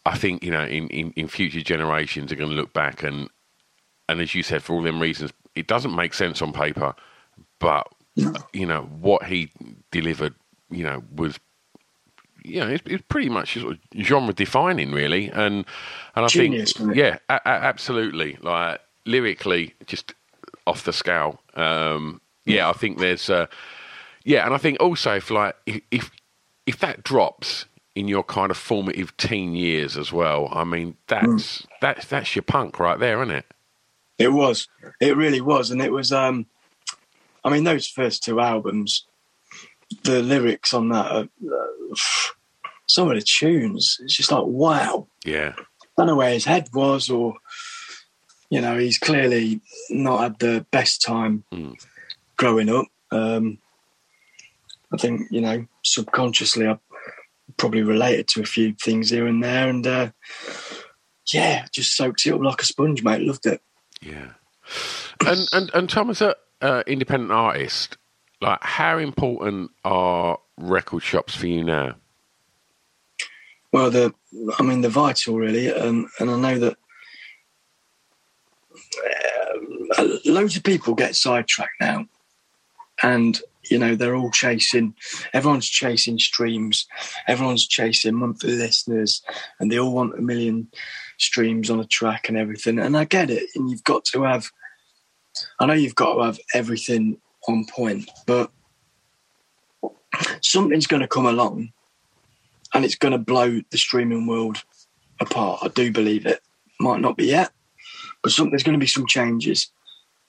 I 0.06 0.18
think 0.18 0.44
you 0.44 0.52
know 0.52 0.64
in, 0.64 0.88
in, 0.88 1.12
in 1.16 1.28
future 1.28 1.62
generations 1.62 2.32
are 2.32 2.38
going 2.38 2.50
to 2.50 2.56
look 2.56 2.74
back 2.74 3.04
and 3.04 3.30
and 4.08 4.20
as 4.22 4.36
you 4.36 4.44
said, 4.44 4.64
for 4.64 4.74
all 4.74 4.82
them 4.82 5.02
reasons, 5.02 5.32
it 5.56 5.68
doesn't 5.68 5.96
make 5.96 6.14
sense 6.14 6.42
on 6.42 6.54
paper, 6.54 6.96
but 7.60 7.88
you 8.54 8.66
know 8.66 8.82
what 9.00 9.24
he 9.26 9.52
delivered, 9.92 10.34
you 10.70 10.84
know, 10.84 11.04
was 11.16 11.40
you 12.44 12.60
know, 12.60 12.68
it's, 12.70 12.82
it's 12.88 13.04
pretty 13.08 13.30
much 13.30 13.54
sort 13.60 13.74
of 13.74 13.80
genre 14.04 14.34
defining, 14.34 14.92
really, 14.92 15.30
and 15.30 15.66
and 16.16 16.26
I 16.26 16.28
Genius, 16.28 16.74
think, 16.74 16.96
yeah, 16.96 17.20
a- 17.30 17.42
a- 17.46 17.48
absolutely, 17.48 18.38
like 18.42 18.82
lyrically, 19.06 19.76
just 19.86 20.14
off 20.66 20.84
the 20.84 20.94
scale. 20.94 21.40
Um, 21.56 22.20
yeah, 22.46 22.68
I 22.70 22.74
think 22.74 22.98
there's, 22.98 23.30
uh, 23.30 23.46
yeah, 24.24 24.44
and 24.46 24.54
I 24.56 24.58
think 24.58 24.80
also 24.82 25.16
if 25.18 25.30
like 25.30 25.56
if- 25.68 25.82
if 25.92 26.12
if 26.66 26.80
that 26.80 27.04
drops 27.04 27.66
in 27.96 28.08
your 28.08 28.24
kind 28.24 28.50
of 28.52 28.58
formative 28.58 29.16
teen 29.18 29.54
years 29.54 29.96
as 29.98 30.12
well, 30.12 30.50
I 30.52 30.64
mean, 30.64 30.96
that's 31.08 31.68
that's 31.80 32.08
that's 32.08 32.36
your 32.36 32.44
punk 32.44 32.80
right 32.80 32.98
there, 33.00 33.22
isn't 33.22 33.36
it? 33.36 33.46
It 34.22 34.32
was. 34.32 34.68
It 35.00 35.18
really 35.18 35.42
was, 35.42 35.72
and 35.72 35.82
it 35.82 35.92
was. 35.92 36.12
um 36.12 36.46
I 37.44 37.50
mean, 37.50 37.64
those 37.64 37.88
first 37.88 38.24
two 38.24 38.40
albums, 38.40 39.08
the 40.04 40.22
lyrics 40.22 40.76
on 40.76 40.90
that, 40.90 41.12
are, 41.12 41.24
uh, 41.24 41.96
some 42.88 43.10
of 43.10 43.16
the 43.16 43.22
tunes, 43.22 43.98
it's 44.04 44.16
just 44.16 44.32
like 44.32 44.44
wow. 44.46 45.08
Yeah, 45.26 45.54
I 45.58 45.86
don't 45.98 46.08
know 46.08 46.16
where 46.16 46.34
his 46.34 46.46
head 46.46 46.70
was, 46.74 47.10
or 47.10 47.36
you 48.50 48.62
know, 48.62 48.78
he's 48.78 49.00
clearly 49.00 49.62
not 49.90 50.22
had 50.22 50.40
the 50.40 50.66
best 50.72 51.02
time 51.02 51.46
growing 52.38 52.70
up. 52.70 52.86
Um, 53.12 53.58
I 54.94 54.98
think 54.98 55.28
you 55.32 55.42
know, 55.42 55.66
subconsciously, 55.84 56.68
I 56.68 56.78
probably 57.58 57.82
related 57.82 58.28
to 58.30 58.42
a 58.42 58.46
few 58.46 58.74
things 58.74 59.10
here 59.10 59.26
and 59.26 59.44
there, 59.44 59.68
and 59.68 59.88
uh, 59.88 60.12
yeah, 61.34 61.66
just 61.72 61.96
soaked 61.96 62.26
it 62.26 62.34
up 62.34 62.42
like 62.42 62.62
a 62.62 62.66
sponge, 62.66 63.04
mate. 63.04 63.22
Loved 63.22 63.46
it. 63.46 63.62
Yeah. 64.02 64.32
And 65.26 65.48
and 65.54 65.72
and 65.74 65.90
Tom, 65.90 66.10
as 66.10 66.22
a 66.22 66.36
uh, 66.62 66.84
independent 66.88 67.32
artist, 67.32 67.98
like 68.42 68.60
how 68.62 68.98
important 68.98 69.72
are 69.84 70.40
record 70.58 71.04
shops 71.04 71.36
for 71.36 71.48
you 71.48 71.64
now? 71.64 71.96
Well, 73.72 73.90
the 73.90 74.14
I 74.60 74.64
mean, 74.64 74.82
the 74.82 74.90
vital 74.90 75.36
really, 75.38 75.72
um, 75.72 76.10
and 76.20 76.30
I 76.30 76.38
know 76.38 76.60
that 76.60 76.78
uh, 79.98 80.18
loads 80.26 80.58
of 80.58 80.64
people 80.64 80.94
get 80.96 81.16
sidetracked 81.16 81.80
now, 81.80 82.06
and 83.02 83.40
you 83.70 83.78
know 83.78 83.96
they're 83.96 84.16
all 84.16 84.32
chasing. 84.32 84.96
Everyone's 85.34 85.70
chasing 85.70 86.20
streams. 86.20 86.88
Everyone's 87.28 87.68
chasing 87.68 88.16
monthly 88.16 88.56
listeners, 88.56 89.22
and 89.60 89.72
they 89.72 89.80
all 89.80 89.94
want 89.94 90.18
a 90.18 90.22
million 90.22 90.68
streams 91.18 91.70
on 91.70 91.80
a 91.80 91.86
track 91.86 92.30
and 92.30 92.38
everything. 92.38 92.80
And 92.80 92.98
I 92.98 93.06
get 93.06 93.30
it, 93.30 93.50
and 93.56 93.70
you've 93.70 93.84
got 93.84 94.06
to 94.06 94.24
have. 94.24 94.52
I 95.60 95.66
know 95.66 95.74
you've 95.74 95.96
got 95.96 96.16
to 96.16 96.24
have 96.24 96.40
everything 96.54 97.18
on 97.48 97.66
point, 97.66 98.10
but 98.28 98.52
something's 100.42 100.88
going 100.88 101.02
to 101.02 101.08
come 101.08 101.26
along 101.26 101.72
and 102.74 102.86
it's 102.86 102.96
going 102.96 103.12
to 103.12 103.18
blow 103.18 103.62
the 103.70 103.78
streaming 103.78 104.28
world 104.28 104.64
apart. 105.20 105.60
I 105.64 105.68
do 105.70 105.92
believe 105.92 106.26
it. 106.26 106.42
Might 106.80 107.02
not 107.02 107.18
be 107.18 107.28
yet, 107.28 107.52
but 108.24 108.32
some, 108.32 108.50
there's 108.50 108.64
going 108.64 108.78
to 108.78 108.80
be 108.80 108.88
some 108.88 109.06
changes. 109.06 109.72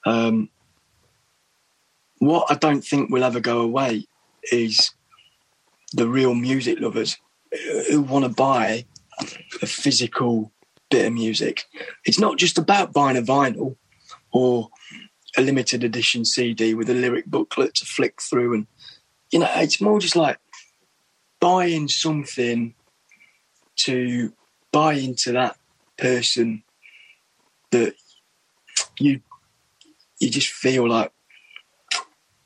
Um, 0.05 0.49
what 2.25 2.51
I 2.51 2.55
don't 2.55 2.83
think 2.83 3.09
will 3.09 3.23
ever 3.23 3.39
go 3.39 3.61
away 3.61 4.07
is 4.51 4.91
the 5.93 6.07
real 6.07 6.33
music 6.33 6.79
lovers 6.79 7.17
who 7.89 8.01
want 8.01 8.25
to 8.25 8.29
buy 8.29 8.85
a 9.61 9.67
physical 9.67 10.51
bit 10.89 11.05
of 11.05 11.13
music. 11.13 11.65
It's 12.05 12.19
not 12.19 12.37
just 12.37 12.57
about 12.57 12.93
buying 12.93 13.17
a 13.17 13.21
vinyl 13.21 13.75
or 14.31 14.69
a 15.37 15.41
limited 15.41 15.83
edition 15.83 16.25
CD 16.25 16.73
with 16.73 16.89
a 16.89 16.93
lyric 16.93 17.25
booklet 17.25 17.73
to 17.75 17.85
flick 17.85 18.21
through, 18.21 18.53
and 18.53 18.67
you 19.31 19.39
know, 19.39 19.49
it's 19.55 19.81
more 19.81 19.99
just 19.99 20.15
like 20.15 20.37
buying 21.39 21.87
something 21.87 22.73
to 23.75 24.33
buy 24.71 24.93
into 24.93 25.31
that 25.31 25.57
person 25.97 26.63
that 27.71 27.95
you 28.99 29.21
you 30.19 30.29
just 30.29 30.49
feel 30.49 30.87
like 30.87 31.11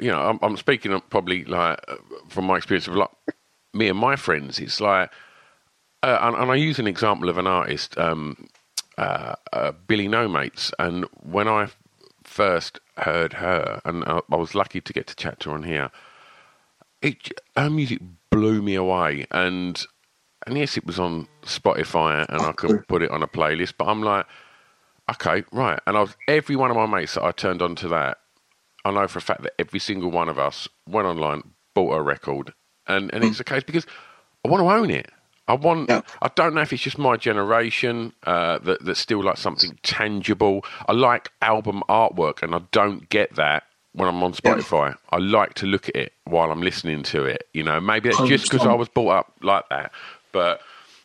you 0.00 0.10
know, 0.10 0.20
I'm, 0.20 0.38
I'm 0.42 0.56
speaking 0.56 0.98
probably 1.10 1.44
like 1.44 1.80
from 2.28 2.46
my 2.46 2.56
experience 2.56 2.88
of 2.88 2.96
like 2.96 3.10
me 3.72 3.88
and 3.88 3.98
my 3.98 4.16
friends. 4.16 4.58
It's 4.58 4.80
like, 4.80 5.10
uh, 6.02 6.18
and, 6.20 6.36
and 6.36 6.50
I 6.50 6.54
use 6.56 6.78
an 6.78 6.86
example 6.86 7.28
of 7.28 7.38
an 7.38 7.46
artist, 7.46 7.96
um, 7.98 8.48
uh, 8.98 9.34
uh, 9.52 9.72
Billy 9.86 10.08
No 10.08 10.28
Mates, 10.28 10.72
and 10.78 11.06
when 11.22 11.48
I 11.48 11.68
first 12.22 12.80
heard 12.96 13.34
her, 13.34 13.80
and 13.84 14.04
I, 14.04 14.20
I 14.30 14.36
was 14.36 14.54
lucky 14.54 14.80
to 14.80 14.92
get 14.92 15.06
to 15.08 15.16
chat 15.16 15.40
to 15.40 15.50
her 15.50 15.56
on 15.56 15.62
here. 15.64 15.90
It 17.02 17.32
her 17.56 17.70
music 17.70 18.00
blew 18.30 18.62
me 18.62 18.74
away, 18.74 19.26
and 19.30 19.84
and 20.46 20.56
yes, 20.58 20.76
it 20.76 20.86
was 20.86 20.98
on 20.98 21.28
Spotify, 21.42 22.26
and 22.28 22.42
I 22.42 22.52
could 22.52 22.86
put 22.88 23.02
it 23.02 23.10
on 23.10 23.22
a 23.22 23.26
playlist. 23.26 23.74
But 23.78 23.86
I'm 23.86 24.02
like, 24.02 24.26
okay, 25.10 25.44
right. 25.52 25.80
And 25.86 25.96
I 25.96 26.00
was 26.00 26.16
every 26.28 26.56
one 26.56 26.70
of 26.70 26.76
my 26.76 26.86
mates 26.86 27.14
that 27.14 27.24
I 27.24 27.32
turned 27.32 27.62
on 27.62 27.74
to 27.76 27.88
that. 27.88 28.18
I 28.84 28.90
know 28.90 29.06
for 29.08 29.18
a 29.18 29.22
fact 29.22 29.42
that 29.42 29.52
every 29.58 29.80
single 29.80 30.10
one 30.10 30.28
of 30.28 30.38
us 30.38 30.68
went 30.88 31.06
online, 31.06 31.42
bought 31.74 31.92
a 31.92 32.02
record, 32.02 32.52
and 32.86 33.12
and 33.12 33.24
it's 33.24 33.38
the 33.38 33.44
case 33.44 33.62
because 33.62 33.86
I 34.44 34.48
want 34.48 34.62
to 34.62 34.70
own 34.70 34.90
it. 34.90 35.10
I 35.46 35.54
want. 35.54 35.88
Yeah. 35.88 36.02
I 36.22 36.28
don't 36.34 36.54
know 36.54 36.62
if 36.62 36.72
it's 36.72 36.82
just 36.82 36.98
my 36.98 37.16
generation 37.16 38.12
uh, 38.24 38.58
that 38.60 38.84
that 38.84 38.96
still 38.96 39.22
like 39.22 39.36
something 39.36 39.78
tangible. 39.82 40.64
I 40.88 40.92
like 40.92 41.30
album 41.42 41.82
artwork, 41.88 42.42
and 42.42 42.54
I 42.54 42.60
don't 42.72 43.08
get 43.08 43.34
that 43.36 43.64
when 43.92 44.08
I'm 44.08 44.22
on 44.22 44.32
Spotify. 44.32 44.96
I 45.10 45.18
like 45.18 45.54
to 45.54 45.66
look 45.66 45.88
at 45.88 45.96
it 45.96 46.12
while 46.24 46.50
I'm 46.50 46.62
listening 46.62 47.02
to 47.04 47.24
it. 47.24 47.46
You 47.52 47.62
know, 47.62 47.80
maybe 47.80 48.10
that's 48.10 48.28
just 48.28 48.50
because 48.50 48.66
I 48.66 48.74
was 48.74 48.88
brought 48.88 49.10
up 49.10 49.32
like 49.42 49.68
that. 49.70 49.92
But 50.32 50.60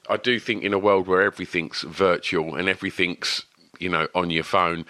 I 0.09 0.17
do 0.17 0.39
think 0.39 0.63
in 0.63 0.73
a 0.73 0.79
world 0.79 1.07
where 1.07 1.21
everything's 1.21 1.81
virtual 1.81 2.55
and 2.55 2.67
everything's 2.67 3.43
you 3.77 3.89
know 3.89 4.07
on 4.15 4.29
your 4.29 4.43
phone, 4.43 4.85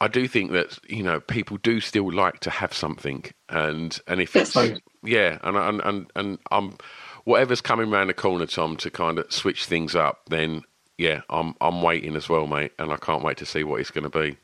I 0.00 0.08
do 0.08 0.28
think 0.28 0.52
that 0.52 0.78
you 0.88 1.02
know 1.02 1.20
people 1.20 1.56
do 1.58 1.80
still 1.80 2.12
like 2.12 2.40
to 2.40 2.50
have 2.50 2.72
something, 2.72 3.24
and 3.48 3.98
and 4.06 4.20
if 4.20 4.36
it's 4.36 4.52
Definitely. 4.52 4.82
yeah, 5.02 5.38
and 5.42 5.56
and 5.56 5.80
and 5.80 6.10
and 6.14 6.38
um, 6.52 6.76
whatever's 7.24 7.60
coming 7.60 7.92
around 7.92 8.06
the 8.06 8.14
corner, 8.14 8.46
Tom, 8.46 8.76
to 8.78 8.90
kind 8.90 9.18
of 9.18 9.32
switch 9.32 9.64
things 9.66 9.96
up, 9.96 10.20
then 10.28 10.62
yeah, 10.98 11.22
I'm 11.28 11.54
I'm 11.60 11.82
waiting 11.82 12.14
as 12.16 12.28
well, 12.28 12.46
mate, 12.46 12.72
and 12.78 12.92
I 12.92 12.96
can't 12.96 13.24
wait 13.24 13.38
to 13.38 13.46
see 13.46 13.64
what 13.64 13.80
it's 13.80 13.90
going 13.90 14.08
to 14.08 14.18
be. 14.18 14.36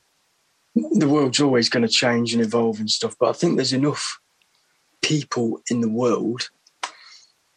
the 0.75 1.09
world's 1.09 1.41
always 1.41 1.69
going 1.69 1.87
to 1.87 1.89
change 1.89 2.35
and 2.35 2.43
evolve 2.43 2.81
and 2.81 2.91
stuff, 2.91 3.15
but 3.21 3.29
I 3.29 3.33
think 3.33 3.57
there's 3.57 3.73
enough 3.73 4.19
people 5.03 5.61
in 5.71 5.81
the 5.81 5.89
world 5.89 6.51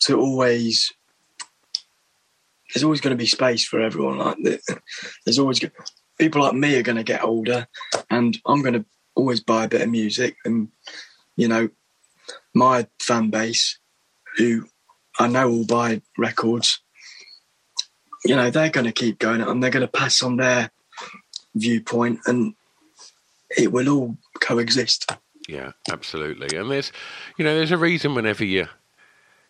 to 0.01 0.19
always. 0.19 0.93
There's 2.73 2.83
always 2.83 2.99
going 3.01 3.15
to 3.15 3.21
be 3.21 3.25
space 3.25 3.65
for 3.65 3.81
everyone. 3.81 4.17
Like 4.19 4.37
the- 4.37 4.81
there's 5.25 5.39
always 5.39 5.59
people 6.17 6.41
like 6.41 6.53
me 6.53 6.75
are 6.77 6.83
going 6.83 6.97
to 6.97 7.03
get 7.03 7.23
older, 7.23 7.67
and 8.09 8.37
I'm 8.45 8.61
going 8.61 8.73
to 8.73 8.85
always 9.15 9.39
buy 9.39 9.65
a 9.65 9.69
bit 9.69 9.81
of 9.81 9.89
music, 9.89 10.37
and 10.45 10.69
you 11.35 11.47
know, 11.47 11.69
my 12.53 12.87
fan 12.99 13.29
base, 13.29 13.79
who 14.37 14.67
I 15.19 15.27
know 15.27 15.49
will 15.49 15.65
buy 15.65 16.01
records, 16.17 16.79
you 18.25 18.35
know, 18.35 18.49
they're 18.49 18.69
going 18.69 18.85
to 18.85 18.91
keep 18.91 19.19
going, 19.19 19.41
and 19.41 19.61
they're 19.61 19.71
going 19.71 19.85
to 19.85 19.87
pass 19.87 20.21
on 20.23 20.37
their 20.37 20.71
viewpoint, 21.55 22.19
and 22.25 22.53
it 23.55 23.71
will 23.71 23.89
all 23.89 24.17
coexist. 24.39 25.11
Yeah, 25.47 25.71
absolutely. 25.89 26.57
And 26.57 26.69
there's, 26.69 26.91
you 27.37 27.45
know, 27.45 27.55
there's 27.55 27.71
a 27.71 27.77
reason 27.77 28.15
whenever 28.15 28.43
you 28.43 28.67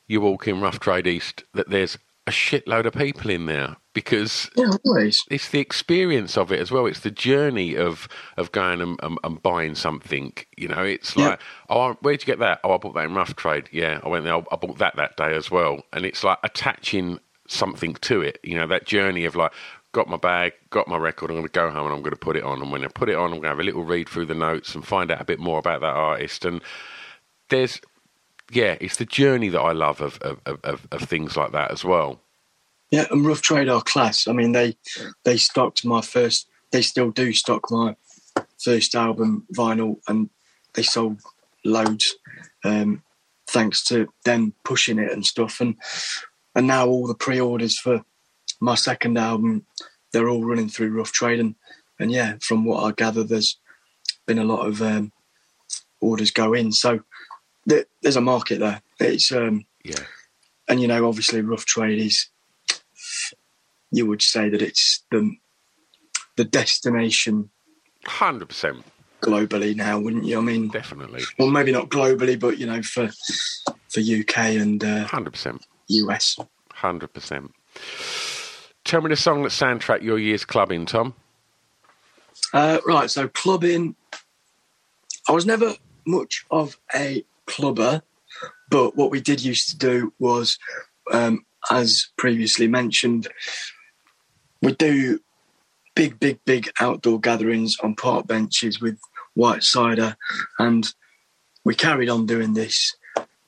you 0.07 0.21
walk 0.21 0.47
in 0.47 0.61
Rough 0.61 0.79
Trade 0.79 1.07
East 1.07 1.43
that 1.53 1.69
there's 1.69 1.97
a 2.27 2.31
shitload 2.31 2.85
of 2.85 2.93
people 2.93 3.31
in 3.31 3.45
there 3.45 3.77
because 3.93 4.49
Yeah, 4.55 4.71
it's 5.31 5.49
the 5.49 5.59
experience 5.59 6.37
of 6.37 6.51
it 6.51 6.59
as 6.59 6.69
well. 6.71 6.85
It's 6.85 6.99
the 6.99 7.09
journey 7.11 7.75
of 7.75 8.07
of 8.35 8.51
going 8.51 8.81
and, 8.81 8.99
and, 9.01 9.17
and 9.23 9.41
buying 9.41 9.75
something. 9.75 10.33
You 10.57 10.67
know, 10.67 10.83
it's 10.83 11.15
Yeah. 11.15 11.29
like, 11.29 11.41
oh, 11.69 11.93
where'd 12.01 12.21
you 12.21 12.25
get 12.25 12.39
that? 12.39 12.59
Oh, 12.63 12.73
I 12.73 12.77
bought 12.77 12.93
that 12.95 13.05
in 13.05 13.15
Rough 13.15 13.35
Trade. 13.35 13.69
Yeah, 13.71 14.01
I 14.03 14.09
went 14.09 14.25
there. 14.25 14.35
I 14.35 14.55
bought 14.55 14.77
that 14.77 14.97
that 14.97 15.17
day 15.17 15.35
as 15.35 15.49
well. 15.49 15.81
And 15.93 16.05
it's 16.05 16.23
like 16.23 16.37
attaching 16.43 17.19
something 17.47 17.93
to 17.95 18.21
it. 18.21 18.39
You 18.43 18.55
know, 18.55 18.67
that 18.67 18.85
journey 18.85 19.25
of 19.25 19.35
like, 19.35 19.53
got 19.93 20.09
my 20.09 20.17
bag, 20.17 20.51
got 20.69 20.87
my 20.87 20.97
record. 20.97 21.31
I'm 21.31 21.37
going 21.37 21.47
to 21.47 21.51
go 21.51 21.69
home 21.71 21.85
and 21.87 21.95
I'm 21.95 22.01
going 22.01 22.11
to 22.11 22.17
put 22.19 22.35
it 22.35 22.43
on. 22.43 22.61
And 22.61 22.71
when 22.71 22.83
I 22.83 22.89
put 22.89 23.09
it 23.09 23.15
on, 23.15 23.25
I'm 23.31 23.39
going 23.39 23.43
to 23.43 23.47
have 23.49 23.59
a 23.59 23.63
little 23.63 23.83
read 23.85 24.09
through 24.09 24.25
the 24.25 24.35
notes 24.35 24.75
and 24.75 24.85
find 24.85 25.09
out 25.09 25.21
a 25.21 25.25
bit 25.25 25.39
more 25.39 25.57
about 25.59 25.79
that 25.81 25.87
artist. 25.95 26.43
And 26.45 26.61
there's, 27.49 27.79
yeah, 28.51 28.77
it's 28.79 28.97
the 28.97 29.05
journey 29.05 29.49
that 29.49 29.59
I 29.59 29.71
love 29.73 30.01
of 30.01 30.17
of, 30.21 30.39
of, 30.45 30.87
of, 30.91 31.01
things 31.01 31.35
like 31.35 31.51
that 31.51 31.71
as 31.71 31.83
well. 31.83 32.19
Yeah, 32.91 33.05
and 33.11 33.25
Rough 33.25 33.41
Trade 33.41 33.69
are 33.69 33.81
class. 33.81 34.27
I 34.27 34.31
mean, 34.31 34.53
they 34.53 34.77
they 35.23 35.37
stocked 35.37 35.85
my 35.85 36.01
first. 36.01 36.47
They 36.71 36.81
still 36.81 37.11
do 37.11 37.33
stock 37.33 37.69
my 37.71 37.95
first 38.63 38.95
album 38.95 39.45
vinyl, 39.53 39.97
and 40.07 40.29
they 40.73 40.83
sold 40.83 41.19
loads. 41.65 42.15
Um, 42.63 43.03
thanks 43.49 43.83
to 43.85 44.07
them 44.25 44.53
pushing 44.63 44.99
it 44.99 45.11
and 45.11 45.25
stuff, 45.25 45.59
and 45.59 45.75
and 46.55 46.67
now 46.67 46.87
all 46.87 47.07
the 47.07 47.15
pre-orders 47.15 47.77
for 47.77 48.03
my 48.59 48.75
second 48.75 49.17
album, 49.17 49.65
they're 50.11 50.29
all 50.29 50.43
running 50.43 50.69
through 50.69 50.97
Rough 50.97 51.11
Trade, 51.11 51.39
and 51.39 51.55
and 51.99 52.11
yeah, 52.11 52.35
from 52.39 52.63
what 52.63 52.83
I 52.83 52.91
gather, 52.91 53.23
there's 53.23 53.57
been 54.25 54.39
a 54.39 54.43
lot 54.43 54.65
of 54.65 54.81
um, 54.81 55.11
orders 55.99 56.31
go 56.31 56.53
in. 56.53 56.71
So 56.71 57.01
there's 58.01 58.15
a 58.15 58.21
market 58.21 58.59
there. 58.59 58.81
It's 58.99 59.31
um, 59.31 59.65
Yeah. 59.83 59.95
and 60.67 60.81
you 60.81 60.87
know, 60.87 61.07
obviously, 61.07 61.41
Rough 61.41 61.65
Trade 61.65 61.99
is. 61.99 62.29
You 63.91 64.05
would 64.05 64.21
say 64.21 64.49
that 64.49 64.61
it's 64.61 65.03
the 65.11 65.35
the 66.35 66.43
destination 66.43 67.49
Hundred 68.05 68.47
percent, 68.49 68.83
globally 69.21 69.75
now, 69.75 69.99
wouldn't 69.99 70.25
you? 70.25 70.37
I 70.37 70.41
mean, 70.41 70.69
definitely, 70.69 71.23
well, 71.39 71.49
maybe 71.49 71.71
not 71.71 71.89
globally, 71.89 72.39
but 72.39 72.57
you 72.57 72.65
know, 72.65 72.81
for 72.81 73.09
for 73.89 73.99
UK 73.99 74.37
and 74.59 74.83
uh, 74.83 75.05
hundred 75.05 75.31
percent. 75.31 75.65
US. 75.89 76.37
Hundred 76.71 77.13
percent. 77.13 77.53
Tell 78.85 79.01
me 79.01 79.09
the 79.09 79.15
song 79.17 79.43
that 79.43 79.49
soundtrack 79.49 80.01
your 80.03 80.17
year's 80.19 80.45
clubbing, 80.45 80.85
Tom. 80.85 81.13
Uh, 82.53 82.79
right, 82.85 83.09
so 83.09 83.27
clubbing. 83.27 83.95
I 85.27 85.33
was 85.33 85.45
never 85.45 85.75
much 86.05 86.45
of 86.51 86.77
a 86.95 87.25
clubber, 87.47 88.01
but 88.69 88.95
what 88.95 89.11
we 89.11 89.21
did 89.21 89.43
used 89.43 89.69
to 89.69 89.77
do 89.77 90.13
was, 90.19 90.57
um, 91.11 91.45
as 91.71 92.09
previously 92.17 92.67
mentioned, 92.67 93.27
we 94.61 94.73
do 94.73 95.19
big, 95.95 96.19
big, 96.19 96.39
big 96.45 96.69
outdoor 96.79 97.19
gatherings 97.19 97.77
on 97.81 97.95
park 97.95 98.27
benches 98.27 98.79
with 98.79 98.99
white 99.33 99.63
cider, 99.63 100.15
and 100.59 100.93
we 101.63 101.75
carried 101.75 102.09
on 102.09 102.25
doing 102.25 102.53
this 102.53 102.95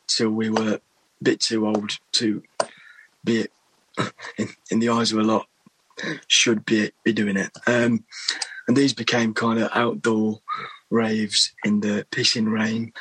till 0.08 0.32
we 0.32 0.50
were 0.50 0.76
a 0.76 0.82
bit 1.22 1.40
too 1.40 1.68
old 1.68 1.92
to 2.14 2.42
be 3.24 3.48
in, 4.38 4.50
in 4.72 4.80
the 4.80 4.90
eyes 4.90 5.12
of 5.12 5.20
a 5.20 5.24
lot 5.24 5.48
should 6.28 6.66
be 6.66 6.92
be 7.04 7.14
doing 7.14 7.38
it. 7.38 7.52
Um, 7.68 8.06
and 8.68 8.78
these 8.78 8.94
became 8.94 9.34
kind 9.34 9.60
of 9.60 9.70
outdoor 9.74 10.40
raves 10.90 11.54
in 11.64 11.82
the 11.82 12.06
pissing 12.12 12.52
rain. 12.52 12.94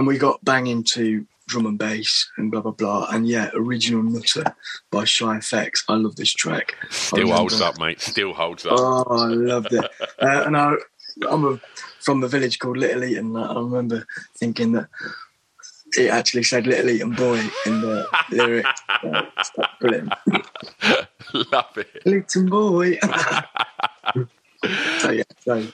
And 0.00 0.06
we 0.06 0.16
got 0.16 0.42
banging 0.42 0.82
to 0.94 1.26
drum 1.46 1.66
and 1.66 1.78
bass 1.78 2.30
and 2.38 2.50
blah 2.50 2.62
blah 2.62 2.70
blah. 2.72 3.06
And 3.10 3.28
yeah, 3.28 3.50
original 3.52 4.02
Nuttah 4.02 4.56
by 4.90 5.04
Shy 5.04 5.36
FX. 5.36 5.84
I 5.90 5.96
love 5.96 6.16
this 6.16 6.32
track. 6.32 6.74
Still 6.88 7.18
remember- 7.18 7.36
holds 7.36 7.60
up, 7.60 7.78
mate. 7.78 8.00
Still 8.00 8.32
holds 8.32 8.64
up. 8.64 8.72
Oh, 8.78 9.04
I 9.10 9.26
loved 9.26 9.74
it. 9.74 9.84
uh, 10.22 10.44
and 10.46 10.56
I, 10.56 10.76
I'm 11.28 11.44
a, 11.44 11.60
from 11.98 12.22
a 12.24 12.28
village 12.28 12.58
called 12.60 12.78
Little 12.78 13.04
Eaton. 13.04 13.36
and 13.36 13.44
I 13.44 13.52
remember 13.60 14.06
thinking 14.38 14.72
that 14.72 14.88
it 15.98 16.08
actually 16.08 16.44
said 16.44 16.66
Little 16.66 16.88
Eaton 16.88 17.12
Boy 17.12 17.40
in 17.66 17.82
the 17.82 18.06
lyric. 18.30 18.64
Uh, 19.04 19.24
brilliant. 19.82 20.14
Love 21.52 21.76
it. 21.76 22.06
Little 22.06 22.48
Boy. 22.48 22.98
so 24.98 25.10
yeah, 25.10 25.24
so. 25.40 25.66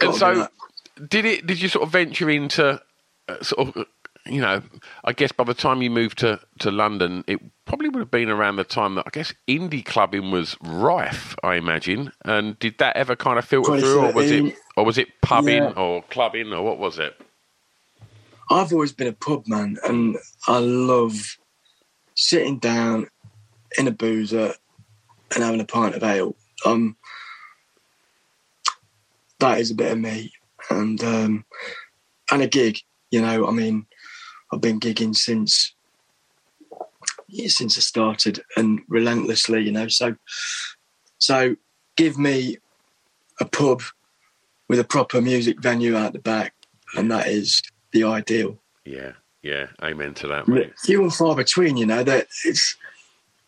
And 0.00 0.14
so, 0.14 0.48
did 1.08 1.26
it? 1.26 1.46
Did 1.46 1.60
you 1.60 1.68
sort 1.68 1.82
of 1.82 1.90
venture 1.92 2.30
into 2.30 2.80
sort 3.42 3.68
of? 3.68 3.76
uh, 3.76 3.84
You 4.28 4.40
know, 4.40 4.60
I 5.04 5.12
guess 5.12 5.30
by 5.30 5.44
the 5.44 5.54
time 5.54 5.82
you 5.82 5.90
moved 5.90 6.18
to, 6.18 6.40
to 6.58 6.72
London, 6.72 7.22
it 7.28 7.38
probably 7.64 7.88
would 7.88 8.00
have 8.00 8.10
been 8.10 8.28
around 8.28 8.56
the 8.56 8.64
time 8.64 8.96
that 8.96 9.04
I 9.06 9.10
guess 9.12 9.32
indie 9.46 9.84
clubbing 9.84 10.32
was 10.32 10.56
rife. 10.60 11.36
I 11.44 11.54
imagine. 11.54 12.10
And 12.24 12.58
did 12.58 12.78
that 12.78 12.96
ever 12.96 13.14
kind 13.14 13.38
of 13.38 13.44
filter 13.44 13.78
through, 13.78 14.00
or 14.06 14.12
was 14.12 14.30
it, 14.32 14.54
or 14.76 14.84
was 14.84 14.98
it 14.98 15.08
pubbing, 15.20 15.62
Yeah. 15.62 15.70
or 15.76 16.02
clubbing, 16.10 16.52
or 16.52 16.64
what 16.64 16.78
was 16.78 16.98
it? 16.98 17.14
I've 18.50 18.72
always 18.72 18.92
been 18.92 19.06
a 19.06 19.12
pub 19.12 19.46
man, 19.46 19.78
and 19.84 20.16
I 20.48 20.58
love 20.58 21.38
sitting 22.16 22.58
down 22.58 23.06
in 23.78 23.86
a 23.86 23.92
boozer 23.92 24.54
and 25.34 25.44
having 25.44 25.60
a 25.60 25.64
pint 25.64 25.94
of 25.94 26.02
ale. 26.02 26.34
Um, 26.64 26.96
that 29.38 29.60
is 29.60 29.70
a 29.70 29.74
bit 29.74 29.92
of 29.92 29.98
me, 29.98 30.32
and 30.70 31.02
um, 31.04 31.44
and 32.32 32.42
a 32.42 32.48
gig. 32.48 32.80
You 33.10 33.22
know, 33.22 33.46
I 33.46 33.50
mean, 33.52 33.86
I've 34.52 34.60
been 34.60 34.80
gigging 34.80 35.14
since 35.14 35.74
yeah, 37.28 37.48
since 37.48 37.76
I 37.76 37.80
started, 37.80 38.42
and 38.56 38.80
relentlessly. 38.88 39.62
You 39.62 39.72
know, 39.72 39.88
so 39.88 40.16
so 41.18 41.56
give 41.96 42.18
me 42.18 42.58
a 43.40 43.44
pub 43.44 43.82
with 44.68 44.78
a 44.78 44.84
proper 44.84 45.20
music 45.20 45.60
venue 45.60 45.96
out 45.96 46.12
the 46.12 46.18
back, 46.18 46.54
and 46.96 47.10
that 47.10 47.28
is 47.28 47.62
the 47.92 48.04
ideal. 48.04 48.58
Yeah, 48.84 49.12
yeah. 49.42 49.66
Amen 49.82 50.14
to 50.14 50.28
that, 50.28 50.48
mate. 50.48 50.72
Few 50.78 51.02
and 51.02 51.14
far 51.14 51.34
between, 51.34 51.76
you 51.76 51.86
know. 51.86 52.02
That 52.02 52.28
it's 52.44 52.76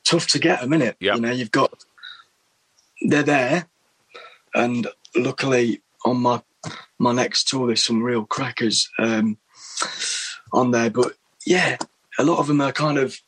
tough 0.05 0.27
to 0.29 0.39
get 0.39 0.61
them, 0.61 0.71
innit? 0.71 0.95
Yep. 1.01 1.15
You 1.17 1.21
know, 1.21 1.33
you've 1.33 1.53
got 1.53 1.85
they're 3.03 3.23
there, 3.23 3.67
and 4.55 4.89
luckily 5.15 5.83
on 6.05 6.19
my 6.19 6.43
my 6.99 7.13
next 7.13 7.49
tour, 7.49 7.69
there's 7.69 7.85
some 7.85 8.03
real 8.03 8.25
crackers 8.25 8.89
um, 8.99 9.39
on 10.53 10.71
there. 10.71 10.91
But 10.91 11.13
yeah, 11.47 11.77
a 12.19 12.25
lot 12.25 12.39
of 12.39 12.47
them 12.47 12.61
are 12.61 12.73
kind 12.73 12.99
of, 12.99 13.19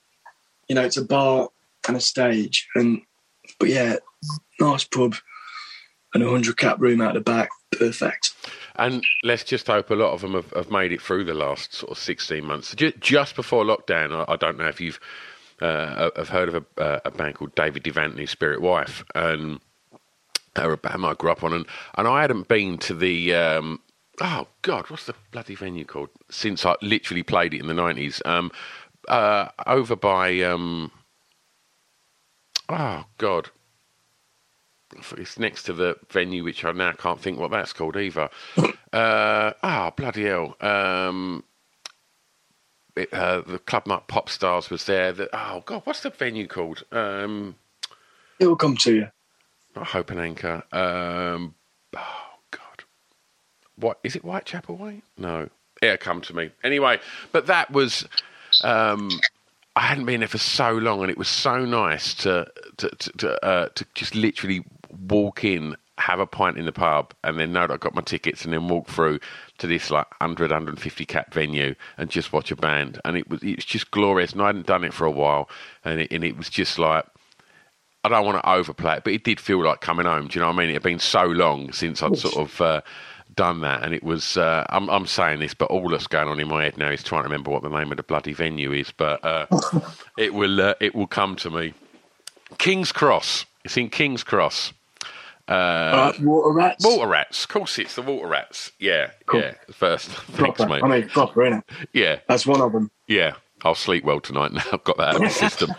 you 0.69 0.75
know, 0.75 0.85
it's 0.85 0.97
a 0.97 1.05
bar 1.05 1.49
and 1.89 1.97
a 1.97 2.01
stage, 2.01 2.69
and 2.75 3.03
but 3.59 3.69
yeah, 3.69 3.97
nice 4.61 4.85
pub 4.85 5.15
and 6.15 6.23
a 6.23 6.29
hundred 6.29 6.57
cap 6.57 6.81
room 6.81 7.01
out 7.01 7.15
the 7.15 7.21
back, 7.21 7.51
perfect. 7.73 8.33
And 8.77 9.05
let's 9.23 9.45
just 9.45 9.67
hope 9.67 9.91
a 9.91 9.95
lot 9.95 10.13
of 10.13 10.23
them 10.23 10.35
have, 10.35 10.51
have 10.53 10.71
made 10.71 10.93
it 10.93 11.01
through 11.01 11.25
the 11.25 11.35
last 11.35 11.75
sort 11.75 11.93
of 11.93 11.99
16 11.99 12.45
months. 12.45 12.75
Ju- 12.75 12.93
Just 13.01 13.37
before 13.37 13.65
lockdown, 13.65 14.25
I, 14.29 14.33
I 14.33 14.37
don't 14.37 14.59
know 14.59 14.67
if 14.67 14.81
you've 14.81 14.99
uh, 15.61 16.11
have 16.17 16.31
heard 16.31 16.49
of 16.49 16.55
a, 16.79 16.83
uh, 16.83 17.01
a 17.05 17.11
band 17.11 17.35
called 17.35 17.55
David 17.55 17.85
Devantney, 17.85 18.29
Spirit 18.29 18.61
Wife, 18.63 19.05
and 19.15 19.61
band 20.55 21.05
I 21.07 21.15
grew 21.15 21.31
up 21.31 21.45
on. 21.45 21.53
And, 21.53 21.67
and 21.97 22.09
I 22.09 22.23
hadn't 22.23 22.49
been 22.49 22.79
to 22.79 22.95
the, 22.95 23.35
um, 23.35 23.81
oh 24.21 24.47
God, 24.63 24.91
what's 24.91 25.07
the 25.07 25.15
bloody 25.31 25.55
venue 25.55 25.85
called? 25.85 26.11
Since 26.31 26.67
I 26.67 26.77
literally 26.83 27.23
played 27.23 27.55
it 27.55 27.61
in 27.61 27.67
the 27.67 27.75
90s. 27.75 28.25
Um, 28.27 28.51
uh, 29.09 29.49
over 29.67 29.97
by, 29.97 30.41
um, 30.43 30.93
oh 32.69 33.05
God, 33.19 33.51
it's 35.17 35.39
next 35.39 35.65
to 35.65 35.73
the 35.73 35.97
venue, 36.11 36.45
which 36.45 36.65
I 36.65 36.73
now 36.73 36.93
can't 36.93 37.21
think 37.21 37.39
what 37.39 37.51
that's 37.51 37.73
called 37.73 37.97
either. 37.97 38.29
uh, 38.93 39.53
oh 39.63 39.93
bloody 39.97 40.25
hell! 40.25 40.57
Um, 40.61 41.45
it, 42.97 43.13
uh, 43.13 43.43
the 43.43 43.59
Club 43.61 43.87
Nut 43.87 44.09
Pop 44.09 44.29
Stars 44.29 44.71
was 44.71 44.85
there. 44.85 45.13
The, 45.13 45.29
oh 45.33 45.63
God, 45.65 45.83
what's 45.85 46.01
the 46.03 46.11
venue 46.11 46.47
called? 46.47 46.85
Um, 46.93 47.57
it 48.39 48.47
will 48.47 48.57
come 48.57 48.77
to 48.79 48.95
you. 48.95 49.09
Not 49.77 49.87
Hope 49.87 50.11
and 50.11 50.21
Anchor. 50.21 50.65
Um, 50.73 51.55
oh 51.97 52.30
what 53.81 53.99
is 54.03 54.17
it? 54.17 54.23
Whitechapel 54.23 54.77
Way? 54.77 55.03
No, 55.19 55.49
it'll 55.83 55.97
come 55.97 56.21
to 56.23 56.35
me 56.35 56.51
anyway. 56.63 57.01
But 57.33 57.47
that 57.47 57.71
was. 57.71 58.07
Um, 58.65 59.11
I 59.77 59.83
hadn't 59.83 60.05
been 60.05 60.21
there 60.21 60.29
for 60.29 60.39
so 60.39 60.73
long, 60.73 61.01
and 61.03 61.11
it 61.11 61.19
was 61.19 61.29
so 61.29 61.65
nice 61.65 62.15
to 62.15 62.47
to 62.79 62.89
to 62.91 63.13
to, 63.19 63.45
uh, 63.45 63.69
to 63.75 63.87
just 63.95 64.15
literally 64.15 64.65
walk 65.09 65.45
in, 65.45 65.77
have 65.99 66.19
a 66.19 66.27
pint 66.27 66.59
in 66.59 66.67
the 66.67 66.73
pub, 66.73 67.15
and 67.23 67.39
then 67.39 67.53
know 67.53 67.67
that 67.67 67.75
I 67.75 67.77
got 67.77 67.95
my 67.95 68.03
tickets, 68.03 68.45
and 68.45 68.53
then 68.53 68.69
walk 68.69 68.89
through 68.89 69.21
to 69.59 69.67
this 69.67 69.91
like 69.91 70.09
100, 70.21 70.51
150 70.51 71.05
cap 71.07 71.33
venue 71.33 71.75
and 71.99 72.11
just 72.11 72.33
watch 72.33 72.51
a 72.51 72.57
band, 72.57 73.01
and 73.05 73.17
it 73.17 73.29
was 73.31 73.43
it 73.43 73.57
was 73.57 73.65
just 73.65 73.91
glorious. 73.91 74.33
And 74.33 74.43
I 74.43 74.47
hadn't 74.47 74.67
done 74.67 74.85
it 74.85 74.93
for 74.93 75.07
a 75.07 75.11
while, 75.11 75.49
and 75.85 76.01
it, 76.01 76.13
and 76.13 76.25
it 76.25 76.37
was 76.37 76.51
just 76.51 76.79
like. 76.79 77.05
I 78.03 78.09
don't 78.09 78.25
want 78.25 78.43
to 78.43 78.51
overplay 78.51 78.97
it, 78.97 79.05
but 79.05 79.13
it 79.13 79.25
did 79.25 79.39
feel 79.39 79.63
like 79.63 79.83
coming 79.83 80.07
home. 80.07 80.29
Do 80.29 80.39
you 80.39 80.41
know 80.41 80.49
what 80.49 80.55
I 80.55 80.61
mean? 80.61 80.71
It 80.71 80.73
had 80.73 80.83
been 80.83 80.99
so 80.99 81.23
long 81.23 81.71
since 81.71 82.03
I'd 82.03 82.17
sort 82.17 82.35
of 82.35 82.59
uh, 82.59 82.81
done 83.41 83.61
that, 83.63 83.83
and 83.83 83.95
it 83.95 84.03
was. 84.05 84.37
Uh, 84.37 84.65
I'm, 84.69 84.89
I'm 84.91 85.07
saying 85.07 85.41
this, 85.41 85.55
but 85.55 85.71
all 85.71 85.89
that's 85.89 86.07
going 86.07 86.29
on 86.29 86.39
in 86.41 86.49
my 86.49 86.63
head 86.65 86.77
now 86.77 86.91
is 86.91 87.03
trying 87.03 87.23
to 87.23 87.29
remember 87.29 87.51
what 87.51 87.63
the 87.63 87.71
name 87.71 87.91
of 87.91 87.97
the 87.97 88.03
bloody 88.03 88.35
venue 88.35 88.73
is. 88.73 88.91
But 88.93 89.25
uh, 89.25 89.47
it 90.19 90.35
will. 90.35 90.61
Uh, 90.61 90.75
it 90.81 90.95
will 90.95 91.07
come 91.07 91.37
to 91.37 91.51
me. 91.51 91.73
King's 92.59 92.93
Cross. 92.93 93.47
It's 93.65 93.77
in 93.79 93.89
King's 93.89 94.23
Cross. 94.25 94.73
Uh, 95.49 96.13
water 96.21 96.53
rats. 96.53 96.85
Water 96.85 97.09
rats. 97.09 97.45
Of 97.45 97.49
course, 97.49 97.79
it's 97.79 97.95
the 97.95 98.03
water 98.03 98.29
rats. 98.29 98.73
Yeah, 98.79 99.11
Cool. 99.27 99.41
yeah. 99.41 99.55
First, 99.73 100.09
thanks, 100.37 100.61
mate. 100.61 100.83
I 100.83 100.89
mean, 100.89 101.09
proper, 101.09 101.41
innit? 101.43 101.63
yeah, 101.93 102.19
That's 102.29 102.47
one 102.47 102.61
of 102.61 102.73
them. 102.73 102.91
yeah. 103.09 103.35
I'll 103.63 103.75
sleep 103.75 104.05
well 104.05 104.21
tonight 104.21 104.53
now. 104.55 104.63
I've 104.73 104.85
got 104.85 104.97
that 104.99 105.09
out 105.09 105.15
of 105.17 105.23
my 105.23 105.29
system. 105.29 105.71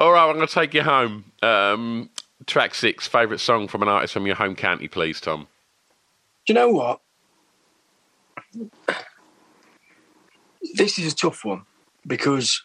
All 0.00 0.12
right, 0.12 0.28
I'm 0.30 0.36
going 0.36 0.46
to 0.46 0.52
take 0.54 0.72
you 0.74 0.82
home. 0.82 1.24
Um, 1.42 2.10
track 2.50 2.74
six, 2.74 3.06
favourite 3.06 3.40
song 3.40 3.68
from 3.68 3.82
an 3.82 3.88
artist 3.88 4.12
from 4.12 4.26
your 4.26 4.36
home 4.36 4.54
county, 4.56 4.88
please, 4.88 5.20
Tom. 5.20 5.46
Do 6.46 6.52
you 6.52 6.54
know 6.54 6.68
what? 6.70 7.00
This 10.74 10.98
is 10.98 11.12
a 11.12 11.16
tough 11.16 11.44
one 11.44 11.62
because 12.06 12.62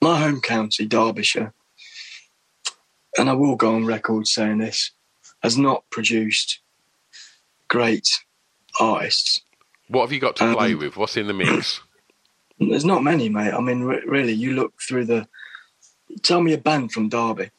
my 0.00 0.18
home 0.18 0.40
county, 0.40 0.86
Derbyshire, 0.86 1.52
and 3.16 3.28
I 3.30 3.34
will 3.34 3.56
go 3.56 3.74
on 3.74 3.86
record 3.86 4.26
saying 4.26 4.58
this, 4.58 4.90
has 5.42 5.56
not 5.56 5.84
produced 5.90 6.60
great 7.68 8.08
artists. 8.80 9.42
What 9.88 10.02
have 10.02 10.12
you 10.12 10.20
got 10.20 10.36
to 10.36 10.44
Um, 10.46 10.54
play 10.54 10.74
with? 10.74 10.96
What's 10.96 11.16
in 11.16 11.26
the 11.26 11.34
mix? 11.34 11.80
There's 12.58 12.84
not 12.84 13.02
many, 13.02 13.28
mate. 13.28 13.52
I 13.52 13.60
mean, 13.60 13.82
re- 13.82 14.02
really, 14.06 14.32
you 14.32 14.54
look 14.54 14.74
through 14.80 15.04
the. 15.06 15.28
Tell 16.22 16.40
me 16.40 16.52
a 16.52 16.58
band 16.58 16.92
from 16.92 17.08
Derby. 17.08 17.50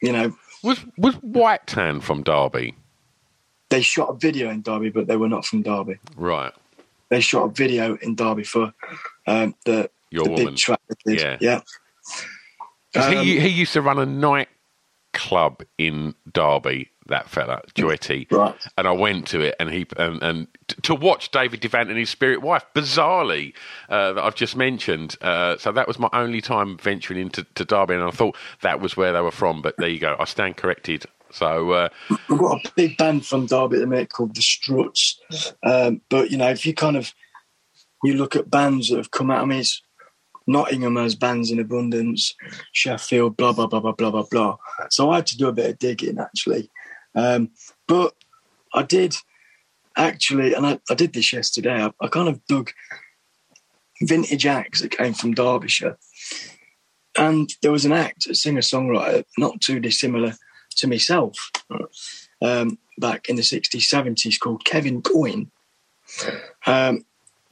You 0.00 0.12
know, 0.12 0.36
Was 0.62 0.84
was 0.96 1.14
White 1.16 1.66
Town 1.66 2.00
from 2.00 2.22
Derby? 2.22 2.74
they 3.70 3.82
shot 3.82 4.08
a 4.10 4.14
video 4.14 4.50
in 4.50 4.62
Derby, 4.62 4.90
but 4.90 5.06
they 5.06 5.16
were 5.16 5.28
not 5.28 5.44
from 5.46 5.62
Derby. 5.62 5.98
Right, 6.16 6.52
They 7.08 7.20
shot 7.20 7.44
a 7.44 7.48
video 7.48 7.96
in 8.02 8.16
Derby 8.16 8.42
for 8.42 8.74
um, 9.28 9.54
the, 9.64 9.88
your 10.10 10.24
the 10.24 10.30
woman. 10.30 10.46
big 10.46 10.56
track. 10.56 10.80
Yeah. 11.06 11.36
yeah. 11.40 11.60
Um, 12.96 13.12
he 13.24 13.38
he 13.38 13.48
used 13.48 13.72
to 13.74 13.82
run 13.82 13.98
a 13.98 14.06
nightclub 14.06 15.62
in 15.78 16.14
Derby. 16.32 16.90
That 17.10 17.28
fella, 17.28 17.60
Jyoti, 17.74 18.30
Right. 18.32 18.54
and 18.78 18.88
I 18.88 18.92
went 18.92 19.26
to 19.28 19.40
it, 19.40 19.54
and 19.60 19.68
he 19.70 19.86
and, 19.98 20.22
and 20.22 20.46
to 20.82 20.94
watch 20.94 21.30
David 21.30 21.60
Devant 21.60 21.90
and 21.90 21.98
his 21.98 22.08
spirit 22.08 22.40
wife, 22.40 22.64
bizarrely, 22.74 23.52
uh, 23.88 24.14
that 24.14 24.24
I've 24.24 24.34
just 24.34 24.56
mentioned. 24.56 25.16
Uh, 25.20 25.58
so 25.58 25.70
that 25.72 25.86
was 25.86 25.98
my 25.98 26.08
only 26.12 26.40
time 26.40 26.78
venturing 26.78 27.20
into 27.20 27.44
to 27.56 27.64
Derby, 27.64 27.94
and 27.94 28.02
I 28.04 28.10
thought 28.10 28.36
that 28.62 28.80
was 28.80 28.96
where 28.96 29.12
they 29.12 29.20
were 29.20 29.30
from. 29.30 29.60
But 29.60 29.74
there 29.76 29.88
you 29.88 29.98
go, 30.00 30.16
I 30.18 30.24
stand 30.24 30.56
corrected. 30.56 31.04
So 31.32 31.70
uh, 31.70 31.88
We've 32.28 32.38
got 32.38 32.64
a 32.64 32.72
big 32.74 32.96
band 32.96 33.24
from 33.24 33.46
Derby 33.46 33.76
at 33.76 33.80
the 33.80 33.86
minute 33.86 34.10
called 34.10 34.34
the 34.34 34.42
Struts. 34.42 35.20
Um, 35.62 36.00
but 36.08 36.30
you 36.30 36.36
know, 36.36 36.48
if 36.50 36.66
you 36.66 36.74
kind 36.74 36.96
of 36.96 37.12
you 38.02 38.14
look 38.14 38.34
at 38.34 38.50
bands 38.50 38.88
that 38.88 38.96
have 38.96 39.10
come 39.10 39.30
out, 39.30 39.42
I 39.42 39.44
mean, 39.44 39.62
Nottingham 40.46 40.96
has 40.96 41.14
bands 41.14 41.50
in 41.52 41.60
abundance, 41.60 42.34
Sheffield, 42.72 43.36
blah 43.36 43.52
blah 43.52 43.66
blah 43.66 43.80
blah 43.80 43.92
blah 43.92 44.10
blah 44.10 44.24
blah. 44.30 44.56
So 44.90 45.10
I 45.10 45.16
had 45.16 45.26
to 45.28 45.36
do 45.36 45.48
a 45.48 45.52
bit 45.52 45.70
of 45.70 45.78
digging 45.78 46.18
actually, 46.18 46.70
um, 47.14 47.50
but 47.86 48.14
I 48.74 48.82
did 48.82 49.16
actually, 49.96 50.54
and 50.54 50.66
I, 50.66 50.78
I 50.88 50.94
did 50.94 51.12
this 51.12 51.32
yesterday. 51.32 51.82
I, 51.84 51.92
I 52.00 52.08
kind 52.08 52.28
of 52.28 52.44
dug 52.46 52.70
vintage 54.02 54.46
acts 54.46 54.80
that 54.80 54.96
came 54.96 55.14
from 55.14 55.34
Derbyshire, 55.34 55.98
and 57.16 57.50
there 57.62 57.72
was 57.72 57.84
an 57.84 57.92
act, 57.92 58.26
a 58.26 58.34
singer 58.34 58.60
songwriter, 58.60 59.24
not 59.36 59.60
too 59.60 59.80
dissimilar 59.80 60.34
to 60.76 60.86
myself 60.86 61.50
um, 62.40 62.78
back 62.98 63.28
in 63.28 63.36
the 63.36 63.42
60s, 63.42 63.80
70s 63.80 64.38
called 64.38 64.64
Kevin 64.64 65.02
Coyne. 65.02 65.50
Um, 66.66 67.04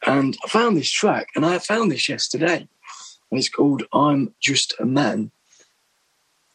and 0.07 0.37
I 0.45 0.49
found 0.49 0.77
this 0.77 0.91
track, 0.91 1.29
and 1.35 1.45
I 1.45 1.59
found 1.59 1.91
this 1.91 2.09
yesterday, 2.09 2.69
and 3.31 3.39
it's 3.39 3.49
called 3.49 3.83
I'm 3.93 4.35
Just 4.41 4.75
a 4.79 4.87
Man. 4.87 5.31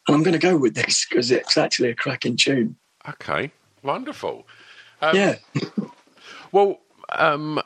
And 0.07 0.15
I'm 0.15 0.23
going 0.23 0.33
to 0.33 0.39
go 0.39 0.57
with 0.57 0.75
this 0.75 1.05
because 1.07 1.31
it's 1.31 1.57
actually 1.57 1.89
a 1.89 1.95
cracking 1.95 2.37
tune. 2.37 2.77
Okay, 3.07 3.51
wonderful. 3.81 4.47
Um, 5.01 5.15
yeah. 5.15 5.35
Well, 6.53 6.79
um, 7.09 7.59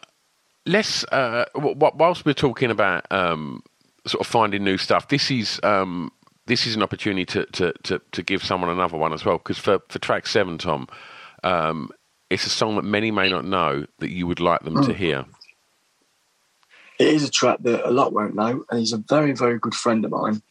let's. 0.66 1.04
Uh, 1.04 1.44
whilst 1.54 2.26
we're 2.26 2.34
talking 2.34 2.72
about 2.72 3.06
um, 3.12 3.62
sort 4.08 4.22
of 4.22 4.28
finding 4.28 4.64
new 4.64 4.78
stuff, 4.78 5.10
this 5.10 5.30
is 5.30 5.60
um, 5.62 6.10
this 6.48 6.66
is 6.66 6.76
an 6.76 6.82
opportunity 6.82 7.26
to, 7.26 7.46
to, 7.46 7.74
to, 7.84 8.02
to 8.14 8.24
give 8.24 8.44
someone 8.44 8.70
another 8.70 8.98
one 8.98 9.14
as 9.14 9.24
well. 9.24 9.38
Because 9.38 9.58
for, 9.58 9.80
for 9.90 10.00
track 10.00 10.26
seven, 10.26 10.58
Tom, 10.58 10.88
um, 11.44 11.92
it's 12.30 12.46
a 12.46 12.50
song 12.50 12.78
that 12.78 12.84
many 12.84 13.12
may 13.12 13.30
not 13.30 13.46
know 13.46 13.86
that 14.00 14.10
you 14.10 14.26
would 14.26 14.40
like 14.40 14.62
them 14.62 14.82
to 14.84 14.94
hear. 14.94 15.26
It 17.00 17.10
is 17.10 17.28
a 17.28 17.30
track 17.30 17.60
that 17.62 17.88
a 17.88 17.92
lot 17.92 18.14
won't 18.14 18.36
know, 18.36 18.64
and 18.72 18.80
he's 18.80 18.94
a 18.94 18.98
very, 18.98 19.34
very 19.34 19.60
good 19.60 19.76
friend 19.76 20.04
of 20.04 20.12
mine, 20.12 20.42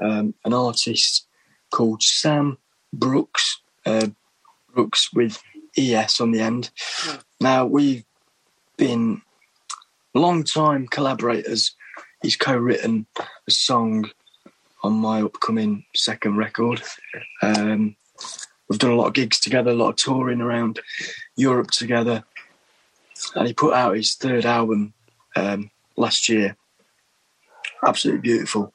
um, 0.00 0.34
an 0.44 0.52
artist 0.52 1.26
called 1.70 2.02
Sam 2.02 2.58
Brookes, 2.92 3.60
uh, 3.86 4.08
Brookes 4.74 5.12
with 5.12 5.42
ES 5.76 6.20
on 6.20 6.32
the 6.32 6.40
end. 6.40 6.70
Now, 7.40 7.66
we've 7.66 8.04
been 8.76 9.22
long 10.14 10.44
time 10.44 10.86
collaborators. 10.86 11.74
He's 12.22 12.36
co 12.36 12.56
written 12.56 13.06
a 13.16 13.50
song 13.50 14.10
on 14.82 14.92
my 14.94 15.22
upcoming 15.22 15.84
second 15.94 16.36
record. 16.36 16.82
Um, 17.42 17.96
we've 18.68 18.78
done 18.78 18.90
a 18.90 18.96
lot 18.96 19.08
of 19.08 19.14
gigs 19.14 19.40
together, 19.40 19.70
a 19.70 19.74
lot 19.74 19.90
of 19.90 19.96
touring 19.96 20.40
around 20.40 20.80
Europe 21.36 21.70
together. 21.70 22.24
And 23.34 23.46
he 23.46 23.54
put 23.54 23.74
out 23.74 23.96
his 23.96 24.14
third 24.14 24.44
album 24.44 24.94
um, 25.36 25.70
last 25.96 26.28
year. 26.28 26.56
Absolutely 27.86 28.20
beautiful, 28.20 28.72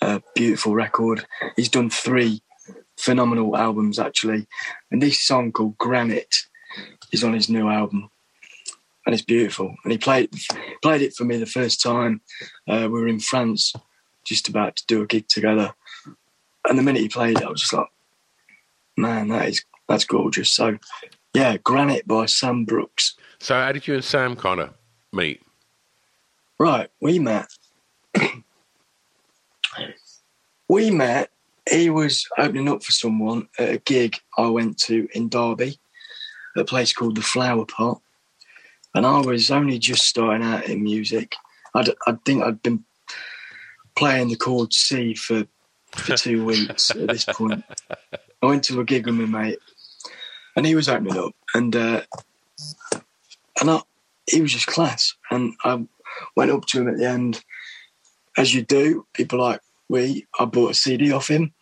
uh, 0.00 0.20
beautiful 0.34 0.74
record. 0.74 1.26
He's 1.56 1.68
done 1.68 1.90
three 1.90 2.42
phenomenal 2.96 3.56
albums 3.56 3.98
actually, 3.98 4.46
and 4.90 5.02
this 5.02 5.20
song 5.20 5.52
called 5.52 5.78
Granite 5.78 6.34
is 7.12 7.24
on 7.24 7.32
his 7.32 7.48
new 7.48 7.68
album, 7.68 8.10
and 9.04 9.14
it's 9.14 9.24
beautiful. 9.24 9.74
And 9.84 9.92
he 9.92 9.98
played 9.98 10.30
played 10.82 11.02
it 11.02 11.14
for 11.14 11.24
me 11.24 11.36
the 11.36 11.46
first 11.46 11.82
time. 11.82 12.20
Uh, 12.68 12.88
we 12.90 13.00
were 13.00 13.08
in 13.08 13.20
France, 13.20 13.72
just 14.24 14.48
about 14.48 14.76
to 14.76 14.86
do 14.86 15.02
a 15.02 15.06
gig 15.06 15.28
together, 15.28 15.74
and 16.68 16.78
the 16.78 16.82
minute 16.82 17.02
he 17.02 17.08
played 17.08 17.38
it, 17.38 17.44
I 17.44 17.50
was 17.50 17.60
just 17.60 17.72
like, 17.72 17.88
"Man, 18.96 19.28
that 19.28 19.48
is 19.48 19.64
that's 19.88 20.04
gorgeous." 20.04 20.50
So, 20.50 20.78
yeah, 21.34 21.56
Granite 21.58 22.06
by 22.06 22.26
Sam 22.26 22.64
Brookes. 22.64 23.14
So, 23.38 23.54
how 23.54 23.72
did 23.72 23.86
you 23.86 23.94
and 23.94 24.04
Sam 24.04 24.36
of 24.36 24.74
meet? 25.12 25.42
Right, 26.58 26.90
we 27.00 27.18
met. 27.18 27.48
we 30.68 30.90
met. 30.90 31.30
He 31.68 31.90
was 31.90 32.26
opening 32.38 32.68
up 32.68 32.82
for 32.82 32.92
someone 32.92 33.48
at 33.58 33.74
a 33.74 33.78
gig 33.78 34.16
I 34.38 34.46
went 34.48 34.78
to 34.82 35.08
in 35.14 35.28
Derby, 35.28 35.78
at 36.56 36.62
a 36.62 36.64
place 36.64 36.92
called 36.92 37.16
the 37.16 37.22
Flower 37.22 37.66
Pot, 37.66 38.00
and 38.94 39.04
I 39.04 39.20
was 39.20 39.50
only 39.50 39.78
just 39.78 40.06
starting 40.06 40.46
out 40.46 40.68
in 40.68 40.82
music. 40.82 41.34
I'd, 41.74 41.90
I 42.06 42.16
think 42.24 42.44
I'd 42.44 42.62
been 42.62 42.84
playing 43.96 44.28
the 44.28 44.36
chord 44.36 44.72
C 44.72 45.14
for 45.14 45.46
for 45.92 46.16
two 46.16 46.44
weeks 46.44 46.90
at 46.90 47.08
this 47.08 47.24
point. 47.24 47.64
I 48.42 48.46
went 48.46 48.64
to 48.64 48.80
a 48.80 48.84
gig 48.84 49.06
with 49.06 49.16
my 49.16 49.42
mate, 49.42 49.58
and 50.54 50.66
he 50.66 50.74
was 50.74 50.88
opening 50.88 51.18
up, 51.18 51.34
and 51.54 51.74
uh, 51.74 52.02
and 53.60 53.70
I, 53.70 53.80
he 54.30 54.40
was 54.40 54.52
just 54.52 54.66
class. 54.66 55.14
And 55.30 55.54
I 55.64 55.84
went 56.36 56.50
up 56.50 56.66
to 56.66 56.80
him 56.80 56.88
at 56.88 56.98
the 56.98 57.08
end, 57.08 57.44
as 58.36 58.54
you 58.54 58.62
do, 58.62 59.06
people 59.14 59.40
like 59.40 59.60
we, 59.88 60.26
I 60.38 60.44
bought 60.44 60.72
a 60.72 60.74
CD 60.74 61.12
off 61.12 61.28
him. 61.28 61.52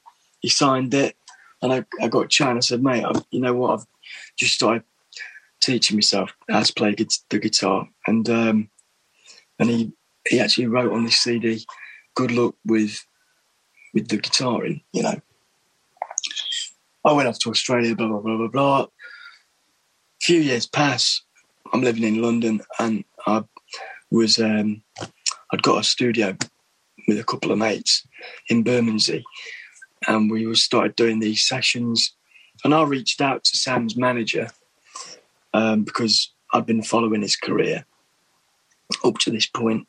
He 0.44 0.50
signed 0.50 0.92
it, 0.92 1.16
and 1.62 1.72
I, 1.72 1.86
I 2.02 2.08
got 2.08 2.28
chat. 2.28 2.50
And 2.50 2.58
I 2.58 2.60
said, 2.60 2.82
mate, 2.82 3.02
i 3.02 3.12
you 3.30 3.40
know 3.40 3.54
what? 3.54 3.80
I've 3.80 3.86
just 4.36 4.52
started 4.52 4.82
teaching 5.58 5.96
myself 5.96 6.34
how 6.50 6.62
to 6.62 6.72
play 6.74 6.94
the 6.94 7.38
guitar, 7.38 7.88
and 8.06 8.28
um, 8.28 8.68
and 9.58 9.70
he 9.70 9.92
he 10.28 10.40
actually 10.40 10.66
wrote 10.66 10.92
on 10.92 11.06
this 11.06 11.16
CD, 11.16 11.64
"Good 12.14 12.30
luck 12.30 12.56
with 12.66 13.06
with 13.94 14.08
the 14.08 14.18
guitar 14.18 14.66
in." 14.66 14.82
You 14.92 15.04
know, 15.04 15.18
I 17.06 17.12
went 17.14 17.28
off 17.28 17.38
to 17.38 17.50
Australia. 17.50 17.96
Blah 17.96 18.08
blah 18.08 18.20
blah 18.20 18.36
blah 18.36 18.48
blah. 18.48 18.80
A 18.82 18.88
few 20.20 20.40
years 20.40 20.66
pass. 20.66 21.22
I'm 21.72 21.80
living 21.80 22.02
in 22.04 22.20
London, 22.20 22.60
and 22.78 23.02
I 23.26 23.44
was 24.10 24.38
um, 24.38 24.82
I'd 25.54 25.62
got 25.62 25.80
a 25.80 25.84
studio 25.84 26.36
with 27.08 27.18
a 27.18 27.24
couple 27.24 27.50
of 27.50 27.56
mates 27.56 28.06
in 28.50 28.62
Bermondsey, 28.62 29.24
and 30.06 30.30
we 30.30 30.52
started 30.54 30.96
doing 30.96 31.20
these 31.20 31.46
sessions. 31.46 32.14
And 32.62 32.74
I 32.74 32.82
reached 32.84 33.20
out 33.20 33.44
to 33.44 33.56
Sam's 33.56 33.96
manager 33.96 34.48
um, 35.52 35.84
because 35.84 36.32
I'd 36.52 36.66
been 36.66 36.82
following 36.82 37.22
his 37.22 37.36
career 37.36 37.84
up 39.04 39.18
to 39.18 39.30
this 39.30 39.46
point, 39.46 39.88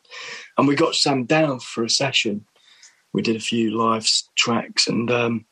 and 0.57 0.67
we 0.67 0.75
got 0.75 0.95
Sam 0.95 1.25
down 1.25 1.59
for 1.59 1.83
a 1.83 1.89
session. 1.89 2.45
We 3.13 3.21
did 3.21 3.35
a 3.35 3.41
few 3.41 3.71
live 3.71 4.09
tracks, 4.35 4.87
and 4.87 5.11
um, 5.11 5.45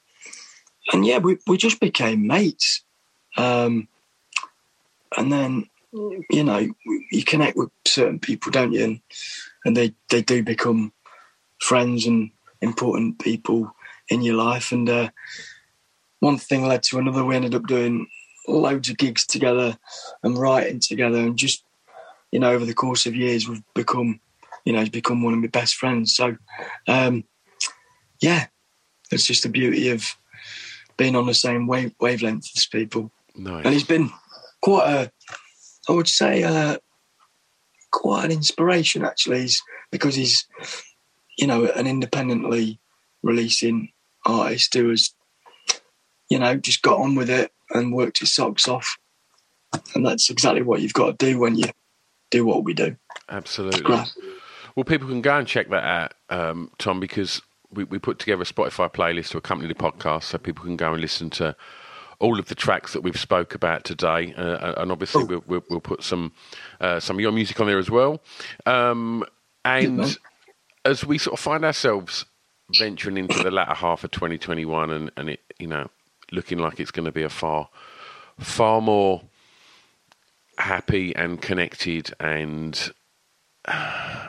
and 0.91 1.05
yeah, 1.05 1.19
we 1.19 1.37
we 1.47 1.57
just 1.57 1.79
became 1.79 2.27
mates. 2.27 2.83
Um, 3.37 3.87
and 5.17 5.31
then 5.31 5.69
you 6.29 6.43
know 6.43 6.67
you 7.11 7.23
connect 7.23 7.57
with 7.57 7.69
certain 7.85 8.19
people, 8.19 8.51
don't 8.51 8.73
you? 8.73 8.83
And, 8.83 9.01
and 9.65 9.77
they 9.77 9.93
they 10.09 10.21
do 10.21 10.43
become 10.43 10.93
friends 11.59 12.05
and 12.05 12.31
important 12.61 13.19
people 13.19 13.73
in 14.09 14.21
your 14.21 14.35
life. 14.35 14.71
And 14.71 14.89
uh, 14.89 15.09
one 16.19 16.37
thing 16.37 16.65
led 16.65 16.83
to 16.83 16.99
another. 16.99 17.23
We 17.23 17.35
ended 17.35 17.55
up 17.55 17.67
doing 17.67 18.07
loads 18.47 18.89
of 18.89 18.97
gigs 18.97 19.25
together 19.25 19.77
and 20.23 20.37
writing 20.37 20.79
together, 20.79 21.19
and 21.19 21.37
just 21.37 21.63
you 22.31 22.39
know 22.39 22.51
over 22.51 22.65
the 22.65 22.73
course 22.73 23.05
of 23.05 23.15
years 23.15 23.47
we've 23.47 23.63
become 23.73 24.19
you 24.65 24.73
know 24.73 24.79
he's 24.79 24.89
become 24.89 25.23
one 25.23 25.33
of 25.33 25.39
my 25.39 25.47
best 25.47 25.75
friends. 25.75 26.15
So 26.15 26.37
um, 26.87 27.23
yeah, 28.19 28.47
it's 29.11 29.25
just 29.25 29.43
the 29.43 29.49
beauty 29.49 29.89
of 29.89 30.15
being 30.97 31.15
on 31.15 31.25
the 31.25 31.33
same 31.33 31.67
wave, 31.67 31.93
wavelength 31.99 32.49
as 32.55 32.65
people. 32.65 33.11
Nice. 33.35 33.65
And 33.65 33.73
he's 33.73 33.83
been 33.83 34.11
quite 34.61 34.87
a, 34.87 35.11
I 35.89 35.91
would 35.91 36.07
say, 36.07 36.43
uh, 36.43 36.77
quite 37.91 38.25
an 38.25 38.31
inspiration 38.31 39.03
actually, 39.03 39.41
he's, 39.41 39.61
because 39.91 40.15
he's, 40.15 40.47
you 41.37 41.47
know, 41.47 41.65
an 41.65 41.87
independently 41.87 42.79
releasing 43.21 43.91
artist 44.25 44.73
who 44.73 44.89
has, 44.89 45.13
you 46.29 46.39
know, 46.39 46.55
just 46.55 46.81
got 46.81 46.99
on 46.99 47.15
with 47.15 47.29
it 47.29 47.51
and 47.71 47.93
worked 47.93 48.19
his 48.19 48.33
socks 48.33 48.67
off. 48.67 48.97
And 49.95 50.05
that's 50.05 50.29
exactly 50.29 50.61
what 50.61 50.81
you've 50.81 50.93
got 50.93 51.17
to 51.17 51.25
do 51.25 51.39
when 51.39 51.55
you 51.55 51.65
do 52.29 52.45
what 52.45 52.63
we 52.63 52.73
do. 52.73 52.95
Absolutely. 53.29 53.95
Well, 54.75 54.83
people 54.85 55.07
can 55.07 55.21
go 55.21 55.37
and 55.37 55.47
check 55.47 55.69
that 55.69 55.83
out, 55.83 56.13
um, 56.29 56.71
Tom, 56.79 56.99
because 56.99 57.41
we, 57.71 57.83
we 57.83 57.99
put 57.99 58.19
together 58.19 58.41
a 58.41 58.45
Spotify 58.45 58.91
playlist 58.91 59.29
to 59.29 59.37
accompany 59.37 59.67
the 59.67 59.75
podcast 59.75 60.23
so 60.23 60.37
people 60.37 60.63
can 60.63 60.77
go 60.77 60.93
and 60.93 61.01
listen 61.01 61.29
to 61.31 61.55
all 62.19 62.39
of 62.39 62.47
the 62.47 62.55
tracks 62.55 62.93
that 62.93 63.01
we've 63.01 63.19
spoke 63.19 63.53
about 63.53 63.83
today, 63.83 64.33
uh, 64.35 64.73
and 64.77 64.91
obviously 64.91 65.23
we'll, 65.25 65.43
we'll, 65.45 65.63
we'll, 65.69 65.81
put 65.81 66.03
some 66.03 66.31
uh, 66.79 66.99
some 66.99 67.17
of 67.17 67.19
your 67.19 67.31
music 67.31 67.59
on 67.59 67.67
there 67.67 67.79
as 67.79 67.89
well. 67.89 68.21
Um, 68.65 69.25
and 69.65 70.17
as 70.85 71.05
we 71.05 71.17
sort 71.17 71.33
of 71.33 71.39
find 71.39 71.65
ourselves 71.65 72.25
venturing 72.77 73.17
into 73.17 73.41
the 73.41 73.51
latter 73.51 73.73
half 73.73 74.03
of 74.03 74.11
2021, 74.11 74.91
and, 74.91 75.11
and 75.17 75.29
it 75.29 75.41
you 75.59 75.67
know 75.67 75.89
looking 76.31 76.57
like 76.57 76.79
it's 76.79 76.91
going 76.91 77.05
to 77.05 77.11
be 77.11 77.23
a 77.23 77.29
far 77.29 77.69
far 78.39 78.81
more 78.81 79.21
happy 80.57 81.15
and 81.15 81.41
connected 81.41 82.13
and 82.19 82.91
uh, 83.65 84.27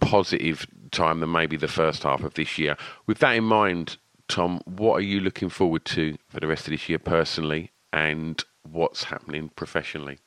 positive 0.00 0.66
time 0.90 1.20
than 1.20 1.32
maybe 1.32 1.56
the 1.56 1.68
first 1.68 2.02
half 2.02 2.22
of 2.22 2.34
this 2.34 2.58
year. 2.58 2.76
With 3.06 3.18
that 3.18 3.32
in 3.36 3.44
mind, 3.44 3.96
Tom, 4.28 4.60
what 4.64 4.94
are 4.94 5.02
you 5.02 5.20
looking 5.20 5.48
forward 5.48 5.84
to 5.86 6.16
for 6.28 6.40
the 6.40 6.46
rest 6.46 6.66
of 6.66 6.70
this 6.70 6.88
year 6.88 6.98
personally, 6.98 7.70
and 7.92 8.42
what's 8.62 9.04
happening 9.04 9.50
professionally? 9.56 10.18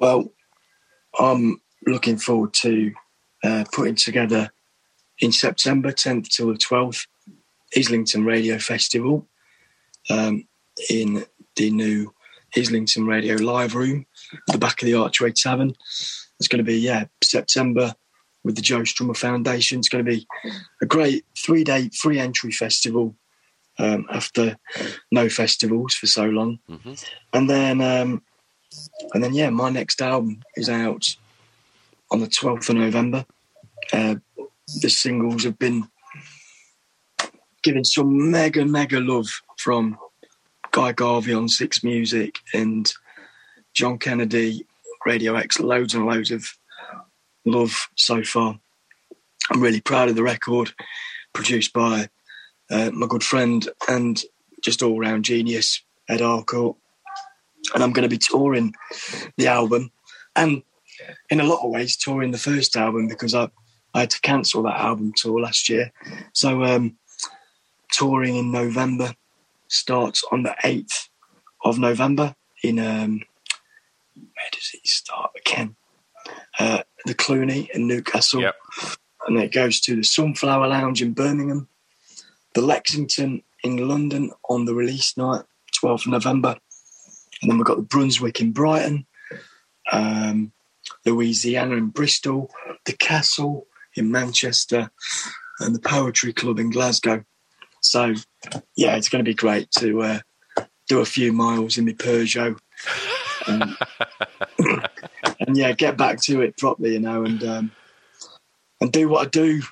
Well, 0.00 0.32
I'm 1.18 1.60
looking 1.86 2.18
forward 2.18 2.52
to 2.54 2.92
uh, 3.42 3.64
putting 3.72 3.96
together 3.96 4.50
in 5.20 5.32
September 5.32 5.92
10th 5.92 6.28
till 6.28 6.48
the 6.48 6.58
12th 6.58 7.06
Islington 7.76 8.24
Radio 8.24 8.58
Festival 8.58 9.26
um, 10.10 10.46
in 10.88 11.24
the 11.56 11.70
new 11.70 12.14
Islington 12.56 13.06
Radio 13.06 13.36
Live 13.36 13.74
Room 13.74 14.06
at 14.32 14.52
the 14.52 14.58
back 14.58 14.80
of 14.80 14.86
the 14.86 14.94
Archway 14.94 15.32
Tavern. 15.32 15.74
It's 16.38 16.48
going 16.48 16.58
to 16.58 16.64
be, 16.64 16.78
yeah, 16.78 17.06
September 17.22 17.94
with 18.44 18.56
the 18.56 18.62
Joe 18.62 18.80
Strummer 18.80 19.16
Foundation. 19.16 19.78
It's 19.78 19.88
going 19.88 20.04
to 20.04 20.10
be 20.10 20.26
a 20.80 20.86
great 20.86 21.24
three 21.36 21.64
day 21.64 21.90
free 21.90 22.18
entry 22.18 22.52
festival 22.52 23.14
um, 23.78 24.06
after 24.10 24.56
no 25.10 25.28
festivals 25.28 25.94
for 25.94 26.06
so 26.06 26.24
long. 26.24 26.58
Mm-hmm. 26.70 26.94
And 27.32 27.50
then, 27.50 27.80
um, 27.80 28.22
and 29.12 29.22
then, 29.22 29.34
yeah, 29.34 29.50
my 29.50 29.70
next 29.70 30.00
album 30.00 30.42
is 30.56 30.68
out 30.68 31.16
on 32.10 32.20
the 32.20 32.26
12th 32.26 32.70
of 32.70 32.76
November. 32.76 33.26
Uh, 33.92 34.16
the 34.80 34.90
singles 34.90 35.44
have 35.44 35.58
been 35.58 35.88
given 37.62 37.84
some 37.84 38.30
mega, 38.30 38.64
mega 38.64 39.00
love 39.00 39.26
from 39.58 39.98
Guy 40.70 40.92
Garvey 40.92 41.34
on 41.34 41.48
Six 41.48 41.82
Music 41.82 42.38
and 42.54 42.92
John 43.74 43.98
Kennedy, 43.98 44.66
Radio 45.04 45.34
X, 45.34 45.58
loads 45.58 45.94
and 45.94 46.06
loads 46.06 46.30
of 46.30 46.46
love 47.44 47.88
so 47.96 48.22
far. 48.22 48.58
I'm 49.50 49.62
really 49.62 49.80
proud 49.80 50.08
of 50.08 50.16
the 50.16 50.22
record 50.22 50.72
produced 51.32 51.72
by 51.72 52.08
uh, 52.70 52.90
my 52.92 53.06
good 53.06 53.24
friend 53.24 53.66
and 53.88 54.22
just 54.62 54.82
all 54.82 54.98
round 54.98 55.24
genius, 55.24 55.82
Ed 56.08 56.20
Harcourt. 56.20 56.76
And 57.74 57.82
I'm 57.82 57.92
going 57.92 58.08
to 58.08 58.08
be 58.08 58.18
touring 58.18 58.74
the 59.36 59.48
album 59.48 59.90
and 60.36 60.62
in 61.30 61.40
a 61.40 61.44
lot 61.44 61.64
of 61.64 61.70
ways 61.70 61.96
touring 61.96 62.30
the 62.30 62.38
first 62.38 62.76
album 62.76 63.08
because 63.08 63.34
I, 63.34 63.48
I 63.94 64.00
had 64.00 64.10
to 64.10 64.20
cancel 64.20 64.62
that 64.64 64.78
album 64.78 65.12
tour 65.16 65.40
last 65.40 65.68
year. 65.68 65.92
So 66.32 66.62
um, 66.64 66.96
touring 67.92 68.36
in 68.36 68.52
November 68.52 69.14
starts 69.68 70.22
on 70.30 70.42
the 70.42 70.54
8th 70.64 71.08
of 71.64 71.78
November 71.78 72.34
in 72.62 72.78
um, 72.78 73.22
where 74.14 74.50
does 74.52 74.70
it 74.74 74.86
start 74.86 75.30
again? 75.36 75.76
Uh, 76.58 76.82
the 77.06 77.14
Cluny 77.14 77.70
in 77.72 77.86
Newcastle. 77.86 78.42
Yep. 78.42 78.54
And 79.26 79.36
then 79.36 79.44
it 79.44 79.52
goes 79.52 79.80
to 79.80 79.96
the 79.96 80.02
Sunflower 80.02 80.68
Lounge 80.68 81.02
in 81.02 81.12
Birmingham, 81.12 81.68
the 82.54 82.62
Lexington 82.62 83.42
in 83.62 83.88
London 83.88 84.32
on 84.48 84.64
the 84.64 84.74
release 84.74 85.16
night, 85.16 85.44
12th 85.82 86.06
of 86.06 86.12
November. 86.12 86.56
And 87.40 87.50
then 87.50 87.58
we've 87.58 87.66
got 87.66 87.76
the 87.76 87.82
Brunswick 87.82 88.40
in 88.40 88.52
Brighton, 88.52 89.06
um, 89.92 90.52
Louisiana 91.04 91.76
in 91.76 91.88
Bristol, 91.88 92.50
the 92.84 92.94
Castle 92.94 93.66
in 93.98 94.10
Manchester, 94.10 94.90
and 95.60 95.74
the 95.74 95.80
Poetry 95.80 96.32
Club 96.32 96.58
in 96.58 96.70
Glasgow. 96.70 97.24
So, 97.80 98.14
yeah, 98.76 98.96
it's 98.96 99.08
going 99.08 99.24
to 99.24 99.28
be 99.28 99.34
great 99.34 99.70
to 99.72 100.02
uh, 100.02 100.18
do 100.88 101.00
a 101.00 101.04
few 101.04 101.32
miles 101.32 101.78
in 101.78 101.84
the 101.84 101.94
Peugeot. 101.94 102.58
Um, 103.46 103.76
and 105.40 105.56
yeah, 105.56 105.72
get 105.72 105.96
back 105.96 106.20
to 106.22 106.42
it 106.42 106.56
properly, 106.56 106.94
you 106.94 107.00
know, 107.00 107.24
and 107.24 107.42
um, 107.44 107.72
and 108.80 108.92
do 108.92 109.08
what 109.08 109.26
I 109.26 109.30
do 109.30 109.62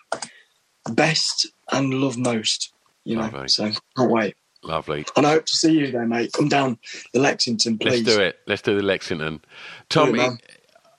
best 0.90 1.48
and 1.72 1.94
love 1.94 2.16
most, 2.16 2.72
you 3.04 3.16
know. 3.16 3.22
Lovely. 3.22 3.48
So 3.48 3.70
can't 3.96 4.10
wait. 4.10 4.36
Lovely. 4.62 5.04
And 5.16 5.26
I 5.26 5.32
hope 5.32 5.46
to 5.46 5.56
see 5.56 5.72
you 5.72 5.92
there, 5.92 6.06
mate. 6.06 6.32
Come 6.32 6.48
down 6.48 6.78
the 7.12 7.20
Lexington, 7.20 7.78
please. 7.78 8.04
Let's 8.04 8.16
do 8.16 8.22
it. 8.22 8.38
Let's 8.46 8.62
do 8.62 8.76
the 8.76 8.82
Lexington. 8.82 9.40
Tommy, 9.88 10.28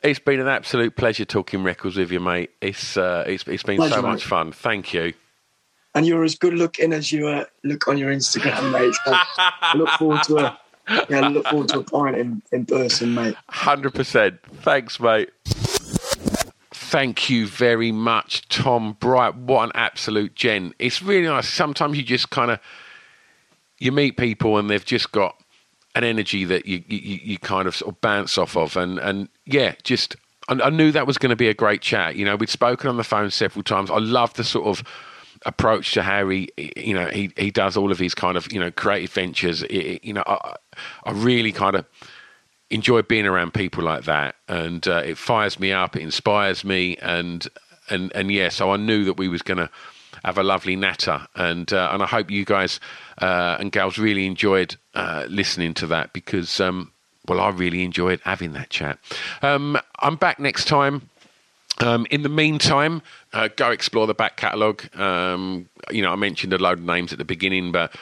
it's 0.07 0.19
been 0.19 0.39
an 0.39 0.47
absolute 0.47 0.95
pleasure 0.95 1.25
talking 1.25 1.63
records 1.63 1.97
with 1.97 2.11
you, 2.11 2.19
mate. 2.19 2.51
It's 2.61 2.97
uh, 2.97 3.23
it's, 3.27 3.47
it's 3.47 3.63
been 3.63 3.77
pleasure, 3.77 3.95
so 3.95 4.01
much 4.01 4.19
mate. 4.19 4.29
fun. 4.29 4.51
Thank 4.51 4.93
you. 4.93 5.13
And 5.95 6.05
you're 6.05 6.23
as 6.23 6.35
good 6.35 6.53
looking 6.53 6.93
as 6.93 7.11
you 7.11 7.27
uh, 7.27 7.45
look 7.63 7.87
on 7.87 7.97
your 7.97 8.13
Instagram, 8.13 8.71
mate. 8.71 8.93
So 9.05 9.11
I 9.37 9.73
look 9.75 9.89
forward 9.89 10.23
to 10.23 10.37
a 10.37 10.59
yeah, 11.09 11.27
look 11.27 11.47
forward 11.47 11.69
to 11.69 11.79
a 11.79 11.83
pint 11.83 12.17
in, 12.17 12.41
in 12.51 12.65
person, 12.65 13.13
mate. 13.13 13.35
100%. 13.51 14.39
Thanks, 14.61 14.99
mate. 14.99 15.29
Thank 16.71 17.29
you 17.29 17.47
very 17.47 17.91
much, 17.91 18.47
Tom 18.47 18.95
Bright. 18.99 19.35
What 19.35 19.65
an 19.65 19.71
absolute 19.75 20.35
gen. 20.35 20.73
It's 20.79 21.01
really 21.01 21.27
nice. 21.27 21.49
Sometimes 21.49 21.97
you 21.97 22.03
just 22.03 22.29
kind 22.29 22.51
of 22.51 22.59
you 23.79 23.91
meet 23.91 24.15
people 24.17 24.57
and 24.57 24.69
they've 24.69 24.85
just 24.85 25.11
got 25.11 25.35
an 25.97 26.03
energy 26.03 26.45
that 26.45 26.65
you, 26.65 26.83
you, 26.87 27.19
you 27.23 27.37
kind 27.39 27.67
of 27.67 27.75
sort 27.75 27.93
of 27.93 28.01
bounce 28.01 28.37
off 28.37 28.55
of, 28.55 28.77
and 28.77 28.99
and 28.99 29.29
yeah, 29.45 29.75
just 29.83 30.15
I, 30.47 30.69
knew 30.69 30.91
that 30.91 31.07
was 31.07 31.17
going 31.17 31.31
to 31.31 31.35
be 31.35 31.49
a 31.49 31.53
great 31.53 31.81
chat. 31.81 32.15
You 32.15 32.25
know, 32.25 32.35
we'd 32.35 32.49
spoken 32.49 32.89
on 32.89 32.97
the 32.97 33.03
phone 33.03 33.31
several 33.31 33.63
times. 33.63 33.91
I 33.91 33.97
love 33.97 34.33
the 34.35 34.43
sort 34.43 34.67
of 34.67 34.83
approach 35.45 35.93
to 35.93 36.03
how 36.03 36.29
he, 36.29 36.49
you 36.75 36.93
know, 36.93 37.07
he, 37.07 37.31
he 37.37 37.51
does 37.51 37.75
all 37.75 37.91
of 37.91 37.99
his 37.99 38.15
kind 38.15 38.37
of, 38.37 38.51
you 38.51 38.59
know, 38.59 38.71
creative 38.71 39.11
ventures. 39.11 39.63
It, 39.63 40.03
you 40.03 40.13
know, 40.13 40.23
I, 40.25 40.55
I 41.03 41.11
really 41.11 41.51
kind 41.51 41.75
of 41.75 41.85
enjoy 42.69 43.01
being 43.01 43.25
around 43.25 43.53
people 43.53 43.83
like 43.83 44.05
that, 44.05 44.35
and 44.47 44.87
uh, 44.87 45.01
it 45.05 45.17
fires 45.17 45.59
me 45.59 45.71
up, 45.71 45.95
it 45.95 46.01
inspires 46.01 46.63
me, 46.63 46.97
and 46.97 47.47
and 47.89 48.11
and 48.15 48.31
yeah, 48.31 48.49
so 48.49 48.71
I 48.71 48.77
knew 48.77 49.03
that 49.05 49.17
we 49.17 49.27
was 49.27 49.41
going 49.41 49.57
to 49.57 49.69
have 50.23 50.37
a 50.37 50.43
lovely 50.43 50.75
natter, 50.75 51.27
and 51.35 51.71
uh, 51.71 51.89
and 51.91 52.03
I 52.03 52.05
hope 52.07 52.31
you 52.31 52.45
guys 52.45 52.79
uh, 53.19 53.57
and 53.59 53.71
gals 53.71 53.97
really 53.97 54.25
enjoyed 54.25 54.75
uh, 54.93 55.25
listening 55.29 55.73
to 55.75 55.87
that 55.87 56.13
because 56.13 56.59
um, 56.59 56.91
well, 57.27 57.39
I 57.39 57.49
really 57.49 57.83
enjoyed 57.83 58.21
having 58.23 58.53
that 58.53 58.69
chat. 58.69 58.99
Um, 59.41 59.77
I'm 59.99 60.15
back 60.15 60.39
next 60.39 60.65
time. 60.65 61.09
Um, 61.79 62.07
in 62.09 62.23
the 62.23 62.29
meantime, 62.29 63.03
uh, 63.33 63.49
go 63.55 63.69
explore 63.69 64.07
the 64.07 64.15
back 64.15 64.37
catalogue. 64.37 64.89
Um, 64.97 65.69
you 65.91 66.01
know, 66.01 66.11
I 66.11 66.15
mentioned 66.15 66.53
a 66.53 66.57
load 66.57 66.79
of 66.79 66.85
names 66.85 67.11
at 67.11 67.19
the 67.19 67.25
beginning, 67.25 67.71
but 67.71 67.95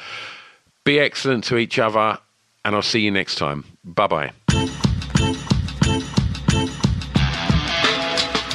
Be 0.84 1.00
excellent 1.00 1.44
to 1.44 1.58
each 1.58 1.78
other, 1.78 2.18
and 2.64 2.74
I'll 2.74 2.82
see 2.82 3.00
you 3.00 3.12
next 3.12 3.36
time. 3.36 3.64
Bye 3.84 4.08
bye. 4.08 4.32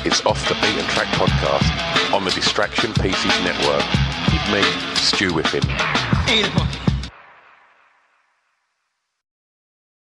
It's 0.03 0.25
Off 0.25 0.47
the 0.49 0.55
Beaten 0.55 0.83
Track 0.89 1.05
podcast 1.09 2.11
on 2.11 2.25
the 2.25 2.31
Distraction 2.31 2.91
Pieces 2.93 3.31
Network 3.43 3.85
with 4.31 4.51
me, 4.51 4.63
Stu 4.95 5.31
Whiffen. 5.31 5.61